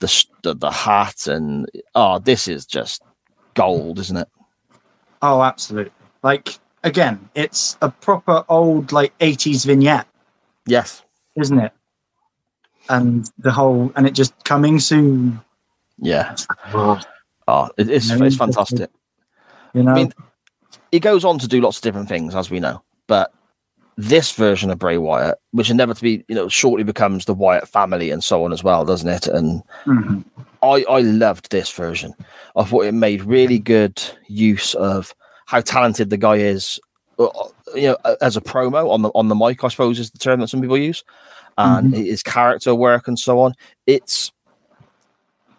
the 0.00 0.24
the, 0.42 0.54
the 0.56 0.70
hat, 0.72 1.28
and 1.28 1.70
oh, 1.94 2.18
this 2.18 2.48
is 2.48 2.66
just 2.66 3.02
gold, 3.54 4.00
isn't 4.00 4.16
it? 4.16 4.28
Oh, 5.22 5.42
absolutely. 5.42 5.92
Like 6.24 6.58
again, 6.82 7.28
it's 7.36 7.78
a 7.82 7.88
proper 7.90 8.44
old 8.48 8.90
like 8.90 9.16
80s 9.20 9.64
vignette, 9.64 10.08
Yes. 10.66 11.04
isn't 11.36 11.60
it? 11.60 11.72
And 12.88 13.30
the 13.38 13.52
whole 13.52 13.92
and 13.94 14.08
it 14.08 14.14
just 14.14 14.34
coming 14.42 14.80
soon. 14.80 15.40
Yeah. 16.00 16.34
Oh, 17.48 17.68
it, 17.76 17.90
it's 17.90 18.08
it's 18.10 18.36
fantastic. 18.36 18.90
You 19.74 19.82
know, 19.82 19.90
I 19.90 19.94
mean, 19.94 20.12
he 20.92 21.00
goes 21.00 21.24
on 21.24 21.36
to 21.40 21.48
do 21.48 21.60
lots 21.60 21.78
of 21.78 21.82
different 21.82 22.08
things, 22.08 22.36
as 22.36 22.48
we 22.48 22.60
know. 22.60 22.80
But 23.08 23.32
this 23.96 24.30
version 24.32 24.70
of 24.70 24.78
Bray 24.78 24.98
Wyatt, 24.98 25.36
which 25.50 25.68
inevitably, 25.68 26.24
you 26.28 26.34
know, 26.36 26.48
shortly 26.48 26.84
becomes 26.84 27.24
the 27.24 27.34
Wyatt 27.34 27.66
family 27.66 28.12
and 28.12 28.22
so 28.22 28.44
on 28.44 28.52
as 28.52 28.62
well, 28.62 28.84
doesn't 28.84 29.08
it? 29.08 29.26
And 29.26 29.62
Mhm. 29.84 30.24
I, 30.62 30.84
I 30.88 31.00
loved 31.00 31.50
this 31.50 31.72
version. 31.72 32.14
I 32.54 32.62
thought 32.62 32.84
it 32.84 32.92
made 32.92 33.22
really 33.24 33.58
good 33.58 34.00
use 34.28 34.74
of 34.74 35.12
how 35.46 35.60
talented 35.60 36.10
the 36.10 36.18
guy 36.18 36.36
is. 36.36 36.78
uh, 37.18 37.28
You 37.74 37.88
know, 38.04 38.16
as 38.20 38.36
a 38.36 38.40
promo 38.40 38.90
on 38.90 39.02
the 39.02 39.10
on 39.16 39.26
the 39.28 39.34
mic, 39.34 39.64
I 39.64 39.68
suppose 39.68 39.98
is 39.98 40.12
the 40.12 40.18
term 40.18 40.38
that 40.40 40.48
some 40.48 40.60
people 40.60 40.78
use, 40.78 41.02
and 41.58 41.92
his 41.94 42.22
character 42.22 42.76
work 42.76 43.08
and 43.08 43.18
so 43.18 43.40
on. 43.40 43.54
It's 43.88 44.30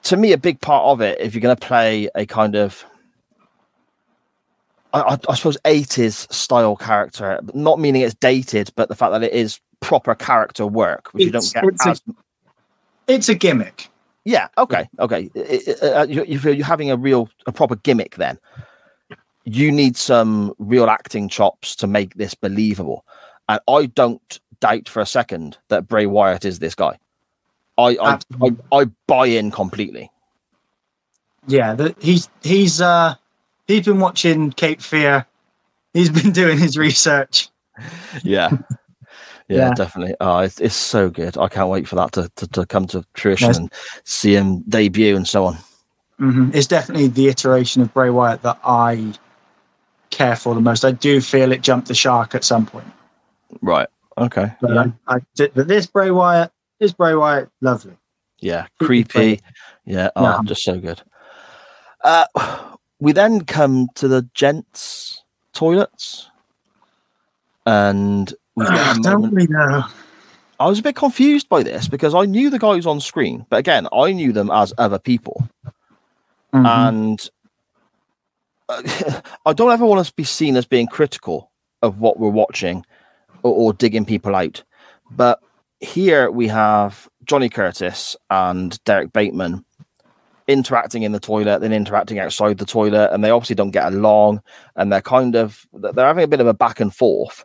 to 0.03 0.17
me 0.17 0.31
a 0.33 0.37
big 0.37 0.59
part 0.61 0.85
of 0.85 1.01
it. 1.01 1.19
If 1.19 1.33
you're 1.33 1.41
going 1.41 1.55
to 1.55 1.67
play 1.67 2.09
a 2.15 2.25
kind 2.25 2.55
of 2.55 2.85
I, 4.93 5.01
I, 5.01 5.17
I 5.29 5.35
suppose 5.35 5.57
80s 5.63 6.31
style 6.33 6.75
character, 6.75 7.39
not 7.53 7.79
meaning 7.79 8.01
it's 8.01 8.15
dated, 8.15 8.71
but 8.75 8.89
the 8.89 8.95
fact 8.95 9.13
that 9.13 9.23
it 9.23 9.31
is 9.31 9.59
proper 9.79 10.13
character 10.15 10.65
work, 10.67 11.13
which 11.13 11.25
you 11.25 11.31
don't 11.31 11.53
get 11.53 11.63
it's 11.63 11.85
a- 12.07 12.13
it's 13.07 13.29
a 13.29 13.35
gimmick. 13.35 13.89
yeah, 14.25 14.47
okay, 14.57 14.87
okay. 14.99 15.29
I- 15.35 15.75
I- 15.81 15.87
uh, 16.01 16.05
you- 16.07 16.23
you're 16.25 16.65
having 16.65 16.91
a 16.91 16.97
real, 16.97 17.29
a 17.47 17.51
proper 17.51 17.75
gimmick, 17.77 18.15
then 18.17 18.37
you 19.45 19.71
need 19.71 19.95
some 19.97 20.53
real 20.59 20.89
acting 20.89 21.27
chops 21.29 21.75
to 21.77 21.87
make 21.87 22.13
this 22.15 22.35
believable. 22.35 23.05
And 23.49 23.59
I 23.67 23.85
don't 23.87 24.39
doubt 24.59 24.87
for 24.89 25.01
a 25.01 25.05
second 25.05 25.57
that 25.69 25.87
Bray 25.87 26.05
Wyatt 26.05 26.45
is 26.45 26.59
this 26.59 26.75
guy. 26.75 26.97
I 27.81 27.97
I, 28.13 28.19
I, 28.41 28.77
I 28.81 28.85
buy 29.07 29.25
in 29.27 29.51
completely. 29.51 30.09
Yeah, 31.47 31.73
the, 31.73 31.95
he's 31.99 32.29
he's 32.43 32.81
uh 32.81 33.15
he's 33.67 33.85
been 33.85 33.99
watching 33.99 34.51
Cape 34.51 34.81
Fear. 34.81 35.25
He's 35.93 36.09
been 36.09 36.31
doing 36.41 36.57
his 36.57 36.77
research. 36.77 37.49
Yeah. 38.23 38.49
Yeah, 39.47 39.67
Yeah. 39.67 39.73
definitely. 39.73 40.15
Oh, 40.21 40.37
it's, 40.39 40.61
it's 40.61 40.75
so 40.75 41.09
good. 41.09 41.37
I 41.37 41.49
can't 41.49 41.67
wait 41.67 41.85
for 41.85 41.97
that 41.97 42.13
to, 42.13 42.31
to, 42.37 42.47
to 42.49 42.65
come 42.65 42.87
to 42.87 43.03
fruition 43.15 43.47
Yes. 43.49 43.57
and 43.57 43.73
see 44.05 44.33
him 44.33 44.61
debut 44.61 45.13
and 45.17 45.27
so 45.27 45.43
on. 45.43 45.57
hmm 46.19 46.51
It's 46.53 46.67
definitely 46.67 47.07
the 47.09 47.27
iteration 47.27 47.81
of 47.81 47.93
Bray 47.93 48.11
Wyatt 48.11 48.43
that 48.43 48.59
I 48.63 49.11
care 50.09 50.37
for 50.37 50.55
the 50.55 50.61
most. 50.61 50.85
I 50.85 50.91
do 50.91 51.19
feel 51.19 51.51
it 51.51 51.63
jumped 51.63 51.89
the 51.89 51.93
shark 51.93 52.33
at 52.33 52.45
some 52.45 52.65
point. 52.65 52.87
Right. 53.61 53.89
Okay. 54.17 54.53
But, 54.61 54.71
yeah. 54.73 54.85
I, 55.09 55.15
I 55.15 55.19
did, 55.35 55.53
but 55.53 55.67
this 55.67 55.85
Bray 55.85 56.11
Wyatt, 56.11 56.49
this 56.81 56.91
Bray 56.91 57.13
Wyatt, 57.15 57.49
lovely. 57.61 57.93
Yeah, 58.41 58.65
Creepy. 58.81 59.39
Yeah, 59.85 60.09
oh, 60.15 60.23
Yeah. 60.23 60.39
just 60.45 60.63
so 60.63 60.79
good. 60.79 61.01
Uh, 62.03 62.25
we 62.99 63.11
then 63.13 63.45
come 63.45 63.87
to 63.95 64.07
the 64.07 64.27
gents' 64.33 65.23
toilets, 65.53 66.29
and 67.67 68.33
we 68.55 68.65
get 68.65 68.73
a 68.73 68.77
Ah, 68.79 68.97
don't 69.01 69.31
we 69.33 69.45
know? 69.45 69.83
I 70.59 70.65
was 70.67 70.79
a 70.79 70.83
bit 70.83 70.95
confused 70.95 71.49
by 71.49 71.61
this 71.63 71.87
because 71.87 72.13
I 72.15 72.25
knew 72.25 72.49
the 72.49 72.59
guys 72.59 72.85
on 72.87 72.99
screen, 72.99 73.45
but 73.49 73.57
again, 73.57 73.87
I 73.93 74.11
knew 74.11 74.31
them 74.33 74.49
as 74.51 74.73
other 74.77 74.99
people, 74.99 75.47
Mhm. 76.53 76.65
and 76.65 77.29
uh, 78.69 78.81
I 79.45 79.53
don't 79.53 79.71
ever 79.71 79.85
want 79.85 80.05
to 80.05 80.13
be 80.15 80.23
seen 80.23 80.57
as 80.57 80.65
being 80.65 80.87
critical 80.87 81.51
of 81.83 81.99
what 81.99 82.19
we're 82.19 82.29
watching 82.29 82.85
or, 83.43 83.53
or 83.53 83.73
digging 83.73 84.05
people 84.05 84.35
out. 84.35 84.63
But 85.11 85.39
here 85.81 86.29
we 86.29 86.47
have 86.47 87.09
Johnny 87.25 87.49
Curtis 87.49 88.15
and 88.29 88.81
Derek 88.85 89.11
Bateman 89.11 89.65
interacting 90.47 91.03
in 91.03 91.11
the 91.11 91.19
toilet, 91.19 91.59
then 91.59 91.73
interacting 91.73 92.19
outside 92.19 92.57
the 92.57 92.65
toilet, 92.65 93.11
and 93.11 93.23
they 93.23 93.31
obviously 93.31 93.55
don't 93.55 93.71
get 93.71 93.91
along, 93.91 94.41
and 94.75 94.91
they're 94.91 95.01
kind 95.01 95.35
of 95.35 95.65
they're 95.73 96.05
having 96.05 96.23
a 96.23 96.27
bit 96.27 96.39
of 96.39 96.47
a 96.47 96.53
back 96.53 96.79
and 96.79 96.95
forth, 96.95 97.43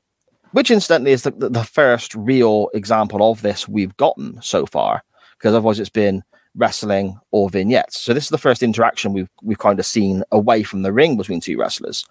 which 0.52 0.70
incidentally 0.70 1.12
is 1.12 1.22
the, 1.22 1.30
the, 1.30 1.64
first 1.64 2.14
real 2.14 2.68
example 2.74 3.30
of 3.30 3.42
this 3.42 3.68
we've 3.68 3.96
gotten 3.96 4.40
so 4.42 4.66
far, 4.66 5.02
because 5.38 5.54
otherwise 5.54 5.80
it's 5.80 5.90
been 5.90 6.22
wrestling 6.54 7.18
or 7.30 7.48
vignettes. 7.48 8.00
So 8.00 8.12
this 8.12 8.24
is 8.24 8.30
the 8.30 8.38
first 8.38 8.62
interaction 8.62 9.12
we've 9.12 9.30
we've 9.42 9.58
kind 9.58 9.78
of 9.78 9.86
seen 9.86 10.22
away 10.30 10.62
from 10.62 10.82
the 10.82 10.92
ring 10.92 11.16
between 11.16 11.40
two 11.40 11.58
wrestlers. 11.58 12.06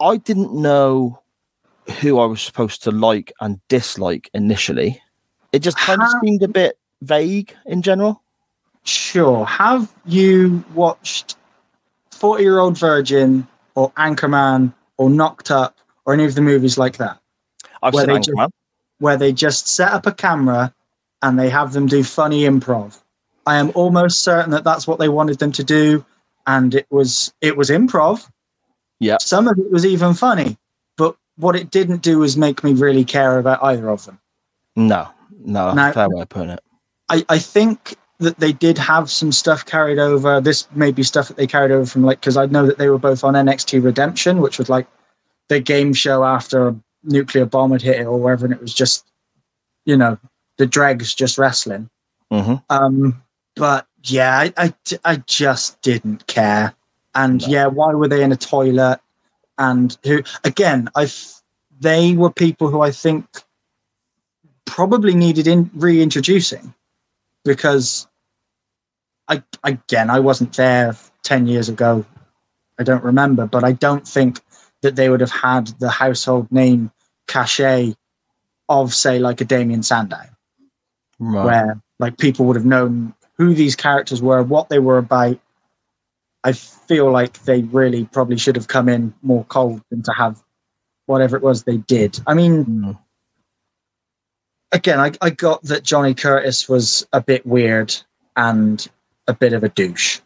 I 0.00 0.16
didn't 0.16 0.54
know 0.54 1.20
who 2.00 2.18
I 2.18 2.26
was 2.26 2.40
supposed 2.40 2.82
to 2.84 2.90
like 2.90 3.32
and 3.40 3.60
dislike 3.68 4.30
initially. 4.34 5.00
It 5.52 5.60
just 5.60 5.78
kind 5.78 6.02
of 6.02 6.08
seemed 6.22 6.42
a 6.42 6.48
bit 6.48 6.78
vague 7.02 7.54
in 7.66 7.82
general. 7.82 8.22
Sure. 8.84 9.44
Have 9.46 9.92
you 10.06 10.64
watched 10.74 11.36
40 12.12 12.42
Year 12.42 12.58
Old 12.58 12.78
Virgin 12.78 13.46
or 13.74 13.90
Anchorman 13.92 14.72
or 14.96 15.10
Knocked 15.10 15.50
Up 15.50 15.76
or 16.04 16.14
any 16.14 16.24
of 16.24 16.34
the 16.34 16.42
movies 16.42 16.78
like 16.78 16.96
that, 16.98 17.18
I've 17.82 17.94
Where 17.94 18.06
seen 18.06 18.16
Anchorman. 18.16 18.50
where 18.98 19.16
they 19.16 19.32
just 19.32 19.68
set 19.68 19.92
up 19.92 20.06
a 20.06 20.12
camera 20.12 20.74
and 21.22 21.38
they 21.38 21.48
have 21.48 21.72
them 21.72 21.86
do 21.86 22.02
funny 22.02 22.42
improv? 22.42 23.00
I 23.46 23.56
am 23.56 23.72
almost 23.74 24.20
certain 24.20 24.50
that 24.50 24.64
that's 24.64 24.86
what 24.86 24.98
they 24.98 25.08
wanted 25.08 25.38
them 25.38 25.52
to 25.52 25.64
do, 25.64 26.04
and 26.46 26.74
it 26.74 26.86
was 26.90 27.32
it 27.40 27.56
was 27.56 27.70
improv. 27.70 28.28
Yeah. 29.00 29.16
Some 29.20 29.48
of 29.48 29.58
it 29.58 29.70
was 29.70 29.86
even 29.86 30.12
funny, 30.12 30.58
what 31.38 31.56
it 31.56 31.70
didn't 31.70 32.02
do 32.02 32.18
was 32.18 32.36
make 32.36 32.62
me 32.62 32.72
really 32.74 33.04
care 33.04 33.38
about 33.38 33.62
either 33.62 33.88
of 33.88 34.04
them. 34.04 34.18
No, 34.76 35.08
no, 35.44 35.72
Now- 35.72 35.92
fair 35.92 36.08
way 36.10 36.22
of 36.22 36.28
putting 36.28 36.50
it. 36.50 36.60
I, 37.08 37.24
I 37.30 37.38
think 37.38 37.96
that 38.20 38.38
they 38.38 38.52
did 38.52 38.76
have 38.76 39.10
some 39.10 39.32
stuff 39.32 39.64
carried 39.64 39.98
over. 39.98 40.40
This 40.40 40.68
may 40.74 40.92
be 40.92 41.02
stuff 41.02 41.28
that 41.28 41.36
they 41.38 41.46
carried 41.46 41.70
over 41.70 41.86
from 41.86 42.02
like 42.04 42.20
because 42.20 42.36
I 42.36 42.44
know 42.46 42.66
that 42.66 42.76
they 42.76 42.90
were 42.90 42.98
both 42.98 43.24
on 43.24 43.34
NXT 43.34 43.82
Redemption, 43.82 44.40
which 44.42 44.58
was 44.58 44.68
like 44.68 44.86
the 45.48 45.58
game 45.60 45.94
show 45.94 46.24
after 46.24 46.68
a 46.68 46.76
nuclear 47.04 47.46
bomb 47.46 47.72
had 47.72 47.80
hit 47.80 48.00
it 48.00 48.04
or 48.04 48.18
wherever, 48.18 48.44
and 48.44 48.52
it 48.52 48.60
was 48.60 48.74
just 48.74 49.06
you 49.86 49.96
know 49.96 50.18
the 50.58 50.66
dregs 50.66 51.14
just 51.14 51.38
wrestling. 51.38 51.88
hmm 52.30 52.56
Um, 52.68 53.22
but 53.56 53.86
yeah, 54.02 54.36
I, 54.38 54.52
I, 54.58 54.74
I 55.04 55.16
just 55.26 55.80
didn't 55.80 56.26
care. 56.26 56.74
And 57.14 57.40
No. 57.42 57.48
yeah, 57.48 57.66
why 57.66 57.94
were 57.94 58.08
they 58.08 58.22
in 58.22 58.32
a 58.32 58.36
toilet? 58.36 59.00
And 59.58 59.96
who 60.04 60.22
again? 60.44 60.88
I 60.96 61.10
they 61.80 62.14
were 62.14 62.30
people 62.30 62.68
who 62.68 62.80
I 62.80 62.90
think 62.90 63.26
probably 64.64 65.14
needed 65.14 65.46
in 65.46 65.70
reintroducing 65.74 66.74
because 67.44 68.06
I 69.28 69.42
again 69.64 70.10
I 70.10 70.20
wasn't 70.20 70.56
there 70.56 70.96
ten 71.22 71.46
years 71.46 71.68
ago. 71.68 72.04
I 72.78 72.84
don't 72.84 73.02
remember, 73.02 73.46
but 73.46 73.64
I 73.64 73.72
don't 73.72 74.06
think 74.06 74.40
that 74.82 74.94
they 74.94 75.08
would 75.08 75.20
have 75.20 75.32
had 75.32 75.66
the 75.80 75.90
household 75.90 76.50
name 76.52 76.92
cachet 77.26 77.96
of 78.68 78.94
say 78.94 79.18
like 79.18 79.40
a 79.40 79.44
Damien 79.44 79.82
Sandow 79.82 80.22
Right. 81.18 81.44
where 81.44 81.82
like 81.98 82.18
people 82.18 82.46
would 82.46 82.56
have 82.56 82.64
known 82.64 83.14
who 83.36 83.54
these 83.54 83.74
characters 83.74 84.22
were, 84.22 84.42
what 84.42 84.68
they 84.68 84.78
were 84.78 84.98
about. 84.98 85.38
I 86.44 86.52
feel 86.52 87.10
like 87.10 87.42
they 87.44 87.62
really 87.62 88.04
probably 88.06 88.38
should 88.38 88.56
have 88.56 88.68
come 88.68 88.88
in 88.88 89.12
more 89.22 89.44
cold 89.44 89.82
than 89.90 90.02
to 90.02 90.12
have 90.12 90.42
whatever 91.06 91.36
it 91.36 91.42
was 91.42 91.64
they 91.64 91.78
did. 91.78 92.18
I 92.26 92.34
mean, 92.34 92.64
Mm. 92.64 92.98
again, 94.72 95.00
I, 95.00 95.12
I 95.20 95.30
got 95.30 95.62
that 95.64 95.82
Johnny 95.82 96.14
Curtis 96.14 96.68
was 96.68 97.06
a 97.12 97.20
bit 97.20 97.44
weird 97.46 97.94
and 98.36 98.86
a 99.26 99.34
bit 99.34 99.52
of 99.52 99.64
a 99.64 99.68
douche. 99.68 100.20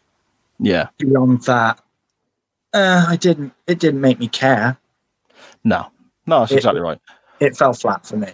Yeah. 0.59 0.89
Beyond 0.99 1.43
that, 1.43 1.79
uh, 2.73 3.05
I 3.07 3.15
didn't. 3.15 3.53
It 3.67 3.79
didn't 3.79 4.01
make 4.01 4.19
me 4.19 4.27
care. 4.27 4.77
No. 5.63 5.87
No, 6.27 6.41
that's 6.41 6.51
It- 6.51 6.57
exactly 6.57 6.81
right. 6.81 6.99
It 7.39 7.57
fell 7.57 7.73
flat 7.73 8.05
for 8.05 8.17
me. 8.17 8.29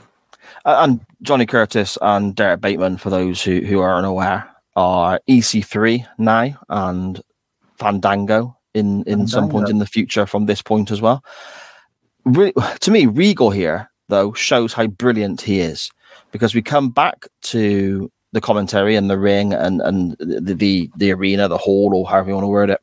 Uh, 0.66 0.78
and 0.82 1.00
Johnny 1.22 1.46
Curtis 1.46 1.98
and 2.02 2.36
Derek 2.36 2.62
Bateman, 2.62 2.98
for 2.98 3.10
those 3.10 3.42
who, 3.42 3.62
who 3.62 3.80
are 3.80 3.96
unaware, 3.96 4.48
are 4.76 5.20
EC3 5.28 6.06
now 6.18 6.60
and 6.70 7.22
Fandango 7.80 8.56
in, 8.74 9.04
in 9.04 9.28
some 9.28 9.50
point 9.50 9.70
in 9.70 9.80
the 9.80 9.86
future 9.88 10.26
from 10.26 10.46
this 10.46 10.62
point 10.62 10.92
as 10.92 11.02
well. 11.02 11.24
Re- 12.26 12.54
to 12.82 12.92
me, 12.92 13.06
Regal 13.08 13.50
here, 13.50 13.90
though, 14.10 14.34
shows 14.34 14.74
how 14.74 14.88
brilliant 14.88 15.42
he 15.42 15.60
is 15.60 15.90
because 16.32 16.54
we 16.54 16.62
come 16.62 16.90
back 16.90 17.28
to 17.44 18.12
the 18.32 18.42
commentary 18.42 18.96
and 18.96 19.10
the 19.10 19.18
ring 19.18 19.54
and, 19.54 19.82
and 19.82 20.16
the, 20.20 20.54
the, 20.54 20.90
the 20.98 21.12
arena, 21.12 21.48
the 21.48 21.58
hall, 21.58 21.96
or 21.96 22.08
however 22.08 22.30
you 22.30 22.36
want 22.36 22.44
to 22.44 22.50
word 22.50 22.70
it. 22.70 22.80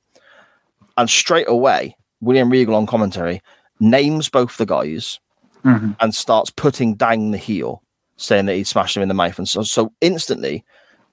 And 0.96 1.08
straight 1.08 1.48
away, 1.48 1.96
William 2.20 2.50
Regal 2.50 2.74
on 2.74 2.86
commentary 2.86 3.42
names 3.78 4.28
both 4.28 4.56
the 4.56 4.66
guys 4.66 5.20
Mhm. 5.64 5.96
and 6.00 6.14
starts 6.14 6.50
putting 6.50 6.94
down 6.94 7.32
the 7.32 7.38
heel, 7.38 7.82
saying 8.16 8.46
that 8.46 8.54
he'd 8.54 8.66
smashed 8.68 8.96
him 8.96 9.02
in 9.02 9.08
the 9.08 9.14
mouth. 9.14 9.36
And 9.38 9.48
so, 9.48 9.62
so 9.62 9.92
instantly, 10.00 10.64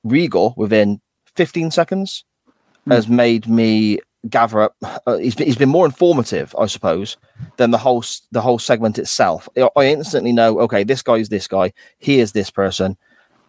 Regal, 0.04 0.54
within 0.58 1.02
15 1.36 1.72
seconds, 1.72 2.24
has 2.88 3.08
made 3.08 3.48
me 3.48 4.00
gather 4.30 4.62
up. 4.62 4.76
Uh, 5.06 5.18
he's, 5.18 5.36
been, 5.36 5.48
he's 5.48 5.58
been 5.58 5.70
more 5.70 5.86
informative, 5.86 6.56
I 6.58 6.66
suppose, 6.68 7.18
than 7.58 7.72
the 7.72 7.78
whole 7.78 8.04
the 8.32 8.42
whole 8.42 8.60
segment 8.60 8.98
itself. 8.98 9.50
I- 9.58 9.86
instantly 9.86 10.32
know, 10.32 10.60
okay, 10.62 10.84
this 10.84 11.02
guy 11.02 11.16
is 11.16 11.30
this 11.30 11.48
guy, 11.48 11.74
he 11.98 12.20
is 12.20 12.32
this 12.32 12.50
person, 12.50 12.98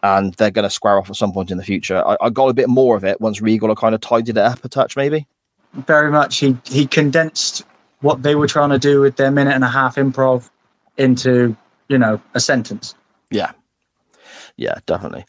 and 0.03 0.33
they're 0.35 0.51
going 0.51 0.63
to 0.63 0.69
square 0.69 0.97
off 0.97 1.09
at 1.09 1.15
some 1.15 1.31
point 1.33 1.51
in 1.51 1.57
the 1.57 1.63
future. 1.63 2.03
I, 2.05 2.17
I 2.21 2.29
got 2.29 2.47
a 2.47 2.53
bit 2.53 2.69
more 2.69 2.95
of 2.97 3.03
it 3.03 3.21
once 3.21 3.41
Regal 3.41 3.69
had 3.69 3.77
kind 3.77 3.95
of 3.95 4.01
tidied 4.01 4.37
it 4.37 4.37
up 4.37 4.63
a 4.65 4.69
touch, 4.69 4.95
maybe. 4.97 5.27
very 5.73 6.11
much 6.11 6.37
he 6.39 6.57
he 6.65 6.85
condensed 6.87 7.63
what 8.01 8.21
they 8.23 8.35
were 8.35 8.47
trying 8.47 8.69
to 8.69 8.79
do 8.79 8.99
with 9.01 9.15
their 9.15 9.31
minute 9.31 9.53
and 9.53 9.63
a 9.63 9.69
half 9.69 9.95
improv 9.95 10.49
into 10.97 11.55
you 11.89 11.97
know 11.97 12.21
a 12.33 12.39
sentence 12.39 12.93
Yeah. 13.31 13.51
Yeah, 14.57 14.75
definitely. 14.85 15.25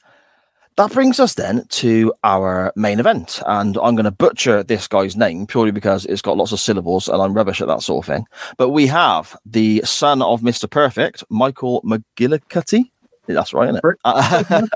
That 0.77 0.93
brings 0.93 1.18
us 1.18 1.35
then 1.35 1.66
to 1.68 2.12
our 2.22 2.72
main 2.77 3.01
event. 3.01 3.41
And 3.47 3.79
I'm 3.79 3.95
going 3.95 4.05
to 4.05 4.11
butcher 4.11 4.62
this 4.62 4.87
guy's 4.87 5.16
name 5.16 5.47
purely 5.47 5.70
because 5.70 6.05
it's 6.05 6.20
got 6.20 6.37
lots 6.37 6.53
of 6.53 6.61
syllables 6.61 7.09
and 7.09 7.20
I'm 7.20 7.33
rubbish 7.33 7.62
at 7.62 7.68
that 7.68 7.83
sort 7.83 8.05
of 8.05 8.14
thing. 8.14 8.27
But 8.59 8.70
we 8.70 8.87
have 8.89 9.37
the 9.47 9.81
son 9.85 10.20
of 10.20 10.43
Mr. 10.43 10.70
Perfect, 10.70 11.24
Michael 11.31 11.83
McGillicuddy. 11.83 12.91
That's 13.27 13.55
right, 13.55 13.70
isn't 13.70 13.83
it? 14.05 14.70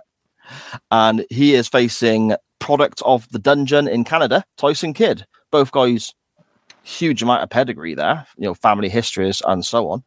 and 0.90 1.26
he 1.28 1.54
is 1.54 1.68
facing 1.68 2.34
product 2.60 3.02
of 3.04 3.28
the 3.30 3.38
dungeon 3.38 3.86
in 3.86 4.04
Canada, 4.04 4.44
Tyson 4.56 4.94
Kidd. 4.94 5.26
Both 5.50 5.70
guys, 5.70 6.14
huge 6.82 7.22
amount 7.22 7.42
of 7.42 7.50
pedigree 7.50 7.94
there, 7.94 8.26
you 8.38 8.44
know, 8.44 8.54
family 8.54 8.88
histories 8.88 9.42
and 9.46 9.64
so 9.64 9.90
on 9.90 10.02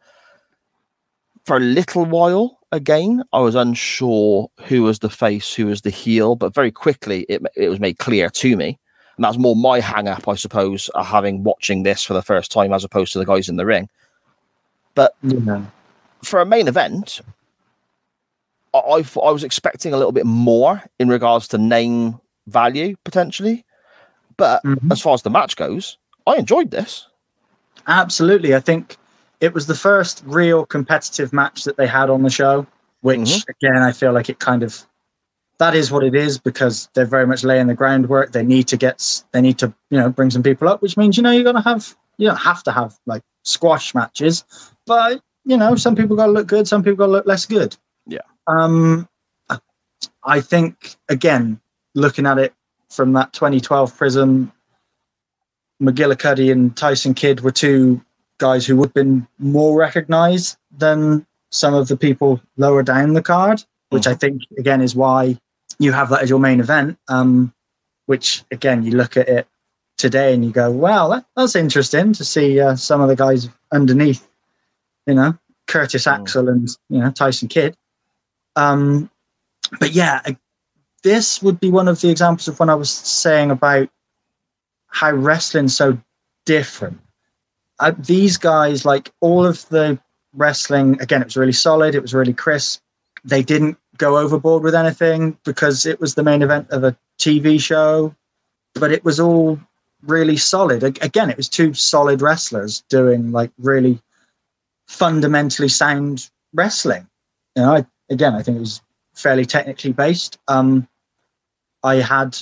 for 1.46 1.58
a 1.58 1.62
little 1.62 2.06
while 2.06 2.60
again 2.74 3.24
i 3.34 3.40
was 3.40 3.54
unsure 3.56 4.50
who 4.66 4.82
was 4.84 5.00
the 5.00 5.10
face 5.10 5.54
who 5.54 5.68
was 5.68 5.82
the 5.82 5.90
heel 5.92 6.36
but 6.36 6.54
very 6.54 6.72
quickly 6.72 7.22
it, 7.30 7.42
it 7.56 7.70
was 7.70 7.80
made 7.80 7.98
clear 8.00 8.30
to 8.30 8.58
me. 8.58 8.78
And 9.16 9.24
that's 9.24 9.38
more 9.38 9.56
my 9.56 9.80
hang 9.80 10.08
up 10.08 10.28
i 10.28 10.34
suppose 10.36 10.90
having 11.00 11.44
watching 11.44 11.84
this 11.84 12.04
for 12.04 12.14
the 12.16 12.24
first 12.24 12.52
time 12.52 12.74
as 12.74 12.84
opposed 12.84 13.14
to 13.14 13.20
the 13.20 13.26
guys 13.26 13.48
in 13.48 13.58
the 13.58 13.66
ring. 13.66 13.88
But 14.96 15.14
know 15.24 15.66
for 16.24 16.42
a 16.42 16.46
main 16.46 16.68
event 16.68 17.22
I, 18.74 18.80
I, 18.80 19.06
I 19.24 19.32
was 19.32 19.44
expecting 19.44 19.94
a 19.94 19.98
little 19.98 20.12
bit 20.12 20.26
more 20.26 20.82
in 21.00 21.10
regards 21.10 21.48
to 21.50 21.58
name 21.60 22.20
value 22.48 22.96
potentially. 23.04 23.64
But 24.36 24.64
Mhm. 24.64 24.92
as 24.92 25.00
far 25.00 25.14
as 25.14 25.22
the 25.22 25.30
match 25.30 25.56
goes 25.56 25.98
i 26.26 26.38
enjoyed 26.38 26.72
this. 26.72 27.08
Absolutely. 27.86 28.56
I 28.56 28.60
think 28.62 28.98
it 29.44 29.54
was 29.54 29.68
the 29.68 29.76
first 29.76 30.24
real 30.26 30.66
competitive 30.66 31.34
match 31.34 31.66
that 31.66 31.76
they 31.78 31.88
had 31.88 32.10
on 32.10 32.24
the 32.24 32.30
show 32.30 32.66
which 33.02 33.20
Mhm. 33.20 33.50
again 33.50 33.82
i 33.90 33.92
feel 33.92 34.14
like 34.14 34.30
it 34.30 34.40
kind 34.40 34.64
of 34.64 34.86
that 35.60 35.76
is 35.76 35.92
what 35.92 36.04
it 36.04 36.16
is 36.16 36.38
because 36.40 36.90
they're 36.94 37.06
very 37.06 37.28
much 37.28 37.44
laying 37.44 37.68
the 37.68 37.76
groundwork. 37.76 38.32
They 38.32 38.44
need 38.44 38.68
to 38.70 38.78
get, 38.78 39.24
they 39.32 39.40
need 39.40 39.60
to, 39.60 39.72
you 39.92 40.00
know, 40.00 40.10
bring 40.10 40.32
some 40.32 40.44
people 40.44 40.68
up, 40.68 40.82
which 40.82 40.98
means 40.98 41.16
you 41.16 41.24
know 41.24 41.32
you're 41.32 41.44
gonna 41.44 41.62
have, 41.62 41.96
you 42.18 42.28
don't 42.28 42.38
have 42.38 42.64
to 42.64 42.72
have 42.72 42.98
like 43.06 43.22
squash 43.44 43.94
matches, 43.94 44.44
but 44.86 45.22
you 45.46 45.56
know, 45.56 45.76
some 45.76 45.96
people 45.96 46.16
got 46.16 46.26
to 46.26 46.32
look 46.32 46.48
good, 46.48 46.68
some 46.68 46.84
people 46.84 46.98
got 46.98 47.06
to 47.06 47.12
look 47.12 47.28
less 47.28 47.46
good. 47.46 47.78
Yeah. 48.08 48.22
Um, 48.48 49.08
I 50.24 50.42
think 50.42 50.96
again, 51.08 51.62
looking 51.96 52.26
at 52.26 52.40
it 52.40 52.54
from 52.90 53.14
that 53.14 53.32
2012 53.34 53.96
prism, 53.96 54.52
McGillicuddy 55.82 56.52
and 56.52 56.76
Tyson 56.76 57.14
Kidd 57.14 57.42
were 57.42 57.52
two 57.52 58.02
guys 58.44 58.66
who 58.66 58.76
would 58.76 58.90
have 58.90 58.94
been 58.94 59.26
more 59.40 59.78
recognised 59.80 60.58
than 60.78 61.26
some 61.50 61.74
of 61.74 61.88
the 61.88 61.96
people 61.96 62.42
lower 62.58 62.84
down 62.84 63.14
the 63.14 63.22
card, 63.22 63.64
which 63.90 64.06
I 64.06 64.16
think 64.16 64.42
again 64.58 64.82
is 64.82 64.96
why 64.96 65.38
you 65.80 65.94
have 65.94 66.10
that 66.10 66.24
as 66.24 66.30
your 66.30 66.40
main 66.40 66.60
event. 66.60 66.98
Um, 67.08 67.54
which 68.06 68.44
again, 68.52 68.84
you 68.84 68.92
look 68.92 69.16
at 69.16 69.30
it 69.30 69.48
today 69.98 70.34
and 70.34 70.44
you 70.44 70.52
go, 70.52 70.70
"Wow, 70.70 71.08
that, 71.10 71.26
that's 71.38 71.56
interesting 71.56 72.12
to 72.14 72.26
see 72.26 72.60
uh, 72.60 72.76
some 72.76 73.00
of 73.00 73.08
the 73.08 73.16
guys 73.16 73.48
underneath." 73.72 74.28
You 75.08 75.14
know, 75.14 75.38
Curtis 75.68 76.06
Axel 76.06 76.50
and 76.50 76.68
you 76.90 77.00
know 77.00 77.12
Tyson 77.12 77.48
Kidd. 77.48 77.78
Um, 78.58 79.10
but 79.80 79.94
yeah, 79.94 80.22
this 81.04 81.42
would 81.42 81.62
be 81.62 81.72
one 81.72 81.88
of 81.88 82.02
the 82.02 82.10
examples 82.10 82.50
of 82.50 82.60
when 82.60 82.70
I 82.70 82.76
was 82.76 82.92
saying 82.92 83.52
about 83.52 83.88
how 84.88 85.12
wrestling's 85.12 85.78
so 85.78 85.98
different. 86.46 87.00
Uh, 87.80 87.94
these 87.98 88.38
guys, 88.38 88.86
like 88.86 89.12
all 89.22 89.46
of 89.46 89.68
the 89.70 90.00
wrestling, 90.34 91.00
again, 91.02 91.22
it 91.22 91.26
was 91.26 91.38
really 91.38 91.52
solid. 91.54 91.96
It 91.96 92.02
was 92.02 92.14
really 92.14 92.34
crisp. 92.34 92.82
They 93.24 93.42
didn't 93.42 93.78
go 93.98 94.18
overboard 94.18 94.64
with 94.64 94.76
anything 94.76 95.38
because 95.44 95.86
it 95.86 96.00
was 96.00 96.16
the 96.16 96.24
main 96.24 96.42
event 96.42 96.70
of 96.70 96.84
a 96.84 96.96
TV 97.20 97.60
show, 97.60 98.16
but 98.74 98.92
it 98.92 99.04
was 99.04 99.20
all 99.20 99.60
really 100.04 100.38
solid. 100.38 100.84
Again, 100.84 101.30
it 101.30 101.38
was 101.38 101.50
two 101.50 101.74
solid 101.74 102.22
wrestlers 102.22 102.84
doing 102.90 103.32
like 103.32 103.52
really 103.58 104.00
fundamentally 104.88 105.70
sound 105.70 106.30
wrestling. 106.54 107.08
You 107.56 107.64
know, 107.64 107.76
I, 107.76 107.86
again, 108.10 108.34
I 108.34 108.44
think 108.44 108.58
it 108.58 108.62
was 108.62 108.82
fairly 109.14 109.46
technically 109.46 109.94
based. 109.94 110.38
Um, 110.48 110.88
I 111.84 111.96
had 111.96 112.38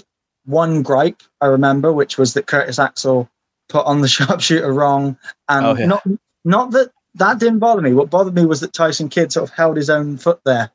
one 0.46 0.82
gripe 0.82 1.22
I 1.40 1.48
remember, 1.48 1.92
which 1.94 2.18
was 2.18 2.34
that 2.34 2.48
Curtis 2.48 2.80
Axel 2.80 3.30
put 3.72 3.86
on 3.86 4.02
the 4.02 4.08
sharpshooter 4.18 4.74
wrong, 4.74 5.18
and 5.50 5.66
Oh, 5.66 5.76
yeah. 5.76 5.86
not 5.86 6.04
not 6.46 6.72
that 6.72 6.92
that 7.16 7.40
didn't 7.40 7.60
bother 7.60 7.82
me. 7.82 7.94
What 7.94 8.10
bothered 8.10 8.36
me 8.36 8.46
was 8.46 8.60
that 8.62 8.74
Tyson 8.74 9.10
Kidd 9.10 9.32
sort 9.34 9.50
of 9.50 9.56
held 9.56 9.78
his 9.78 9.90
own 9.90 10.18
foot 10.18 10.40
there 10.46 10.70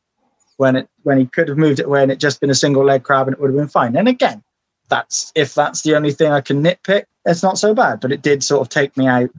when 0.59 0.77
it 0.77 0.89
when 1.03 1.19
he 1.19 1.27
could 1.27 1.49
have 1.49 1.59
moved 1.59 1.81
it 1.81 1.87
away 1.87 2.03
and 2.03 2.11
it 2.13 2.19
just 2.19 2.41
been 2.41 2.51
a 2.51 2.55
single 2.55 2.85
leg 2.85 3.03
crab 3.05 3.27
and 3.29 3.35
it 3.35 3.41
would 3.41 3.51
have 3.51 3.57
been 3.57 3.69
fine. 3.69 3.97
And 3.97 4.09
again, 4.09 4.43
that's 4.89 5.33
if 5.35 5.55
that's 5.55 5.83
the 5.83 5.95
only 5.97 6.13
thing 6.13 6.33
I 6.33 6.41
can 6.41 6.63
nitpick, 6.63 7.05
it's 7.25 7.43
not 7.43 7.59
so 7.59 7.75
bad. 7.75 8.01
But 8.01 8.13
it 8.13 8.23
did 8.23 8.43
sort 8.45 8.61
of 8.63 8.69
take 8.69 8.97
me 8.97 9.07
out, 9.07 9.31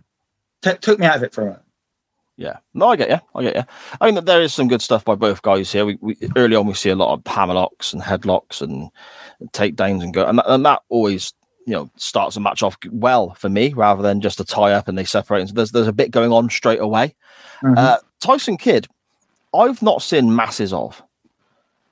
t- 0.64 0.74
took 0.82 1.00
me 1.00 1.06
out 1.06 1.18
of 1.18 1.24
it 1.24 1.34
for 1.34 1.42
a 1.42 1.46
moment. 1.46 1.64
Yeah, 2.40 2.58
no, 2.76 2.90
I 2.90 2.96
get 2.98 3.10
you. 3.10 3.20
I 3.34 3.44
get 3.44 3.56
you. 3.56 3.64
I 4.00 4.12
mean, 4.12 4.24
there 4.26 4.42
is 4.44 4.54
some 4.54 4.68
good 4.68 4.82
stuff 4.84 5.04
by 5.04 5.16
both 5.16 5.42
guys 5.42 5.72
here. 5.72 5.86
We, 5.88 5.98
we 6.02 6.18
early 6.36 6.56
on 6.56 6.68
we 6.68 6.76
see 6.76 6.92
a 6.92 6.96
lot 6.96 7.14
of 7.14 7.24
hammerlocks 7.24 7.94
and 7.94 8.02
headlocks 8.02 8.62
and 8.62 8.92
takedowns 9.54 10.04
and 10.04 10.14
go, 10.14 10.24
and 10.26 10.38
that, 10.38 10.46
and 10.48 10.64
that 10.66 10.84
always 10.90 11.34
you 11.68 11.74
know 11.74 11.90
starts 11.98 12.36
a 12.36 12.40
match 12.40 12.64
off 12.64 12.78
well 12.92 13.36
for 13.36 13.50
me 13.50 13.74
rather 13.74 14.02
than 14.02 14.22
just 14.22 14.40
a 14.40 14.46
tie 14.46 14.72
up 14.72 14.88
and 14.88 14.98
they 14.98 15.04
separate. 15.04 15.42
And 15.42 15.50
so 15.50 15.54
there's 15.54 15.72
there's 15.72 15.88
a 15.88 15.94
bit 15.94 16.10
going 16.12 16.32
on 16.32 16.50
straight 16.50 16.80
away. 16.80 17.14
Mhm. 17.62 17.78
Uh, 17.78 17.98
Tyson 18.22 18.58
Kidd, 18.58 18.88
I've 19.54 19.82
not 19.84 20.02
seen 20.02 20.36
masses 20.36 20.74
of. 20.74 21.04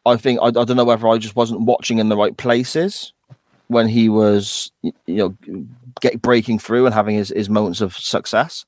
I 0.06 0.16
think 0.18 0.40
I, 0.42 0.48
I 0.48 0.52
don't 0.52 0.76
know 0.78 0.86
whether 0.86 1.08
I 1.08 1.18
just 1.18 1.36
wasn't 1.36 1.62
watching 1.62 2.00
in 2.00 2.10
the 2.10 2.18
right 2.18 2.36
places 2.38 3.12
when 3.68 3.88
he 3.88 4.08
was 4.10 4.72
you 4.84 4.94
know 5.08 5.36
get 6.02 6.22
breaking 6.22 6.60
through 6.60 6.86
and 6.86 6.96
having 6.96 7.16
his, 7.16 7.30
his 7.36 7.50
moments 7.50 7.82
of 7.82 7.96
success. 7.98 8.64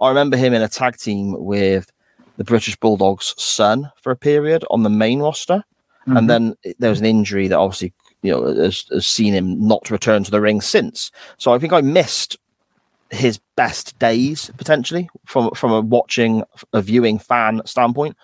I 0.00 0.08
remember 0.08 0.36
him 0.36 0.52
in 0.52 0.62
a 0.62 0.68
tag 0.68 0.96
team 0.96 1.36
with 1.38 1.90
the 2.38 2.44
British 2.44 2.74
Bulldogs' 2.76 3.34
son 3.36 3.90
for 4.02 4.10
a 4.10 4.16
period 4.16 4.64
on 4.70 4.82
the 4.82 4.88
main 4.90 5.20
roster, 5.20 5.62
Mhm. 6.08 6.18
and 6.18 6.30
then 6.30 6.54
there 6.78 6.88
was 6.90 7.00
an 7.00 7.06
injury 7.06 7.46
that 7.48 7.58
obviously 7.58 7.92
you 8.22 8.32
know 8.32 8.54
has, 8.54 8.84
has 8.90 9.06
seen 9.06 9.32
him 9.32 9.66
not 9.66 9.90
return 9.90 10.24
to 10.24 10.30
the 10.30 10.40
ring 10.40 10.60
since. 10.60 11.10
So 11.38 11.52
I 11.52 11.58
think 11.58 11.72
I 11.72 11.80
missed 11.80 12.36
his 13.10 13.40
best 13.56 13.98
days 13.98 14.50
potentially 14.56 15.08
from 15.26 15.50
from 15.52 15.72
a 15.72 15.80
watching 15.80 16.44
a 16.72 16.80
viewing 16.82 17.18
fan 17.18 17.62
standpoint. 17.64 18.16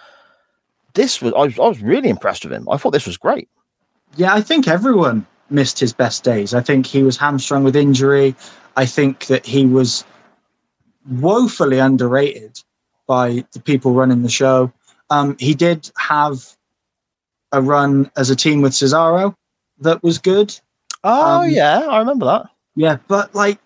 This 0.95 1.21
was 1.21 1.33
I 1.35 1.45
was, 1.45 1.59
I 1.59 1.69
was 1.69 1.83
really 1.83 2.09
impressed 2.09 2.45
with 2.45 2.53
him. 2.53 2.69
I 2.69 2.77
thought 2.77 2.93
this 2.93 3.07
was 3.07 3.17
great. 3.17 3.49
Yeah, 4.17 4.35
I 4.35 4.41
think 4.41 4.69
everyone 4.69 5.27
missed 5.51 5.79
his 5.79 5.93
best 5.93 6.25
days. 6.25 6.55
I 6.55 6.61
think 6.61 6.87
he 6.87 7.03
was 7.03 7.17
hamstrung 7.17 7.65
with 7.65 7.77
injury. 7.77 8.35
I 8.77 8.87
think 8.87 9.27
that 9.27 9.47
he 9.47 9.67
was 9.67 10.05
woefully 11.09 11.79
underrated 11.79 12.61
by 13.07 13.45
the 13.53 13.61
people 13.61 13.93
running 13.93 14.23
the 14.23 14.29
show. 14.29 14.73
Um, 15.11 15.37
he 15.39 15.55
did 15.55 15.91
have 15.99 16.57
a 17.53 17.63
run 17.63 18.11
as 18.17 18.29
a 18.29 18.37
team 18.37 18.61
with 18.61 18.73
Cesaro 18.73 19.35
that 19.81 20.03
was 20.03 20.19
good. 20.19 20.59
Oh 21.05 21.43
Um, 21.43 21.51
yeah, 21.51 21.81
I 21.81 21.99
remember 21.99 22.27
that. 22.27 22.51
Yeah, 22.75 22.99
but 23.09 23.35
like 23.35 23.59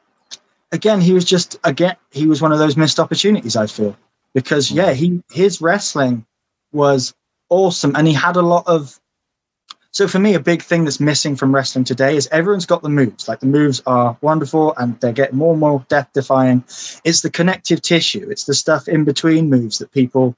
again, 0.72 1.00
he 1.00 1.12
was 1.12 1.24
just 1.24 1.58
again 1.64 1.96
he 2.10 2.26
was 2.26 2.42
one 2.42 2.52
of 2.52 2.58
those 2.58 2.76
missed 2.76 3.00
opportunities. 3.00 3.56
I 3.56 3.66
feel 3.66 3.96
because 4.34 4.70
yeah, 4.70 4.92
he 4.92 5.22
his 5.30 5.60
wrestling 5.60 6.24
was 6.72 7.14
awesome, 7.48 7.94
and 7.96 8.06
he 8.06 8.14
had 8.14 8.36
a 8.36 8.42
lot 8.42 8.64
of. 8.66 8.98
So 9.92 10.06
for 10.06 10.20
me, 10.20 10.34
a 10.34 10.40
big 10.40 10.62
thing 10.62 10.84
that's 10.84 11.00
missing 11.00 11.34
from 11.34 11.52
wrestling 11.52 11.84
today 11.84 12.14
is 12.14 12.28
everyone's 12.30 12.64
got 12.66 12.82
the 12.82 12.88
moves. 12.88 13.26
Like 13.26 13.40
the 13.40 13.46
moves 13.46 13.82
are 13.86 14.16
wonderful, 14.20 14.74
and 14.76 14.98
they're 15.00 15.12
getting 15.12 15.36
more 15.38 15.52
and 15.52 15.60
more 15.60 15.84
death 15.88 16.08
defying. 16.12 16.62
It's 17.04 17.22
the 17.22 17.30
connective 17.30 17.82
tissue. 17.82 18.28
It's 18.30 18.44
the 18.44 18.54
stuff 18.54 18.86
in 18.86 19.04
between 19.04 19.50
moves 19.50 19.78
that 19.78 19.90
people 19.90 20.36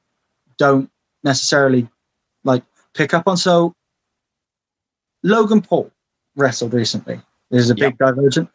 don't 0.57 0.91
necessarily 1.23 1.87
like 2.45 2.63
pick 2.95 3.13
up 3.13 3.29
on. 3.29 3.37
So 3.37 3.75
Logan 5.23 5.63
Paul 5.63 5.91
wrestled 6.37 6.75
recently. 6.75 7.21
There's 7.51 7.71
a 7.71 7.75
big 7.75 7.99
divergence, 7.99 8.51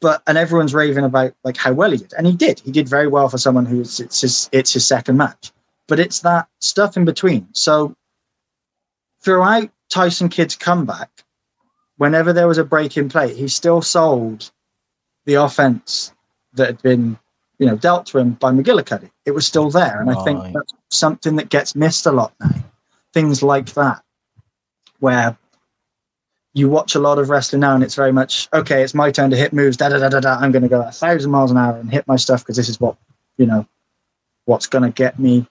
but 0.00 0.22
and 0.26 0.38
everyone's 0.38 0.74
raving 0.74 1.04
about 1.04 1.34
like 1.42 1.56
how 1.56 1.72
well 1.72 1.90
he 1.90 1.98
did, 1.98 2.14
and 2.14 2.26
he 2.26 2.34
did. 2.34 2.60
He 2.60 2.70
did 2.70 2.88
very 2.88 3.08
well 3.08 3.28
for 3.28 3.38
someone 3.38 3.66
who's 3.66 4.00
it's 4.00 4.20
his 4.20 4.48
it's 4.52 4.72
his 4.72 4.86
second 4.86 5.16
match. 5.16 5.52
But 5.88 6.00
it's 6.00 6.20
that 6.20 6.48
stuff 6.60 6.96
in 6.96 7.04
between. 7.04 7.48
So 7.52 7.94
throughout 9.20 9.70
Tyson 9.88 10.28
Kidd's 10.28 10.56
comeback, 10.56 11.10
whenever 11.96 12.32
there 12.32 12.48
was 12.48 12.58
a 12.58 12.64
break 12.64 12.96
in 12.96 13.08
play, 13.08 13.34
he 13.34 13.48
still 13.48 13.82
sold 13.82 14.50
the 15.26 15.34
offense 15.34 16.12
that 16.54 16.66
had 16.68 16.82
been 16.82 17.18
you 17.58 17.66
know 17.66 17.76
dealt 17.76 18.06
to 18.06 18.18
him 18.18 18.32
by 18.32 18.52
McGillicuddy. 18.52 19.10
It 19.24 19.32
was 19.32 19.46
still 19.46 19.70
there, 19.70 20.00
and 20.00 20.10
I 20.10 20.22
think 20.24 20.40
that's 20.54 20.72
something 20.90 21.36
that 21.36 21.48
gets 21.48 21.74
missed 21.74 22.06
a 22.06 22.12
lot 22.12 22.32
now. 22.40 22.64
Things 23.12 23.42
like 23.42 23.72
that, 23.74 24.04
where 25.00 25.36
you 26.56 26.70
watch 26.70 26.94
a 26.94 26.98
lot 26.98 27.18
of 27.18 27.28
wrestling 27.28 27.60
now 27.60 27.74
and 27.74 27.84
it's 27.84 27.94
very 27.94 28.12
much 28.12 28.48
okay 28.52 28.82
it's 28.82 28.94
my 28.94 29.10
turn 29.10 29.30
to 29.30 29.36
hit 29.36 29.52
moves 29.52 29.76
da 29.76 29.90
da 29.90 29.98
da 29.98 30.08
da 30.08 30.20
da 30.20 30.36
i'm 30.40 30.50
going 30.50 30.62
to 30.62 30.68
go 30.68 30.80
a 30.80 30.90
thousand 30.90 31.30
miles 31.30 31.50
an 31.50 31.58
hour 31.58 31.76
and 31.76 31.92
hit 31.92 32.08
my 32.08 32.16
stuff 32.16 32.40
because 32.40 32.56
this 32.56 32.68
is 32.68 32.80
what 32.80 32.96
you 33.36 33.44
know 33.44 33.66
what's 34.46 34.66
going 34.66 34.82
to 34.82 34.90
get 34.90 35.18
me 35.18 35.46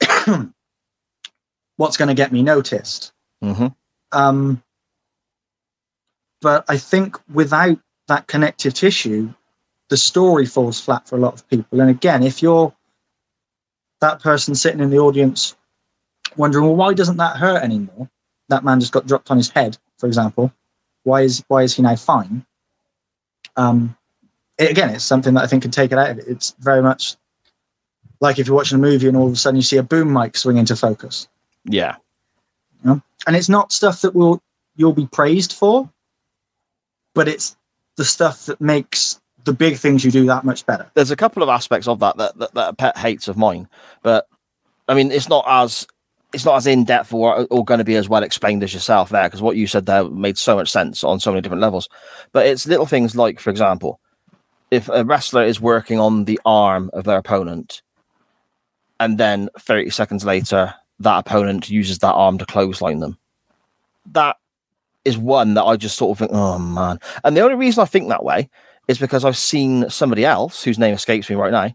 what's 1.76 1.96
going 1.96 2.08
to 2.08 2.14
get 2.14 2.32
me 2.32 2.42
noticed. 2.42 3.12
Hmm 3.42 3.66
um 4.12 4.62
but 6.40 6.64
i 6.68 6.76
think 6.76 7.18
without 7.32 7.78
that 8.08 8.26
connective 8.26 8.74
tissue 8.74 9.32
the 9.88 9.96
story 9.96 10.46
falls 10.46 10.80
flat 10.80 11.06
for 11.06 11.16
a 11.16 11.20
lot 11.20 11.34
of 11.34 11.48
people. 11.48 11.80
And 11.80 11.90
again 11.90 12.22
if 12.22 12.42
you're 12.42 12.72
that 14.00 14.20
person 14.20 14.54
sitting 14.54 14.80
in 14.80 14.90
the 14.90 14.98
audience 14.98 15.56
wondering 16.36 16.66
well 16.66 16.76
why 16.76 16.94
doesn't 16.94 17.16
that 17.16 17.36
hurt 17.36 17.62
anymore 17.62 18.08
that 18.48 18.64
man 18.64 18.80
just 18.80 18.92
got 18.92 19.06
dropped 19.06 19.30
on 19.30 19.36
his 19.36 19.50
head 19.50 19.76
for 19.98 20.06
example 20.06 20.52
why 21.04 21.22
is 21.22 21.44
why 21.48 21.62
is 21.62 21.74
he 21.74 21.82
now 21.82 21.96
fine? 21.96 22.44
Um 23.56 23.96
it, 24.58 24.70
again 24.70 24.90
it's 24.90 25.04
something 25.04 25.34
that 25.34 25.44
i 25.44 25.46
think 25.46 25.62
can 25.62 25.70
take 25.70 25.92
it 25.92 25.98
out 25.98 26.10
of 26.10 26.18
it. 26.18 26.26
It's 26.28 26.54
very 26.60 26.82
much 26.82 27.16
like 28.20 28.38
if 28.38 28.46
you're 28.46 28.56
watching 28.56 28.78
a 28.78 28.80
movie 28.80 29.08
and 29.08 29.16
all 29.16 29.26
of 29.26 29.32
a 29.32 29.36
sudden 29.36 29.56
you 29.56 29.62
see 29.62 29.78
a 29.78 29.82
boom 29.82 30.12
mic 30.12 30.36
swing 30.36 30.56
into 30.56 30.76
focus. 30.76 31.28
Yeah, 31.64 31.96
and 33.26 33.36
it's 33.36 33.48
not 33.48 33.72
stuff 33.72 34.00
that 34.02 34.14
will 34.14 34.40
you'll 34.76 34.92
be 34.92 35.06
praised 35.06 35.52
for 35.52 35.90
but 37.14 37.28
it's 37.28 37.56
the 37.96 38.04
stuff 38.04 38.46
that 38.46 38.60
makes 38.60 39.20
the 39.44 39.52
big 39.52 39.76
things 39.76 40.04
you 40.04 40.10
do 40.10 40.24
that 40.26 40.44
much 40.44 40.64
better. 40.64 40.90
There's 40.94 41.10
a 41.10 41.16
couple 41.16 41.42
of 41.42 41.48
aspects 41.48 41.88
of 41.88 41.98
that 42.00 42.16
that, 42.16 42.38
that, 42.38 42.54
that 42.54 42.66
are 42.66 42.74
pet 42.74 42.96
hates 42.96 43.28
of 43.28 43.36
mine, 43.36 43.68
but 44.02 44.28
I 44.88 44.94
mean, 44.94 45.10
it's 45.10 45.28
not 45.28 45.44
as 45.46 45.86
it's 46.32 46.44
not 46.44 46.56
as 46.56 46.66
in 46.66 46.84
depth 46.84 47.12
or, 47.12 47.46
or 47.50 47.64
going 47.64 47.78
to 47.78 47.84
be 47.84 47.96
as 47.96 48.08
well 48.08 48.22
explained 48.22 48.62
as 48.62 48.72
yourself 48.72 49.10
there 49.10 49.24
because 49.24 49.42
what 49.42 49.56
you 49.56 49.66
said 49.66 49.86
there 49.86 50.04
made 50.04 50.38
so 50.38 50.56
much 50.56 50.70
sense 50.70 51.04
on 51.04 51.20
so 51.20 51.30
many 51.30 51.42
different 51.42 51.60
levels. 51.60 51.88
But 52.32 52.46
it's 52.46 52.66
little 52.66 52.86
things 52.86 53.14
like, 53.14 53.38
for 53.38 53.50
example, 53.50 54.00
if 54.70 54.88
a 54.88 55.04
wrestler 55.04 55.44
is 55.44 55.60
working 55.60 56.00
on 56.00 56.24
the 56.24 56.40
arm 56.44 56.90
of 56.94 57.04
their 57.04 57.18
opponent, 57.18 57.82
and 58.98 59.18
then 59.18 59.50
30 59.58 59.90
seconds 59.90 60.24
later, 60.24 60.74
that 61.00 61.18
opponent 61.18 61.68
uses 61.68 61.98
that 61.98 62.12
arm 62.12 62.38
to 62.38 62.46
clothesline 62.46 63.00
them. 63.00 63.18
that 64.06 64.36
is 65.04 65.18
one 65.18 65.54
that 65.54 65.64
I 65.64 65.76
just 65.76 65.98
sort 65.98 66.12
of 66.12 66.18
think, 66.18 66.30
oh 66.32 66.58
man. 66.58 66.98
And 67.24 67.36
the 67.36 67.40
only 67.40 67.56
reason 67.56 67.82
I 67.82 67.86
think 67.86 68.08
that 68.08 68.24
way 68.24 68.48
is 68.88 68.98
because 68.98 69.24
I've 69.24 69.36
seen 69.36 69.90
somebody 69.90 70.24
else 70.24 70.62
whose 70.62 70.78
name 70.78 70.94
escapes 70.94 71.28
me 71.28 71.36
right 71.36 71.52
now 71.52 71.74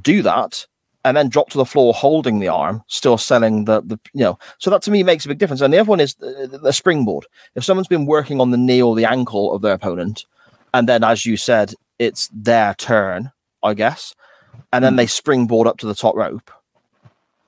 do 0.00 0.22
that 0.22 0.66
and 1.08 1.16
then 1.16 1.30
drop 1.30 1.48
to 1.48 1.56
the 1.56 1.64
floor 1.64 1.94
holding 1.94 2.38
the 2.38 2.48
arm, 2.48 2.82
still 2.86 3.16
selling 3.16 3.64
the, 3.64 3.80
the 3.80 3.98
you 4.12 4.20
know. 4.20 4.38
So 4.58 4.68
that 4.68 4.82
to 4.82 4.90
me 4.90 5.02
makes 5.02 5.24
a 5.24 5.28
big 5.28 5.38
difference. 5.38 5.62
And 5.62 5.72
the 5.72 5.78
other 5.78 5.88
one 5.88 6.00
is 6.00 6.14
the, 6.16 6.60
the 6.62 6.72
springboard. 6.72 7.26
If 7.54 7.64
someone's 7.64 7.88
been 7.88 8.04
working 8.04 8.42
on 8.42 8.50
the 8.50 8.58
knee 8.58 8.82
or 8.82 8.94
the 8.94 9.06
ankle 9.06 9.54
of 9.54 9.62
their 9.62 9.72
opponent, 9.72 10.26
and 10.74 10.86
then 10.86 11.02
as 11.02 11.24
you 11.24 11.38
said, 11.38 11.72
it's 11.98 12.28
their 12.30 12.74
turn, 12.74 13.32
I 13.62 13.72
guess, 13.72 14.14
and 14.70 14.84
then 14.84 14.96
they 14.96 15.06
springboard 15.06 15.66
up 15.66 15.78
to 15.78 15.86
the 15.86 15.94
top 15.94 16.14
rope 16.14 16.50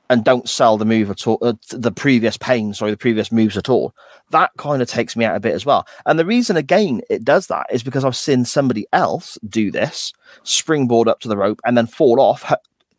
and 0.08 0.24
don't 0.24 0.48
sell 0.48 0.78
the 0.78 0.86
move 0.86 1.10
at 1.10 1.26
all, 1.26 1.38
uh, 1.42 1.52
the 1.68 1.92
previous 1.92 2.36
pain, 2.38 2.72
sorry, 2.72 2.90
the 2.90 2.96
previous 2.96 3.30
moves 3.30 3.58
at 3.58 3.68
all. 3.68 3.94
That 4.30 4.50
kind 4.56 4.80
of 4.80 4.88
takes 4.88 5.16
me 5.16 5.24
out 5.26 5.36
a 5.36 5.40
bit 5.40 5.54
as 5.54 5.66
well. 5.66 5.86
And 6.06 6.18
the 6.18 6.24
reason, 6.24 6.56
again, 6.56 7.02
it 7.10 7.24
does 7.24 7.46
that 7.48 7.66
is 7.70 7.84
because 7.84 8.04
I've 8.04 8.16
seen 8.16 8.46
somebody 8.46 8.86
else 8.92 9.38
do 9.46 9.70
this, 9.70 10.12
springboard 10.42 11.08
up 11.08 11.20
to 11.20 11.28
the 11.28 11.36
rope, 11.36 11.60
and 11.64 11.76
then 11.76 11.86
fall 11.86 12.20
off, 12.20 12.52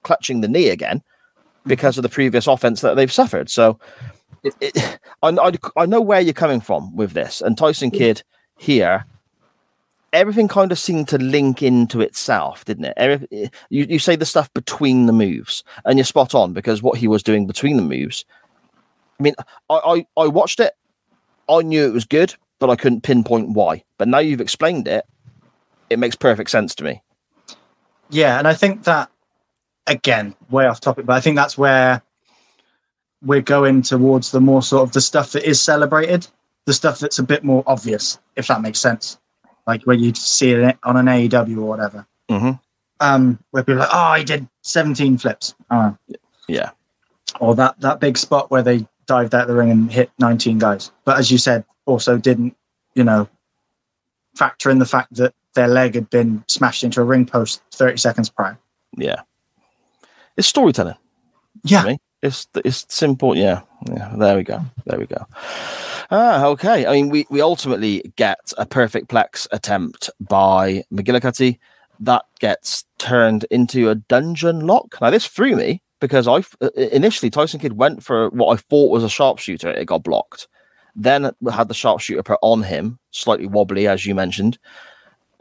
clutching 0.03 0.41
the 0.41 0.47
knee 0.47 0.69
again 0.69 0.97
mm-hmm. 0.97 1.69
because 1.69 1.97
of 1.97 2.03
the 2.03 2.09
previous 2.09 2.47
offense 2.47 2.81
that 2.81 2.95
they've 2.95 3.11
suffered. 3.11 3.49
So 3.49 3.79
it, 4.43 4.55
it, 4.61 4.99
I, 5.23 5.29
I, 5.29 5.51
I 5.77 5.85
know 5.85 6.01
where 6.01 6.21
you're 6.21 6.33
coming 6.33 6.61
from 6.61 6.95
with 6.95 7.11
this. 7.11 7.41
And 7.41 7.57
Tyson 7.57 7.91
Kidd 7.91 8.23
here 8.57 9.05
everything 10.13 10.47
kind 10.47 10.71
of 10.71 10.79
seemed 10.79 11.07
to 11.09 11.17
link 11.17 11.61
into 11.63 12.01
itself, 12.01 12.65
didn't 12.65 12.85
it? 12.85 12.93
Every, 12.97 13.49
you, 13.69 13.85
you 13.89 13.99
say 13.99 14.15
the 14.15 14.25
stuff 14.25 14.53
between 14.53 15.05
the 15.05 15.13
moves, 15.13 15.63
and 15.85 15.97
you're 15.97 16.05
spot 16.05 16.35
on 16.35 16.53
because 16.53 16.81
what 16.81 16.97
he 16.97 17.07
was 17.07 17.23
doing 17.23 17.47
between 17.47 17.77
the 17.77 17.83
moves. 17.83 18.25
I 19.19 19.23
mean, 19.23 19.35
I, 19.69 20.05
I, 20.17 20.21
I 20.23 20.27
watched 20.27 20.59
it, 20.59 20.73
I 21.49 21.61
knew 21.61 21.85
it 21.85 21.93
was 21.93 22.05
good, 22.05 22.33
but 22.59 22.69
I 22.69 22.75
couldn't 22.75 23.01
pinpoint 23.01 23.51
why. 23.51 23.83
But 23.97 24.07
now 24.07 24.19
you've 24.19 24.41
explained 24.41 24.87
it, 24.87 25.05
it 25.89 25.99
makes 25.99 26.15
perfect 26.15 26.49
sense 26.49 26.75
to 26.75 26.83
me. 26.83 27.01
Yeah, 28.09 28.39
and 28.39 28.47
I 28.47 28.53
think 28.53 28.83
that 28.83 29.09
again, 29.91 30.35
way 30.49 30.65
off 30.65 30.79
topic, 30.79 31.05
but 31.05 31.13
I 31.13 31.21
think 31.21 31.35
that's 31.35 31.57
where 31.57 32.01
we're 33.21 33.41
going 33.41 33.81
towards 33.81 34.31
the 34.31 34.41
more 34.41 34.63
sort 34.63 34.83
of 34.83 34.93
the 34.93 35.01
stuff 35.01 35.33
that 35.33 35.47
is 35.47 35.61
celebrated, 35.61 36.27
the 36.65 36.73
stuff 36.73 36.99
that's 36.99 37.19
a 37.19 37.23
bit 37.23 37.43
more 37.43 37.63
obvious, 37.67 38.19
if 38.35 38.47
that 38.47 38.61
makes 38.61 38.79
sense. 38.79 39.19
Like 39.67 39.83
when 39.83 39.99
you 39.99 40.13
see 40.15 40.51
it 40.51 40.77
on 40.83 40.97
an 40.97 41.05
AEW 41.05 41.57
or 41.57 41.67
whatever. 41.67 42.07
Mm-hmm. 42.29 42.51
Um, 42.99 43.39
where 43.51 43.63
people 43.63 43.81
are 43.81 43.87
like, 43.87 43.89
oh, 43.93 44.13
he 44.13 44.23
did 44.23 44.47
17 44.61 45.17
flips. 45.17 45.55
Oh. 45.69 45.97
Yeah. 46.47 46.71
Or 47.39 47.55
that, 47.55 47.79
that 47.81 47.99
big 47.99 48.17
spot 48.17 48.51
where 48.51 48.61
they 48.61 48.87
dived 49.07 49.33
out 49.33 49.47
the 49.47 49.55
ring 49.55 49.71
and 49.71 49.91
hit 49.91 50.11
19 50.19 50.59
guys. 50.59 50.91
But 51.03 51.17
as 51.17 51.31
you 51.31 51.37
said, 51.37 51.65
also 51.85 52.17
didn't, 52.17 52.55
you 52.93 53.03
know, 53.03 53.27
factor 54.35 54.69
in 54.69 54.79
the 54.79 54.85
fact 54.85 55.15
that 55.15 55.33
their 55.53 55.67
leg 55.67 55.95
had 55.95 56.09
been 56.09 56.43
smashed 56.47 56.83
into 56.83 57.01
a 57.01 57.03
ring 57.03 57.25
post 57.25 57.61
30 57.71 57.97
seconds 57.97 58.29
prior. 58.29 58.57
Yeah. 58.97 59.21
It's 60.41 60.47
storytelling. 60.47 60.95
Yeah. 61.63 61.97
It's 62.23 62.47
it's 62.65 62.87
simple. 62.89 63.37
Yeah. 63.37 63.61
Yeah. 63.87 64.11
There 64.17 64.35
we 64.35 64.41
go. 64.41 64.59
There 64.87 64.97
we 64.97 65.05
go. 65.05 65.23
Ah, 66.09 66.45
okay. 66.47 66.87
I 66.87 66.93
mean, 66.93 67.09
we, 67.09 67.27
we 67.29 67.41
ultimately 67.41 68.11
get 68.15 68.51
a 68.57 68.65
perfect 68.65 69.07
plex 69.07 69.47
attempt 69.51 70.09
by 70.19 70.83
McGillicutty 70.91 71.59
that 71.99 72.25
gets 72.39 72.85
turned 72.97 73.45
into 73.51 73.91
a 73.91 73.95
dungeon 73.95 74.61
lock. 74.61 74.99
Now, 74.99 75.11
this 75.11 75.27
threw 75.27 75.55
me 75.55 75.83
because 75.99 76.27
I 76.27 76.43
initially 76.75 77.29
Tyson 77.29 77.59
Kidd 77.59 77.73
went 77.73 78.03
for 78.03 78.31
what 78.31 78.51
I 78.51 78.57
thought 78.57 78.89
was 78.89 79.03
a 79.03 79.09
sharpshooter. 79.09 79.69
It 79.69 79.85
got 79.85 80.03
blocked. 80.03 80.47
Then 80.95 81.29
had 81.51 81.67
the 81.67 81.75
sharpshooter 81.75 82.23
put 82.23 82.39
on 82.41 82.63
him, 82.63 82.97
slightly 83.11 83.45
wobbly, 83.45 83.87
as 83.87 84.07
you 84.07 84.15
mentioned. 84.15 84.57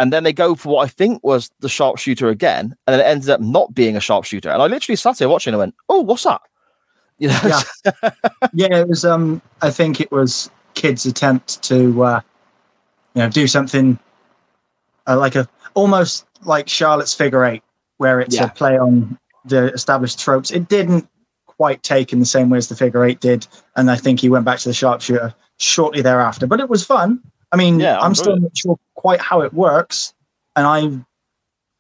And 0.01 0.13
then 0.13 0.25
they 0.25 0.33
go 0.33 0.55
for 0.55 0.71
what 0.71 0.85
I 0.85 0.89
think 0.89 1.23
was 1.23 1.51
the 1.61 1.69
sharpshooter 1.69 2.29
again, 2.31 2.75
and 2.87 2.95
then 2.95 3.01
it 3.01 3.05
ended 3.05 3.29
up 3.29 3.41
not 3.43 3.75
being 3.75 3.97
a 3.97 4.01
sharpshooter. 4.01 4.49
And 4.51 4.63
I 4.63 4.67
literally 4.67 4.97
sat 4.97 5.19
here 5.19 5.29
watching 5.29 5.53
and 5.53 5.59
went, 5.59 5.75
"Oh, 5.91 6.01
what's 6.01 6.25
that?" 6.25 6.41
You 7.19 7.29
know? 7.29 7.41
Yeah, 7.45 8.11
yeah. 8.55 8.77
It 8.79 8.89
was. 8.89 9.05
Um, 9.05 9.43
I 9.61 9.71
think 9.71 10.01
it 10.01 10.11
was 10.11 10.51
Kidd's 10.73 11.05
attempt 11.05 11.61
to, 11.65 12.03
uh, 12.03 12.21
you 13.15 13.23
know, 13.23 13.29
do 13.29 13.47
something 13.47 13.99
uh, 15.07 15.19
like 15.19 15.35
a 15.37 15.47
almost 15.75 16.25
like 16.45 16.67
Charlotte's 16.67 17.13
figure 17.13 17.45
eight, 17.45 17.63
where 17.99 18.21
it's 18.21 18.35
Yeah. 18.37 18.45
a 18.45 18.49
play 18.49 18.79
on 18.79 19.19
the 19.45 19.71
established 19.75 20.19
tropes. 20.19 20.51
It 20.51 20.69
didn't 20.69 21.07
quite 21.47 21.83
take 21.83 22.11
in 22.11 22.21
the 22.21 22.25
same 22.25 22.49
way 22.49 22.57
as 22.57 22.69
the 22.69 22.75
figure 22.75 23.05
eight 23.05 23.21
did, 23.21 23.47
and 23.77 23.91
I 23.91 23.97
think 23.97 24.19
he 24.21 24.31
went 24.31 24.47
back 24.47 24.61
to 24.61 24.69
the 24.71 24.75
sharpshooter 24.75 25.35
shortly 25.59 26.01
thereafter. 26.01 26.47
But 26.47 26.61
it 26.61 26.71
was 26.71 26.83
fun. 26.87 27.21
I 27.53 27.57
mean, 27.57 27.81
Yeah, 27.81 27.99
I 27.99 28.05
I'm 28.05 28.15
still 28.15 28.37
not 28.37 28.57
sure 28.57 28.79
quite 28.95 29.21
how 29.21 29.43
it 29.43 29.53
works, 29.53 30.15
and 30.57 30.67
I 30.67 31.05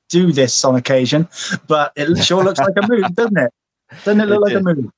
do 0.08 0.32
this 0.32 0.64
on 0.64 0.74
occasion, 0.76 1.28
but 1.66 1.92
it 1.96 2.14
sure 2.24 2.42
looks 2.44 2.58
like 2.58 2.74
a 2.76 2.86
move, 2.88 3.14
doesn't 3.14 3.38
it? 3.38 3.52
Doesn't 4.04 4.20
it 4.20 4.26
look 4.26 4.50
It 4.50 4.54
like 4.54 4.56
a 4.56 4.62
move? 4.62 4.92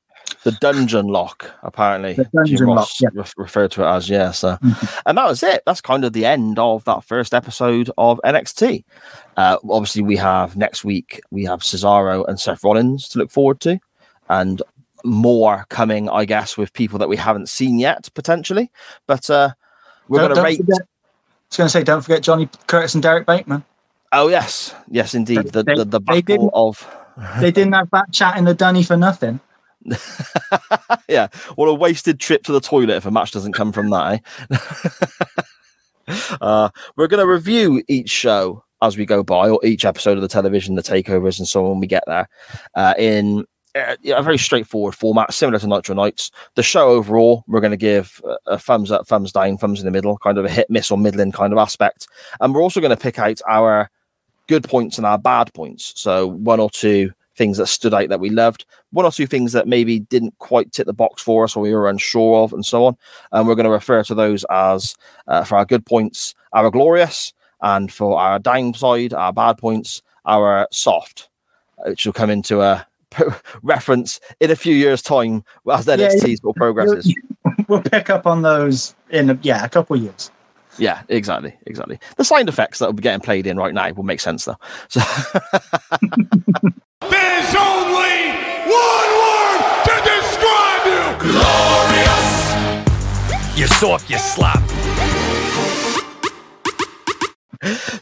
the 0.44 0.52
dungeon 0.52 1.06
lock 1.08 1.50
apparently 1.62 2.14
The 2.14 2.24
dungeon 2.32 2.66
lock, 2.66 2.76
Ross 2.78 3.00
yeah. 3.02 3.08
Mm-hmm. 3.10 3.40
referred 3.42 3.70
to 3.72 3.82
it 3.82 3.86
as 3.86 4.08
yeah 4.08 4.30
so 4.30 4.56
and 5.06 5.18
that 5.18 5.26
was 5.28 5.42
it 5.42 5.62
that's 5.66 5.80
kind 5.80 6.04
of 6.04 6.14
the 6.14 6.24
end 6.24 6.58
of 6.58 6.84
that 6.84 7.04
first 7.04 7.34
episode 7.34 7.90
of 7.98 8.18
nxt 8.24 8.82
uh, 9.36 9.58
obviously 9.70 10.02
we 10.02 10.16
have 10.16 10.56
next 10.56 10.84
week 10.84 11.20
we 11.30 11.44
have 11.44 11.60
cesaro 11.60 12.26
and 12.28 12.40
seth 12.40 12.64
rollins 12.64 13.08
to 13.08 13.18
look 13.18 13.30
forward 13.30 13.60
to 13.60 13.78
and 14.30 14.62
more 15.04 15.66
coming 15.68 16.08
i 16.08 16.24
guess 16.24 16.56
with 16.56 16.72
people 16.72 16.98
that 16.98 17.08
we 17.08 17.16
haven't 17.16 17.48
seen 17.48 17.78
yet 17.78 18.08
potentially 18.14 18.70
but 19.06 19.28
uh 19.30 19.50
we're 20.08 20.18
going 20.20 20.34
to 20.34 20.42
rate 20.42 20.58
forget- 20.58 20.80
I 20.80 20.84
was 21.50 21.56
going 21.56 21.66
to 21.66 21.70
say, 21.70 21.84
don't 21.84 22.00
forget 22.02 22.22
Johnny 22.22 22.48
Curtis 22.66 22.94
and 22.94 23.02
Derek 23.02 23.26
Bateman. 23.26 23.64
oh 24.12 24.28
yes 24.28 24.74
yes 24.90 25.14
indeed 25.14 25.48
the 25.48 25.62
They- 25.62 25.74
the, 25.74 25.84
the 25.84 26.00
battle 26.00 26.50
of 26.54 26.86
They 27.40 27.50
didn't 27.50 27.74
have 27.74 27.90
that 27.90 28.10
chat 28.12 28.36
in 28.36 28.44
the 28.44 28.54
dunny 28.54 28.82
for 28.82 28.96
nothing. 28.96 29.38
yeah, 31.08 31.26
what 31.56 31.66
a 31.66 31.74
wasted 31.74 32.20
trip 32.20 32.44
to 32.44 32.52
the 32.52 32.60
toilet 32.60 32.96
if 32.96 33.04
a 33.06 33.10
match 33.10 33.32
doesn't 33.32 33.52
come 33.52 33.72
from 33.72 33.90
that. 33.90 34.22
Eh? 36.08 36.14
uh, 36.40 36.68
we're 36.96 37.08
going 37.08 37.20
to 37.24 37.30
review 37.30 37.82
each 37.88 38.08
show 38.08 38.64
as 38.80 38.96
we 38.96 39.04
go 39.04 39.22
by, 39.22 39.48
or 39.48 39.58
each 39.64 39.84
episode 39.84 40.16
of 40.16 40.22
the 40.22 40.28
television, 40.28 40.74
the 40.74 40.82
takeovers, 40.82 41.38
and 41.38 41.46
so 41.46 41.64
on 41.64 41.70
when 41.72 41.80
we 41.80 41.86
get 41.86 42.04
there, 42.06 42.28
uh, 42.74 42.94
in 42.98 43.44
uh, 43.74 43.96
a 44.04 44.22
very 44.22 44.38
straightforward 44.38 44.94
format, 44.94 45.32
similar 45.32 45.58
to 45.58 45.66
Nitro 45.66 45.94
Nights. 45.94 46.30
The 46.54 46.62
show 46.62 46.88
overall, 46.88 47.44
we're 47.46 47.60
going 47.60 47.70
to 47.70 47.76
give 47.76 48.20
a, 48.46 48.58
thumbs 48.58 48.90
up, 48.90 49.06
thumbs 49.06 49.32
down, 49.32 49.56
thumbs 49.56 49.80
in 49.80 49.86
the 49.86 49.90
middle, 49.90 50.18
kind 50.18 50.38
of 50.38 50.44
a 50.44 50.50
hit, 50.50 50.68
miss, 50.68 50.90
or 50.90 50.98
middling 50.98 51.32
kind 51.32 51.52
of 51.52 51.58
aspect. 51.58 52.06
And 52.40 52.54
we're 52.54 52.62
also 52.62 52.80
going 52.80 52.94
to 52.94 53.02
pick 53.02 53.18
out 53.18 53.40
our 53.48 53.90
good 54.46 54.64
points 54.64 54.98
and 54.98 55.06
our 55.06 55.18
bad 55.18 55.52
points. 55.54 55.92
So 55.96 56.26
one 56.26 56.60
or 56.60 56.68
two 56.70 57.12
things 57.36 57.56
that 57.56 57.66
stood 57.66 57.94
out 57.94 58.10
that 58.10 58.20
we 58.20 58.28
loved, 58.28 58.66
one 58.90 59.06
or 59.06 59.12
two 59.12 59.26
things 59.26 59.52
that 59.52 59.66
maybe 59.66 60.00
didn't 60.00 60.36
quite 60.38 60.72
tick 60.72 60.86
the 60.86 60.92
box 60.92 61.22
for 61.22 61.44
us 61.44 61.56
or 61.56 61.62
we 61.62 61.74
were 61.74 61.88
unsure 61.88 62.44
of, 62.44 62.52
and 62.52 62.66
so 62.66 62.84
on. 62.84 62.96
And 63.32 63.48
we're 63.48 63.54
going 63.54 63.64
to 63.64 63.70
refer 63.70 64.02
to 64.04 64.14
those 64.14 64.44
as 64.50 64.94
uh, 65.28 65.44
for 65.44 65.56
our 65.56 65.64
good 65.64 65.86
points, 65.86 66.34
our 66.52 66.70
glorious, 66.70 67.32
and 67.62 67.90
for 67.90 68.18
our 68.18 68.38
downside, 68.38 69.14
our 69.14 69.32
bad 69.32 69.56
points, 69.56 70.02
our 70.26 70.68
soft, 70.70 71.30
which 71.86 72.04
will 72.04 72.12
come 72.12 72.28
into 72.28 72.60
a 72.60 72.86
reference 73.62 74.20
in 74.40 74.50
a 74.50 74.56
few 74.56 74.74
years' 74.74 75.02
time 75.02 75.44
as 75.70 75.86
Yeah, 75.86 75.96
NXT 75.96 76.40
sort 76.40 76.56
of 76.56 76.60
progresses. 76.60 77.14
We'll 77.68 77.82
pick 77.82 78.10
up 78.10 78.26
on 78.26 78.42
those 78.42 78.94
in 79.10 79.30
a, 79.30 79.38
yeah 79.42 79.64
a 79.64 79.68
couple 79.68 79.96
of 79.96 80.02
years. 80.02 80.30
Yeah, 80.78 81.02
exactly, 81.08 81.54
exactly. 81.66 81.98
The 82.16 82.24
sound 82.24 82.48
effects 82.48 82.78
that 82.78 82.86
will 82.86 82.94
be 82.94 83.02
getting 83.02 83.20
played 83.20 83.46
in 83.46 83.56
right 83.56 83.74
now 83.74 83.90
will 83.92 84.04
make 84.04 84.20
sense 84.20 84.44
though. 84.46 84.56
So 84.88 85.00
There's 87.10 87.54
only 87.54 88.32
one 88.66 89.10
word 89.20 89.60
to 89.84 89.94
describe 90.04 90.86
you. 90.86 91.02
Glorious. 91.18 92.28
You 93.58 93.66
soft, 93.66 94.08
you 94.10 94.18
slap. 94.18 94.62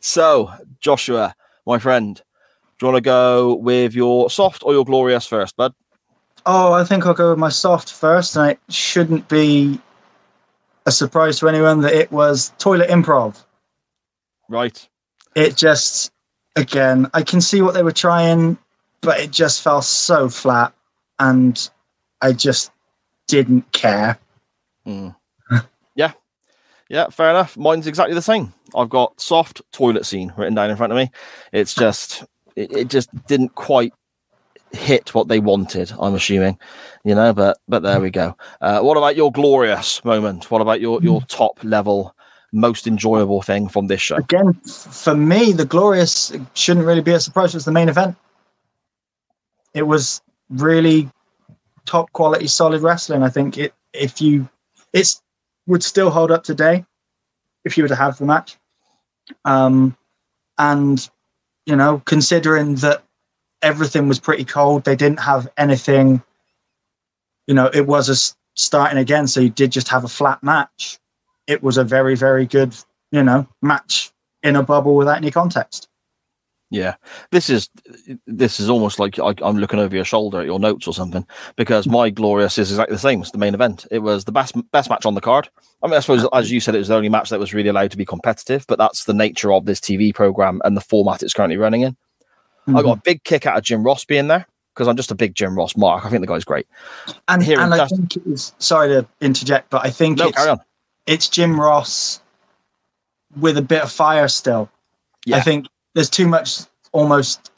So, 0.00 0.50
Joshua, 0.80 1.34
my 1.66 1.78
friend, 1.78 2.22
do 2.80 2.86
you 2.86 2.92
want 2.92 3.04
to 3.04 3.06
go 3.06 3.54
with 3.56 3.94
your 3.94 4.30
soft 4.30 4.62
or 4.64 4.72
your 4.72 4.86
glorious 4.86 5.26
first, 5.26 5.54
bud? 5.54 5.74
Oh, 6.46 6.72
I 6.72 6.82
think 6.82 7.04
I'll 7.04 7.12
go 7.12 7.28
with 7.28 7.38
my 7.38 7.50
soft 7.50 7.92
first, 7.92 8.36
and 8.36 8.50
it 8.50 8.58
shouldn't 8.70 9.28
be 9.28 9.78
a 10.86 10.90
surprise 10.90 11.38
to 11.40 11.48
anyone 11.48 11.82
that 11.82 11.92
it 11.92 12.10
was 12.10 12.54
toilet 12.58 12.88
improv. 12.88 13.44
Right. 14.48 14.88
It 15.34 15.58
just, 15.58 16.10
again, 16.56 17.10
I 17.12 17.22
can 17.22 17.42
see 17.42 17.60
what 17.60 17.74
they 17.74 17.82
were 17.82 17.92
trying, 17.92 18.56
but 19.02 19.20
it 19.20 19.30
just 19.30 19.60
fell 19.60 19.82
so 19.82 20.30
flat, 20.30 20.72
and 21.18 21.68
I 22.22 22.32
just 22.32 22.72
didn't 23.26 23.70
care. 23.72 24.18
Hmm. 24.84 25.08
Yeah. 25.96 26.12
Yeah, 26.88 27.10
fair 27.10 27.28
enough. 27.28 27.58
Mine's 27.58 27.86
exactly 27.86 28.14
the 28.14 28.22
same. 28.22 28.54
I've 28.74 28.88
got 28.88 29.20
soft 29.20 29.60
toilet 29.70 30.06
scene 30.06 30.32
written 30.36 30.54
down 30.54 30.70
in 30.70 30.76
front 30.76 30.92
of 30.92 30.96
me. 30.96 31.10
It's 31.52 31.74
just, 31.74 32.24
it, 32.56 32.72
it 32.72 32.88
just 32.88 33.10
didn't 33.26 33.54
quite 33.54 33.92
hit 34.72 35.14
what 35.14 35.28
they 35.28 35.40
wanted. 35.40 35.92
I'm 35.98 36.14
assuming, 36.14 36.58
you 37.04 37.14
know. 37.14 37.32
But 37.32 37.58
but 37.68 37.82
there 37.82 38.00
we 38.00 38.10
go. 38.10 38.36
Uh, 38.60 38.80
what 38.80 38.96
about 38.96 39.16
your 39.16 39.32
glorious 39.32 40.04
moment? 40.04 40.50
What 40.50 40.62
about 40.62 40.80
your 40.80 41.02
your 41.02 41.22
top 41.22 41.62
level, 41.62 42.14
most 42.52 42.86
enjoyable 42.86 43.42
thing 43.42 43.68
from 43.68 43.86
this 43.86 44.00
show? 44.00 44.16
Again, 44.16 44.54
for 44.54 45.14
me, 45.14 45.52
the 45.52 45.64
glorious 45.64 46.32
shouldn't 46.54 46.86
really 46.86 47.02
be 47.02 47.12
a 47.12 47.20
surprise. 47.20 47.54
It 47.54 47.58
was 47.58 47.64
the 47.64 47.72
main 47.72 47.88
event. 47.88 48.16
It 49.74 49.82
was 49.82 50.20
really 50.48 51.08
top 51.86 52.12
quality, 52.12 52.46
solid 52.46 52.82
wrestling. 52.82 53.22
I 53.22 53.28
think 53.28 53.58
it 53.58 53.74
if 53.92 54.20
you 54.20 54.48
it's 54.92 55.22
would 55.66 55.82
still 55.82 56.10
hold 56.10 56.30
up 56.30 56.44
today 56.44 56.84
if 57.64 57.76
you 57.76 57.84
were 57.84 57.88
to 57.88 57.96
have 57.96 58.18
the 58.18 58.24
match. 58.24 58.56
Um, 59.44 59.96
and 60.58 61.08
you 61.70 61.76
know, 61.76 62.02
considering 62.04 62.74
that 62.76 63.04
everything 63.62 64.08
was 64.08 64.18
pretty 64.18 64.44
cold, 64.44 64.84
they 64.84 64.96
didn't 64.96 65.20
have 65.20 65.48
anything. 65.56 66.20
You 67.46 67.54
know, 67.54 67.70
it 67.72 67.86
was 67.86 68.08
a 68.08 68.60
starting 68.60 68.98
again, 68.98 69.28
so 69.28 69.40
you 69.40 69.50
did 69.50 69.70
just 69.70 69.88
have 69.88 70.02
a 70.02 70.08
flat 70.08 70.42
match. 70.42 70.98
It 71.46 71.62
was 71.62 71.78
a 71.78 71.84
very, 71.84 72.16
very 72.16 72.44
good, 72.44 72.74
you 73.12 73.22
know, 73.22 73.46
match 73.62 74.10
in 74.42 74.56
a 74.56 74.64
bubble 74.64 74.96
without 74.96 75.18
any 75.18 75.30
context. 75.30 75.88
Yeah, 76.72 76.94
this 77.32 77.50
is 77.50 77.68
this 78.28 78.60
is 78.60 78.70
almost 78.70 79.00
like 79.00 79.18
I, 79.18 79.34
I'm 79.42 79.58
looking 79.58 79.80
over 79.80 79.94
your 79.94 80.04
shoulder 80.04 80.40
at 80.40 80.46
your 80.46 80.60
notes 80.60 80.86
or 80.86 80.94
something 80.94 81.26
because 81.56 81.88
my 81.88 82.10
glorious 82.10 82.58
is 82.58 82.70
exactly 82.70 82.94
the 82.94 83.00
same 83.00 83.20
It's 83.20 83.32
the 83.32 83.38
main 83.38 83.54
event. 83.54 83.86
It 83.90 83.98
was 83.98 84.24
the 84.24 84.32
best 84.32 84.54
best 84.70 84.88
match 84.88 85.04
on 85.04 85.14
the 85.14 85.20
card. 85.20 85.48
I 85.82 85.88
mean, 85.88 85.96
I 85.96 86.00
suppose 86.00 86.28
as 86.32 86.52
you 86.52 86.60
said, 86.60 86.76
it 86.76 86.78
was 86.78 86.86
the 86.86 86.94
only 86.94 87.08
match 87.08 87.30
that 87.30 87.40
was 87.40 87.52
really 87.52 87.70
allowed 87.70 87.90
to 87.90 87.96
be 87.96 88.04
competitive, 88.04 88.66
but 88.68 88.78
that's 88.78 89.04
the 89.04 89.12
nature 89.12 89.52
of 89.52 89.66
this 89.66 89.80
TV 89.80 90.14
program 90.14 90.62
and 90.64 90.76
the 90.76 90.80
format 90.80 91.24
it's 91.24 91.34
currently 91.34 91.56
running 91.56 91.80
in. 91.82 91.96
I 92.68 92.72
got 92.72 92.78
a 92.78 92.84
mm-hmm. 92.92 93.00
big 93.04 93.24
kick 93.24 93.46
out 93.46 93.58
of 93.58 93.64
Jim 93.64 93.82
Ross 93.82 94.04
being 94.04 94.28
there 94.28 94.46
because 94.74 94.86
I'm 94.86 94.96
just 94.96 95.10
a 95.10 95.16
big 95.16 95.34
Jim 95.34 95.56
Ross 95.56 95.76
mark. 95.76 96.04
I 96.04 96.08
think 96.08 96.20
the 96.20 96.26
guy's 96.26 96.44
great. 96.44 96.66
And, 97.28 97.42
Hearing 97.42 97.64
and 97.64 97.74
I 97.74 97.86
think 97.86 98.16
it 98.16 98.26
was 98.26 98.54
sorry 98.58 98.88
to 98.88 99.06
interject, 99.20 99.70
but 99.70 99.84
I 99.84 99.90
think 99.90 100.18
No, 100.18 100.28
it's, 100.28 100.36
carry 100.36 100.50
on. 100.50 100.60
it's 101.06 101.28
Jim 101.28 101.60
Ross 101.60 102.20
with 103.38 103.58
a 103.58 103.62
bit 103.62 103.82
of 103.82 103.90
fire 103.90 104.28
still. 104.28 104.70
Yeah. 105.26 105.36
I 105.36 105.40
think 105.40 105.66
there's 105.94 106.10
too 106.10 106.26
much 106.28 106.60
almost 106.92 107.50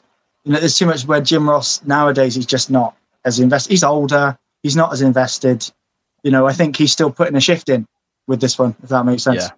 you 0.43 0.51
know, 0.51 0.59
there's 0.59 0.77
too 0.77 0.85
much 0.85 1.05
where 1.05 1.21
Jim 1.21 1.49
Ross 1.49 1.83
nowadays 1.85 2.35
he's 2.35 2.45
just 2.45 2.69
not 2.69 2.95
as 3.25 3.39
invested. 3.39 3.71
He's 3.71 3.83
older, 3.83 4.37
he's 4.61 4.75
not 4.75 4.91
as 4.91 5.01
invested. 5.01 5.69
You 6.23 6.31
know, 6.31 6.47
I 6.47 6.53
think 6.53 6.75
he's 6.75 6.91
still 6.91 7.11
putting 7.11 7.35
a 7.35 7.41
shift 7.41 7.69
in 7.69 7.85
with 8.27 8.41
this 8.41 8.57
one, 8.59 8.75
if 8.83 8.89
that 8.89 9.05
makes 9.05 9.23
sense. 9.23 9.43
Yeah. 9.43 9.49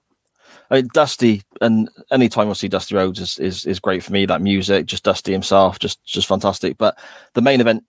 I 0.69 0.75
mean, 0.75 0.89
Dusty, 0.93 1.43
and 1.61 1.89
anytime 2.11 2.49
I 2.49 2.53
see 2.53 2.67
Dusty 2.67 2.95
Rhodes 2.95 3.19
is, 3.19 3.37
is 3.37 3.65
is 3.65 3.79
great 3.79 4.03
for 4.03 4.11
me. 4.11 4.25
That 4.25 4.41
music, 4.41 4.87
just 4.87 5.03
Dusty 5.03 5.31
himself, 5.31 5.77
just 5.79 6.03
just 6.03 6.27
fantastic. 6.27 6.77
But 6.77 6.97
the 7.33 7.41
main 7.41 7.61
event 7.61 7.83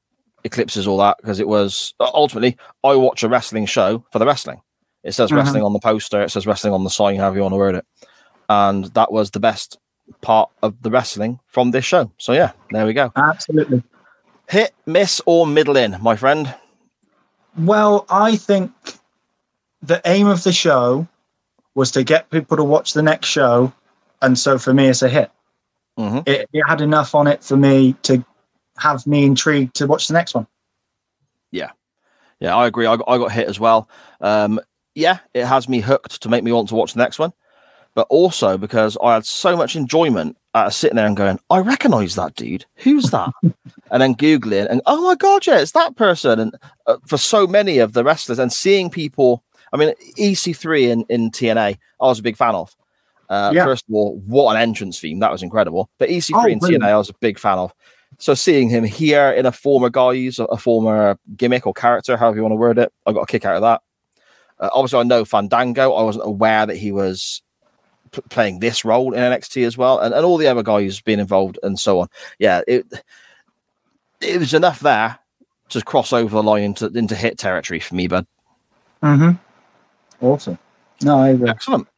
eclipses 0.45 0.87
all 0.87 0.99
that 0.99 1.17
because 1.19 1.41
it 1.41 1.49
was 1.49 1.95
ultimately 2.01 2.57
I 2.85 2.95
watch 2.95 3.23
a 3.23 3.29
wrestling 3.29 3.67
show 3.67 4.05
for 4.13 4.19
the 4.19 4.27
wrestling. 4.27 4.61
It 5.03 5.13
says 5.13 5.31
Mhm. 5.31 5.37
wrestling 5.37 5.63
on 5.63 5.73
the 5.73 5.79
poster, 5.79 6.23
it 6.23 6.31
says 6.31 6.47
wrestling 6.47 6.75
on 6.75 6.85
the 6.85 6.91
sign, 6.91 7.17
however 7.17 7.37
you 7.37 7.43
want 7.43 7.53
to 7.53 7.59
word 7.59 7.75
it, 7.77 7.87
and 8.49 8.85
that 8.95 9.11
was 9.11 9.31
the 9.31 9.41
best 9.41 9.79
part 10.21 10.51
of 10.63 10.81
the 10.83 10.91
wrestling 10.91 11.41
from 11.47 11.71
this 11.71 11.85
show. 11.85 12.11
So 12.19 12.33
yeah, 12.33 12.53
there 12.71 12.87
we 12.87 12.93
go. 12.93 13.13
Absolutely. 13.17 13.83
Hit, 14.49 14.75
miss, 14.87 15.21
or 15.27 15.47
middle 15.47 15.77
in, 15.77 15.97
my 16.01 16.17
friend. 16.17 16.55
Well, 17.59 18.07
I 18.09 18.37
think 18.37 18.73
the 19.83 20.01
aim 20.05 20.27
of 20.27 20.45
the 20.45 20.53
show 20.53 21.07
was 21.75 21.91
to 21.93 22.05
get 22.05 22.31
people 22.31 22.57
to 22.57 22.65
watch 22.65 22.93
the 22.93 23.03
next 23.03 23.29
show, 23.29 23.73
and 24.23 24.39
so 24.39 24.59
for 24.59 24.73
me, 24.73 24.89
it's 24.89 25.03
a 25.03 25.09
hit. 25.09 25.31
Mhm. 25.99 26.27
It, 26.29 26.49
it 26.53 26.63
had 26.67 26.81
enough 26.81 27.15
on 27.15 27.27
it 27.27 27.43
for 27.43 27.57
me 27.57 27.95
to 28.03 28.25
have 28.79 29.07
me 29.07 29.25
intrigued 29.25 29.75
to 29.77 29.87
watch 29.87 30.09
the 30.09 30.15
next 30.15 30.35
one. 30.35 30.47
Yeah, 31.51 31.71
yeah, 32.41 32.55
I 32.55 32.67
agree. 32.67 32.87
I 32.87 32.97
got, 32.97 33.09
I 33.09 33.19
got 33.19 33.33
hit 33.33 33.49
as 33.49 33.59
well. 33.59 33.89
Um, 34.21 34.61
yeah, 34.95 35.19
it 35.35 35.45
has 35.47 35.69
me 35.69 35.81
hooked 35.81 36.23
to 36.23 36.29
make 36.29 36.45
me 36.45 36.53
want 36.53 36.69
to 36.69 36.75
watch 36.75 36.93
the 36.93 36.99
next 36.99 37.19
one, 37.19 37.33
but 37.97 38.07
also 38.11 38.59
because 38.59 38.97
I 39.03 39.15
had 39.15 39.25
so 39.25 39.57
much 39.57 39.75
enjoyment 39.75 40.37
out 40.55 40.67
of 40.67 40.75
sitting 40.75 40.97
there 40.97 41.07
and 41.07 41.17
going, 41.17 41.41
I 41.49 41.59
recognize 41.61 42.15
that 42.15 42.35
dude. 42.35 42.67
Who's 42.77 43.11
that? 43.11 43.31
and 43.91 44.03
then 44.03 44.15
Googling 44.15 44.71
and, 44.71 44.83
oh 44.85 45.03
my 45.03 45.15
God, 45.15 45.47
yeah, 45.47 45.59
it's 45.59 45.73
that 45.73 45.97
person. 45.97 46.39
And 46.39 46.55
uh, 46.87 46.99
for 47.07 47.17
so 47.17 47.47
many 47.47 47.79
of 47.79 47.95
the 47.95 48.05
wrestlers 48.05 48.39
and 48.39 48.53
seeing 48.53 48.91
people, 48.91 49.43
I 49.73 49.79
mean, 49.79 49.95
EC3 50.19 50.89
in, 50.91 51.05
in 51.09 51.31
TNA, 51.31 51.79
I 52.01 52.05
was 52.07 52.19
a 52.19 52.23
big 52.23 52.37
fan 52.37 52.55
of. 52.55 52.77
Uh, 53.31 53.51
Yeah. 53.55 53.65
First 53.65 53.87
of 53.89 53.95
all, 53.95 54.19
what 54.27 54.55
an 54.55 54.61
entrance 54.61 55.01
theme. 55.01 55.21
That 55.21 55.33
was 55.33 55.43
incredible. 55.43 55.89
But 55.99 56.11
EC3 56.11 56.33
Oh, 56.35 56.47
in 56.47 56.59
brilliant. 56.59 56.85
TNA, 56.85 56.89
I 56.89 56.99
was 56.99 57.09
a 57.09 57.15
big 57.15 57.39
fan 57.39 57.59
of. 57.59 57.73
So 58.19 58.35
seeing 58.35 58.69
him 58.69 58.85
here 58.85 59.31
in 59.31 59.47
a 59.47 59.53
former 59.53 59.89
guise, 59.89 60.39
a 60.39 60.57
former 60.59 61.19
gimmick 61.35 61.67
or 61.67 61.73
character, 61.73 62.19
however 62.19 62.37
you 62.37 62.43
want 62.43 62.53
to 62.53 62.57
word 62.57 62.79
it, 62.79 62.93
I 63.07 63.13
got 63.13 63.23
a 63.23 63.27
kick 63.27 63.47
out 63.47 63.57
of 63.57 63.63
that. 63.63 63.81
Uh, 64.59 64.69
obviously, 64.75 65.01
I 65.01 65.03
know 65.05 65.25
Fandango. 65.25 65.95
I 65.95 66.03
wasn't 66.03 66.27
aware 66.27 66.67
that 66.67 66.77
he 66.77 66.93
was 66.93 67.43
p- 68.11 68.23
playing 68.29 68.61
this 68.61 68.85
role 68.85 69.13
in 69.13 69.21
NXT 69.21 69.67
as 69.67 69.77
well, 69.77 69.99
and, 69.99 70.15
and 70.15 70.25
all 70.25 70.37
the 70.37 70.49
other 70.49 70.63
guys 70.63 71.01
being 71.01 71.21
involved 71.21 71.59
and 71.63 71.79
so 71.79 72.01
on. 72.01 72.09
Yeah, 72.39 72.63
it 72.67 72.87
it 74.21 74.39
was 74.39 74.55
enough 74.55 74.81
there 74.81 75.19
to 75.71 75.83
cross 75.83 76.13
over 76.13 76.35
the 76.37 76.43
line 76.43 76.63
into 76.63 76.87
into 76.87 77.15
hit 77.15 77.39
territory 77.39 77.81
for 77.81 77.95
me, 77.95 78.09
bud. 78.09 78.27
Mm-hmm. 79.03 80.25
Awesome. 80.25 80.59
No, 81.03 81.19
I 81.19 81.31
agree. 81.31 81.51
Excellent. 81.51 81.89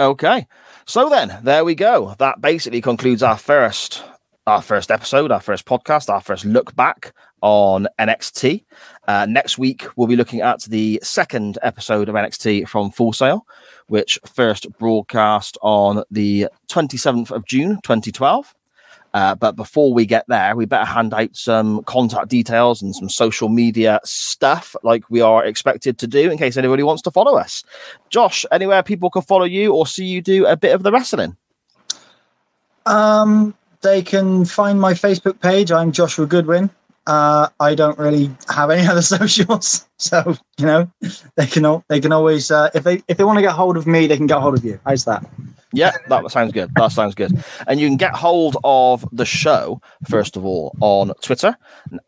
Okay, 0.00 0.46
so 0.86 1.08
then 1.08 1.38
there 1.42 1.64
we 1.64 1.74
go. 1.74 2.14
That 2.18 2.40
basically 2.40 2.80
concludes 2.80 3.22
our 3.22 3.38
first 3.38 4.02
our 4.46 4.62
first 4.62 4.90
episode, 4.90 5.30
our 5.30 5.40
first 5.40 5.66
podcast, 5.66 6.08
our 6.08 6.22
first 6.22 6.44
look 6.44 6.74
back 6.74 7.12
on 7.40 7.88
NXT. 7.98 8.64
Uh, 9.06 9.26
next 9.28 9.58
week 9.58 9.86
we'll 9.96 10.06
be 10.06 10.16
looking 10.16 10.40
at 10.40 10.62
the 10.64 11.00
second 11.02 11.58
episode 11.62 12.08
of 12.08 12.14
NXT 12.14 12.68
from 12.68 12.90
Full 12.90 13.12
Sail, 13.12 13.46
which 13.86 14.18
first 14.26 14.70
broadcast 14.78 15.58
on 15.62 16.02
the 16.10 16.48
27th 16.68 17.30
of 17.30 17.44
June 17.46 17.80
2012. 17.82 18.54
Uh, 19.14 19.34
but 19.34 19.56
before 19.56 19.92
we 19.92 20.04
get 20.04 20.24
there, 20.28 20.54
we 20.54 20.66
better 20.66 20.84
hand 20.84 21.14
out 21.14 21.34
some 21.34 21.82
contact 21.84 22.28
details 22.28 22.82
and 22.82 22.94
some 22.94 23.08
social 23.08 23.48
media 23.48 24.00
stuff 24.04 24.76
like 24.82 25.08
we 25.08 25.20
are 25.20 25.44
expected 25.44 25.98
to 25.98 26.06
do 26.06 26.30
in 26.30 26.36
case 26.36 26.56
anybody 26.56 26.82
wants 26.82 27.02
to 27.02 27.10
follow 27.10 27.36
us. 27.36 27.64
Josh, 28.10 28.44
anywhere 28.52 28.82
people 28.82 29.10
can 29.10 29.22
follow 29.22 29.46
you 29.46 29.74
or 29.74 29.86
see 29.86 30.04
you 30.04 30.20
do 30.20 30.46
a 30.46 30.56
bit 30.56 30.74
of 30.74 30.82
the 30.82 30.92
wrestling? 30.92 31.36
Um, 32.84 33.54
they 33.80 34.02
can 34.02 34.44
find 34.44 34.80
my 34.80 34.92
Facebook 34.92 35.40
page. 35.40 35.72
I'm 35.72 35.92
Joshua 35.92 36.26
Goodwin. 36.26 36.70
Uh, 37.08 37.48
I 37.58 37.74
don't 37.74 37.98
really 37.98 38.30
have 38.48 38.70
any 38.70 38.86
other 38.86 39.02
socials, 39.02 39.88
so 39.96 40.36
you 40.58 40.66
know 40.66 40.90
they 41.36 41.46
can 41.46 41.64
al- 41.64 41.82
they 41.88 42.00
can 42.00 42.12
always 42.12 42.50
uh, 42.50 42.68
if 42.74 42.84
they 42.84 43.02
if 43.08 43.16
they 43.16 43.24
want 43.24 43.38
to 43.38 43.42
get 43.42 43.52
hold 43.52 43.76
of 43.78 43.86
me, 43.86 44.06
they 44.06 44.16
can 44.16 44.26
get 44.26 44.38
hold 44.40 44.56
of 44.58 44.64
you. 44.64 44.78
How's 44.84 45.06
that? 45.06 45.24
Yeah, 45.72 45.92
that 46.08 46.30
sounds 46.30 46.52
good. 46.52 46.70
That 46.76 46.92
sounds 46.92 47.14
good. 47.14 47.32
And 47.66 47.80
you 47.80 47.88
can 47.88 47.96
get 47.96 48.14
hold 48.14 48.56
of 48.64 49.06
the 49.12 49.24
show, 49.24 49.80
first 50.08 50.36
of 50.36 50.44
all, 50.44 50.76
on 50.80 51.12
Twitter 51.22 51.56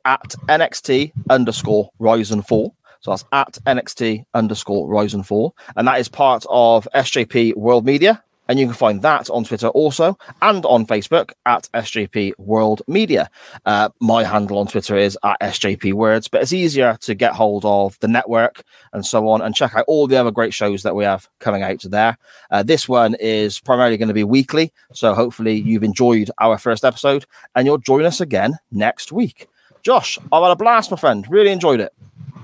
at 0.04 0.34
NXT 0.48 1.12
underscore 1.28 1.90
Rise 1.98 2.30
and 2.30 2.46
Fall. 2.46 2.74
So 3.00 3.10
that's 3.10 3.24
at 3.32 3.58
NXT 3.66 4.24
underscore 4.34 4.88
Rise 4.88 5.14
and 5.14 5.26
Fall. 5.26 5.56
And 5.76 5.88
that 5.88 6.00
is 6.00 6.08
part 6.08 6.44
of 6.48 6.86
SJP 6.94 7.56
World 7.56 7.84
Media. 7.84 8.22
And 8.50 8.58
you 8.58 8.66
can 8.66 8.74
find 8.74 9.00
that 9.02 9.30
on 9.30 9.44
Twitter 9.44 9.68
also 9.68 10.18
and 10.42 10.66
on 10.66 10.84
Facebook 10.84 11.34
at 11.46 11.68
SJP 11.72 12.32
World 12.36 12.82
Media. 12.88 13.30
Uh, 13.64 13.90
my 14.00 14.24
handle 14.24 14.58
on 14.58 14.66
Twitter 14.66 14.96
is 14.96 15.16
at 15.22 15.38
SJP 15.40 15.92
Words, 15.92 16.26
but 16.26 16.42
it's 16.42 16.52
easier 16.52 16.98
to 17.02 17.14
get 17.14 17.32
hold 17.32 17.64
of 17.64 17.96
the 18.00 18.08
network 18.08 18.64
and 18.92 19.06
so 19.06 19.28
on 19.28 19.40
and 19.40 19.54
check 19.54 19.76
out 19.76 19.84
all 19.86 20.08
the 20.08 20.16
other 20.16 20.32
great 20.32 20.52
shows 20.52 20.82
that 20.82 20.96
we 20.96 21.04
have 21.04 21.28
coming 21.38 21.62
out 21.62 21.80
there. 21.84 22.18
Uh, 22.50 22.64
this 22.64 22.88
one 22.88 23.14
is 23.20 23.60
primarily 23.60 23.96
going 23.96 24.08
to 24.08 24.14
be 24.14 24.24
weekly. 24.24 24.72
So 24.92 25.14
hopefully 25.14 25.54
you've 25.54 25.84
enjoyed 25.84 26.28
our 26.40 26.58
first 26.58 26.84
episode 26.84 27.26
and 27.54 27.68
you'll 27.68 27.78
join 27.78 28.04
us 28.04 28.20
again 28.20 28.58
next 28.72 29.12
week. 29.12 29.48
Josh, 29.84 30.18
I've 30.32 30.42
had 30.42 30.50
a 30.50 30.56
blast, 30.56 30.90
my 30.90 30.96
friend. 30.96 31.24
Really 31.30 31.52
enjoyed 31.52 31.78
it. 31.78 31.92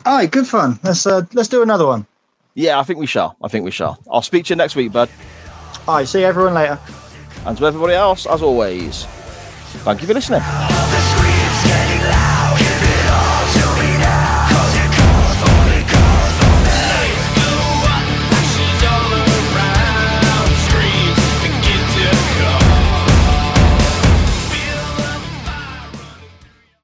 All 0.04 0.18
right, 0.18 0.30
good 0.30 0.46
fun. 0.46 0.78
Let's 0.84 1.04
uh, 1.04 1.22
let's 1.32 1.48
do 1.48 1.62
another 1.62 1.84
one. 1.84 2.06
Yeah, 2.54 2.78
I 2.78 2.84
think 2.84 3.00
we 3.00 3.06
shall. 3.06 3.36
I 3.42 3.48
think 3.48 3.64
we 3.64 3.72
shall. 3.72 3.98
I'll 4.08 4.22
speak 4.22 4.44
to 4.44 4.50
you 4.50 4.56
next 4.56 4.76
week, 4.76 4.92
bud. 4.92 5.10
All 5.88 5.96
right, 5.96 6.08
see 6.08 6.24
everyone 6.24 6.54
later. 6.54 6.78
And 7.44 7.56
to 7.58 7.66
everybody 7.66 7.94
else, 7.94 8.26
as 8.26 8.42
always, 8.42 9.04
thank 9.84 10.00
you 10.00 10.06
for 10.08 10.14
listening. 10.14 10.42